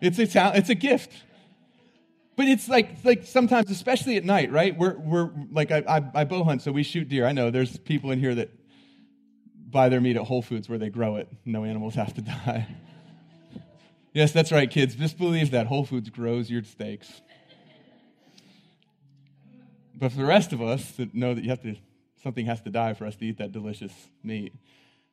It's 0.00 0.18
a, 0.18 0.52
it's 0.56 0.70
a 0.70 0.74
gift. 0.74 1.12
But 2.34 2.46
it's 2.46 2.68
like, 2.68 3.04
like 3.04 3.26
sometimes, 3.26 3.70
especially 3.70 4.16
at 4.16 4.24
night, 4.24 4.50
right? 4.50 4.76
We're, 4.76 4.96
we're 4.98 5.30
like, 5.50 5.70
I, 5.70 5.84
I, 5.86 6.22
I 6.22 6.24
bow 6.24 6.42
hunt, 6.42 6.62
so 6.62 6.72
we 6.72 6.82
shoot 6.82 7.08
deer. 7.08 7.26
I 7.26 7.32
know 7.32 7.50
there's 7.50 7.76
people 7.78 8.10
in 8.10 8.18
here 8.18 8.34
that 8.34 8.50
buy 9.70 9.90
their 9.90 10.00
meat 10.00 10.16
at 10.16 10.22
Whole 10.22 10.42
Foods 10.42 10.68
where 10.68 10.78
they 10.78 10.88
grow 10.88 11.16
it. 11.16 11.28
No 11.44 11.64
animals 11.64 11.94
have 11.94 12.14
to 12.14 12.22
die. 12.22 12.66
yes, 14.14 14.32
that's 14.32 14.50
right, 14.50 14.70
kids. 14.70 14.94
Just 14.94 15.18
believe 15.18 15.50
that 15.50 15.66
Whole 15.66 15.84
Foods 15.84 16.08
grows 16.08 16.50
your 16.50 16.64
steaks. 16.64 17.20
But 20.02 20.10
for 20.10 20.18
the 20.18 20.24
rest 20.24 20.52
of 20.52 20.60
us 20.60 20.90
that 20.96 21.14
know 21.14 21.32
that 21.32 21.44
you 21.44 21.50
have 21.50 21.62
to, 21.62 21.76
something 22.24 22.44
has 22.46 22.60
to 22.62 22.70
die 22.70 22.92
for 22.94 23.06
us 23.06 23.14
to 23.14 23.24
eat 23.24 23.38
that 23.38 23.52
delicious 23.52 23.92
meat. 24.24 24.52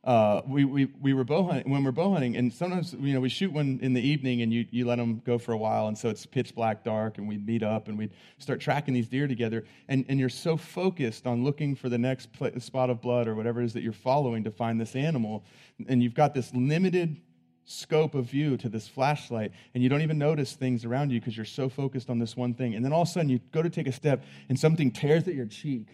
Uh, 0.04 0.42
we, 0.48 0.66
we, 0.66 0.86
we 1.00 1.14
were 1.14 1.24
bow 1.24 1.44
hunting, 1.44 1.72
when 1.72 1.84
we're 1.84 1.92
bow 1.92 2.12
hunting, 2.12 2.36
and 2.36 2.52
sometimes, 2.52 2.94
you 2.94 3.14
know, 3.14 3.20
we 3.20 3.30
shoot 3.30 3.54
one 3.54 3.78
in 3.84 3.94
the 3.94 4.02
evening 4.02 4.42
and 4.42 4.52
you, 4.52 4.66
you 4.72 4.86
let 4.86 4.96
them 4.96 5.22
go 5.24 5.38
for 5.38 5.52
a 5.52 5.58
while, 5.58 5.90
and 5.90 5.96
so 5.96 6.10
it's 6.10 6.26
pitch 6.26 6.56
black 6.56 6.84
dark, 6.84 7.20
and 7.20 7.28
we 7.28 7.38
meet 7.38 7.62
up 7.62 7.88
and 7.88 8.00
we 8.00 8.10
start 8.40 8.60
tracking 8.60 8.96
these 8.96 9.08
deer 9.08 9.28
together, 9.28 9.64
and, 9.88 10.06
and 10.10 10.20
you're 10.20 10.28
so 10.28 10.58
focused 10.58 11.28
on 11.28 11.44
looking 11.44 11.76
for 11.76 11.88
the 11.88 12.00
next 12.00 12.30
spot 12.58 12.90
of 12.90 13.00
blood 13.00 13.28
or 13.28 13.36
whatever 13.36 13.62
it 13.62 13.66
is 13.66 13.74
that 13.74 13.84
you're 13.84 13.94
following 13.94 14.44
to 14.44 14.50
find 14.50 14.82
this 14.82 14.96
animal, 14.96 15.46
and 15.88 16.02
you've 16.02 16.16
got 16.16 16.34
this 16.34 16.52
limited 16.56 17.16
scope 17.70 18.16
of 18.16 18.26
view 18.26 18.58
to 18.58 18.68
this 18.68 18.88
flashlight 18.88 19.52
and 19.76 19.84
you 19.84 19.90
don't 19.90 20.02
even 20.02 20.18
notice 20.18 20.54
things 20.54 20.86
around 20.86 21.12
you 21.12 21.20
because 21.20 21.38
you're 21.38 21.46
so 21.46 21.70
focused 21.70 22.10
on 22.10 22.18
this 22.18 22.36
one 22.36 22.56
thing. 22.56 22.74
And 22.74 22.84
then 22.84 22.92
all 22.92 23.04
of 23.04 23.08
a 23.08 23.12
sudden 23.12 23.30
you 23.30 23.40
go 23.52 23.62
to 23.62 23.70
take 23.70 23.86
a 23.86 23.92
step 23.92 24.24
and 24.50 24.60
something 24.60 24.90
tears 24.92 25.28
at 25.28 25.36
your 25.36 25.46
cheek. 25.46 25.86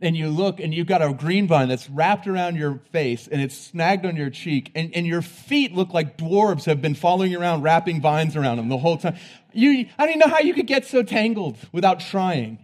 And 0.00 0.16
you 0.16 0.30
look 0.30 0.60
and 0.60 0.72
you've 0.72 0.86
got 0.86 1.02
a 1.02 1.12
green 1.12 1.46
vine 1.46 1.68
that's 1.68 1.90
wrapped 1.90 2.26
around 2.26 2.56
your 2.56 2.80
face 2.90 3.28
and 3.28 3.42
it's 3.42 3.56
snagged 3.56 4.06
on 4.06 4.16
your 4.16 4.30
cheek. 4.30 4.72
And, 4.74 4.94
and 4.96 5.06
your 5.06 5.20
feet 5.20 5.74
look 5.74 5.92
like 5.92 6.16
dwarves 6.16 6.64
have 6.64 6.80
been 6.80 6.94
following 6.94 7.36
around, 7.36 7.60
wrapping 7.60 8.00
vines 8.00 8.34
around 8.34 8.56
them 8.56 8.70
the 8.70 8.78
whole 8.78 8.96
time. 8.96 9.16
You, 9.52 9.86
I 9.98 10.06
don't 10.06 10.16
even 10.16 10.20
know 10.20 10.34
how 10.34 10.40
you 10.40 10.54
could 10.54 10.66
get 10.66 10.86
so 10.86 11.02
tangled 11.02 11.58
without 11.70 12.00
trying. 12.00 12.58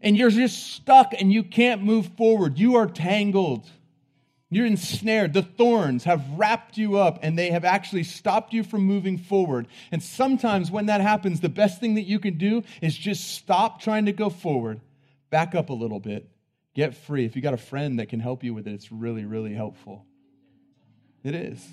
And 0.00 0.16
you're 0.16 0.30
just 0.30 0.72
stuck 0.74 1.14
and 1.18 1.32
you 1.32 1.42
can't 1.42 1.82
move 1.82 2.10
forward. 2.16 2.58
You 2.58 2.76
are 2.76 2.86
tangled. 2.86 3.68
You're 4.52 4.66
ensnared. 4.66 5.32
The 5.32 5.42
thorns 5.42 6.04
have 6.04 6.28
wrapped 6.32 6.76
you 6.76 6.96
up 6.96 7.20
and 7.22 7.38
they 7.38 7.52
have 7.52 7.64
actually 7.64 8.02
stopped 8.02 8.52
you 8.52 8.64
from 8.64 8.82
moving 8.82 9.16
forward. 9.16 9.68
And 9.92 10.02
sometimes 10.02 10.72
when 10.72 10.86
that 10.86 11.00
happens, 11.00 11.40
the 11.40 11.48
best 11.48 11.78
thing 11.78 11.94
that 11.94 12.02
you 12.02 12.18
can 12.18 12.36
do 12.36 12.64
is 12.82 12.96
just 12.96 13.32
stop 13.34 13.80
trying 13.80 14.06
to 14.06 14.12
go 14.12 14.28
forward, 14.28 14.80
back 15.30 15.54
up 15.54 15.70
a 15.70 15.72
little 15.72 16.00
bit, 16.00 16.28
get 16.74 16.96
free. 16.96 17.24
If 17.24 17.36
you've 17.36 17.44
got 17.44 17.54
a 17.54 17.58
friend 17.58 18.00
that 18.00 18.08
can 18.08 18.18
help 18.18 18.42
you 18.42 18.52
with 18.52 18.66
it, 18.66 18.72
it's 18.72 18.90
really, 18.90 19.24
really 19.24 19.54
helpful. 19.54 20.04
It 21.22 21.36
is. 21.36 21.64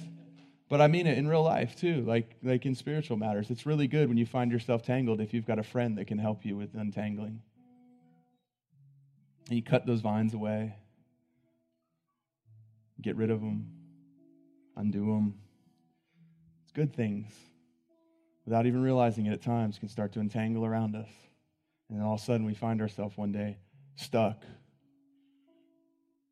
But 0.69 0.79
I 0.79 0.87
mean 0.87 1.07
it 1.07 1.17
in 1.17 1.27
real 1.27 1.43
life 1.43 1.75
too, 1.77 2.01
like, 2.01 2.35
like 2.43 2.67
in 2.67 2.75
spiritual 2.75 3.17
matters. 3.17 3.49
It's 3.49 3.65
really 3.65 3.87
good 3.87 4.07
when 4.07 4.17
you 4.17 4.25
find 4.27 4.51
yourself 4.51 4.83
tangled 4.83 5.19
if 5.19 5.33
you've 5.33 5.47
got 5.47 5.57
a 5.57 5.63
friend 5.63 5.97
that 5.97 6.05
can 6.05 6.19
help 6.19 6.45
you 6.45 6.55
with 6.55 6.75
untangling. 6.75 7.41
And 9.47 9.55
you 9.55 9.63
cut 9.63 9.87
those 9.87 10.01
vines 10.01 10.35
away 10.35 10.75
get 13.01 13.15
rid 13.15 13.29
of 13.29 13.41
them, 13.41 13.67
undo 14.75 14.99
them. 14.99 15.35
It's 16.63 16.71
good 16.71 16.95
things. 16.95 17.31
Without 18.45 18.65
even 18.65 18.81
realizing 18.81 19.25
it 19.25 19.33
at 19.33 19.41
times, 19.41 19.77
can 19.77 19.89
start 19.89 20.13
to 20.13 20.19
entangle 20.19 20.65
around 20.65 20.95
us. 20.95 21.09
And 21.89 21.97
then 21.97 22.05
all 22.05 22.15
of 22.15 22.21
a 22.21 22.23
sudden, 22.23 22.45
we 22.45 22.53
find 22.53 22.81
ourselves 22.81 23.17
one 23.17 23.31
day 23.31 23.57
stuck, 23.95 24.43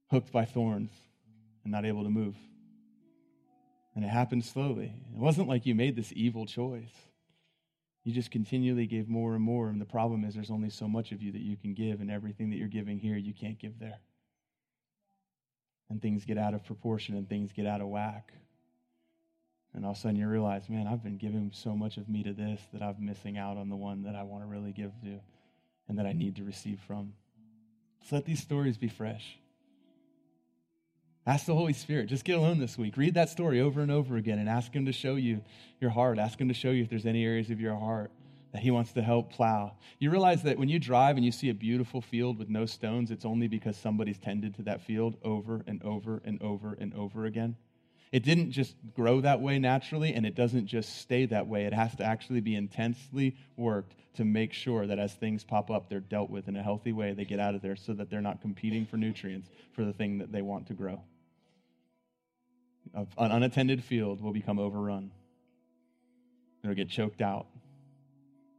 hooked 0.09 0.31
by 0.31 0.45
thorns, 0.45 0.91
and 1.63 1.71
not 1.71 1.85
able 1.85 2.03
to 2.03 2.09
move. 2.09 2.35
And 3.95 4.03
it 4.03 4.09
happened 4.09 4.43
slowly. 4.43 4.93
It 5.13 5.19
wasn't 5.19 5.47
like 5.47 5.65
you 5.65 5.75
made 5.75 5.95
this 5.95 6.11
evil 6.15 6.45
choice. 6.45 6.91
You 8.03 8.13
just 8.13 8.29
continually 8.29 8.85
gave 8.85 9.07
more 9.07 9.33
and 9.33 9.43
more. 9.43 9.69
And 9.69 9.79
the 9.79 9.85
problem 9.85 10.23
is, 10.25 10.35
there's 10.35 10.51
only 10.51 10.69
so 10.69 10.87
much 10.87 11.11
of 11.11 11.21
you 11.21 11.31
that 11.31 11.41
you 11.41 11.57
can 11.57 11.73
give, 11.73 12.01
and 12.01 12.11
everything 12.11 12.49
that 12.49 12.57
you're 12.57 12.67
giving 12.67 12.99
here, 12.99 13.17
you 13.17 13.33
can't 13.33 13.59
give 13.59 13.79
there 13.79 13.99
and 15.89 16.01
things 16.01 16.25
get 16.25 16.37
out 16.37 16.53
of 16.53 16.63
proportion 16.63 17.15
and 17.15 17.27
things 17.29 17.51
get 17.51 17.65
out 17.65 17.81
of 17.81 17.87
whack. 17.87 18.33
And 19.73 19.85
all 19.85 19.91
of 19.91 19.97
a 19.97 19.99
sudden 19.99 20.15
you 20.15 20.27
realize, 20.27 20.69
man, 20.69 20.87
I've 20.87 21.03
been 21.03 21.17
giving 21.17 21.51
so 21.53 21.75
much 21.75 21.97
of 21.97 22.07
me 22.07 22.23
to 22.23 22.33
this 22.33 22.61
that 22.73 22.81
I'm 22.81 22.95
missing 22.99 23.37
out 23.37 23.57
on 23.57 23.69
the 23.69 23.75
one 23.75 24.03
that 24.03 24.15
I 24.15 24.23
want 24.23 24.43
to 24.43 24.47
really 24.47 24.71
give 24.71 24.91
to 25.03 25.19
and 25.87 25.99
that 25.99 26.05
I 26.05 26.13
need 26.13 26.37
to 26.37 26.43
receive 26.43 26.79
from. 26.87 27.13
So 28.07 28.15
let 28.15 28.25
these 28.25 28.41
stories 28.41 28.77
be 28.77 28.87
fresh. 28.87 29.37
Ask 31.27 31.47
the 31.47 31.55
Holy 31.55 31.73
Spirit. 31.73 32.07
Just 32.07 32.23
get 32.23 32.37
alone 32.37 32.59
this 32.59 32.77
week. 32.77 32.97
Read 32.97 33.15
that 33.15 33.29
story 33.29 33.59
over 33.59 33.81
and 33.81 33.91
over 33.91 34.15
again 34.15 34.37
and 34.37 34.47
ask 34.47 34.71
Him 34.71 34.85
to 34.85 34.91
show 34.91 35.15
you 35.15 35.41
your 35.81 35.89
heart. 35.89 36.19
Ask 36.19 36.39
Him 36.39 36.47
to 36.49 36.53
show 36.53 36.69
you 36.69 36.83
if 36.83 36.89
there's 36.89 37.05
any 37.05 37.25
areas 37.25 37.49
of 37.49 37.59
your 37.59 37.75
heart 37.75 38.11
that 38.55 38.61
He 38.61 38.71
wants 38.71 38.93
to 38.93 39.01
help 39.01 39.33
plow. 39.33 39.73
You 39.99 40.09
realize 40.11 40.43
that 40.43 40.57
when 40.57 40.69
you 40.69 40.79
drive 40.79 41.17
and 41.17 41.25
you 41.25 41.33
see 41.33 41.49
a 41.49 41.53
beautiful 41.53 41.99
field 41.99 42.39
with 42.39 42.47
no 42.47 42.65
stones, 42.65 43.11
it's 43.11 43.25
only 43.25 43.49
because 43.49 43.75
somebody's 43.75 44.17
tended 44.17 44.55
to 44.55 44.61
that 44.61 44.79
field 44.79 45.17
over 45.25 45.61
and 45.67 45.83
over 45.83 46.21
and 46.23 46.41
over 46.41 46.73
and 46.79 46.93
over 46.93 47.25
again. 47.25 47.57
It 48.13 48.23
didn't 48.23 48.51
just 48.51 48.73
grow 48.93 49.19
that 49.19 49.41
way 49.41 49.59
naturally, 49.59 50.13
and 50.13 50.25
it 50.25 50.35
doesn't 50.35 50.67
just 50.67 50.99
stay 50.99 51.25
that 51.25 51.47
way. 51.47 51.65
It 51.65 51.73
has 51.73 51.97
to 51.97 52.05
actually 52.05 52.39
be 52.39 52.55
intensely 52.55 53.35
worked 53.57 53.93
to 54.13 54.23
make 54.23 54.53
sure 54.53 54.87
that 54.87 54.99
as 54.99 55.13
things 55.13 55.43
pop 55.43 55.69
up, 55.69 55.89
they're 55.89 55.99
dealt 55.99 56.29
with 56.29 56.47
in 56.47 56.55
a 56.55 56.63
healthy 56.63 56.93
way. 56.93 57.11
They 57.11 57.25
get 57.25 57.41
out 57.41 57.55
of 57.55 57.61
there 57.61 57.75
so 57.75 57.91
that 57.91 58.09
they're 58.09 58.21
not 58.21 58.39
competing 58.39 58.85
for 58.85 58.95
nutrients 58.95 59.49
for 59.73 59.83
the 59.83 59.91
thing 59.91 60.19
that 60.19 60.31
they 60.31 60.41
want 60.41 60.67
to 60.67 60.73
grow. 60.75 61.01
An 62.93 63.31
unattended 63.31 63.83
field 63.83 64.21
will 64.21 64.31
become 64.31 64.59
overrun, 64.59 65.11
it'll 66.63 66.73
get 66.73 66.87
choked 66.87 67.21
out 67.21 67.47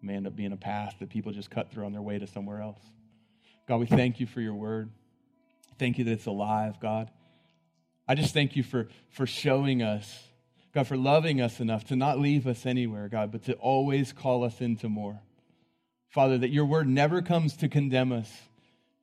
may 0.07 0.15
end 0.15 0.27
up 0.27 0.37
being 0.37 0.53
a 0.53 0.57
path 0.57 0.97
that 1.01 1.11
people 1.11 1.33
just 1.33 1.51
cut 1.51 1.71
through 1.71 1.85
on 1.85 1.93
their 1.93 2.03
way 2.03 2.19
to 2.19 2.27
somewhere 2.27 2.61
else. 2.61 2.81
God, 3.69 3.79
we 3.79 3.87
thank 3.87 4.21
you 4.21 4.27
for 4.27 4.41
your 4.41 4.55
word. 4.55 4.91
Thank 5.79 5.99
you 5.99 6.05
that 6.05 6.13
it's 6.13 6.27
alive, 6.27 6.81
God. 6.81 7.11
I 8.09 8.15
just 8.15 8.33
thank 8.33 8.57
you 8.57 8.63
for, 8.63 8.89
for 9.11 9.27
showing 9.27 9.83
us, 9.83 10.29
God, 10.73 10.87
for 10.87 10.97
loving 10.97 11.41
us 11.41 11.61
enough 11.61 11.85
to 11.87 11.97
not 11.97 12.19
leave 12.19 12.47
us 12.47 12.65
anywhere, 12.65 13.09
God, 13.09 13.33
but 13.33 13.45
to 13.45 13.55
always 13.55 14.13
call 14.13 14.45
us 14.45 14.61
into 14.61 14.89
more. 14.89 15.21
Father, 16.09 16.39
that 16.39 16.51
your 16.51 16.65
word 16.65 16.89
never 16.89 17.21
comes 17.21 17.57
to 17.57 17.69
condemn 17.69 18.13
us 18.13 18.31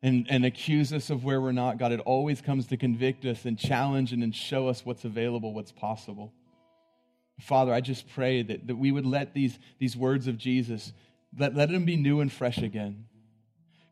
and, 0.02 0.26
and 0.30 0.46
accuse 0.46 0.94
us 0.94 1.10
of 1.10 1.24
where 1.24 1.42
we're 1.42 1.52
not, 1.52 1.78
God. 1.78 1.92
It 1.92 2.00
always 2.02 2.42
comes 2.42 2.68
to 2.68 2.78
convict 2.78 3.26
us 3.26 3.46
and 3.46 3.58
challenge 3.58 4.14
and, 4.14 4.24
and 4.24 4.34
show 4.34 4.68
us 4.68 4.86
what's 4.86 5.06
available, 5.06 5.54
what's 5.54 5.72
possible. 5.72 6.34
Father, 7.40 7.74
I 7.74 7.82
just 7.82 8.08
pray 8.10 8.44
that, 8.44 8.68
that 8.68 8.76
we 8.76 8.92
would 8.92 9.06
let 9.06 9.34
these, 9.34 9.58
these 9.80 9.98
words 9.98 10.28
of 10.28 10.38
Jesus, 10.38 10.94
let, 11.38 11.56
let 11.56 11.70
them 11.70 11.86
be 11.86 11.96
new 11.96 12.20
and 12.20 12.32
fresh 12.32 12.60
again. 12.60 13.06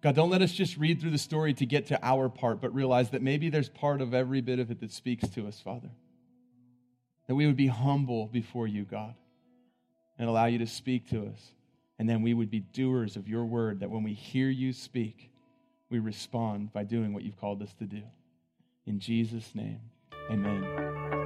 God, 0.02 0.16
don't 0.16 0.30
let 0.30 0.42
us 0.42 0.52
just 0.52 0.78
read 0.78 1.00
through 1.00 1.12
the 1.12 1.18
story 1.18 1.54
to 1.56 1.66
get 1.66 1.88
to 1.88 2.00
our 2.04 2.28
part, 2.30 2.60
but 2.60 2.74
realize 2.74 3.12
that 3.12 3.22
maybe 3.22 3.50
there's 3.50 3.70
part 3.70 4.02
of 4.02 4.14
every 4.14 4.42
bit 4.42 4.60
of 4.60 4.72
it 4.72 4.80
that 4.80 4.92
speaks 4.92 5.28
to 5.30 5.48
us, 5.48 5.60
Father. 5.60 5.90
That 7.28 7.36
we 7.36 7.46
would 7.46 7.58
be 7.58 7.68
humble 7.68 8.28
before 8.28 8.68
you, 8.68 8.84
God, 8.84 9.14
and 10.18 10.28
allow 10.28 10.46
you 10.46 10.58
to 10.60 10.68
speak 10.68 11.10
to 11.10 11.28
us. 11.28 11.40
And 12.00 12.10
then 12.10 12.24
we 12.24 12.34
would 12.34 12.50
be 12.50 12.62
doers 12.62 13.16
of 13.16 13.28
your 13.28 13.46
word, 13.46 13.82
that 13.82 13.92
when 13.92 14.02
we 14.02 14.14
hear 14.14 14.50
you 14.50 14.74
speak, 14.74 15.32
we 15.92 16.00
respond 16.00 16.74
by 16.74 16.84
doing 16.84 17.14
what 17.14 17.24
you've 17.24 17.40
called 17.40 17.62
us 17.62 17.74
to 17.76 17.86
do. 17.86 18.02
In 18.88 19.00
Jesus' 19.00 19.54
name, 19.54 19.82
amen. 20.32 21.21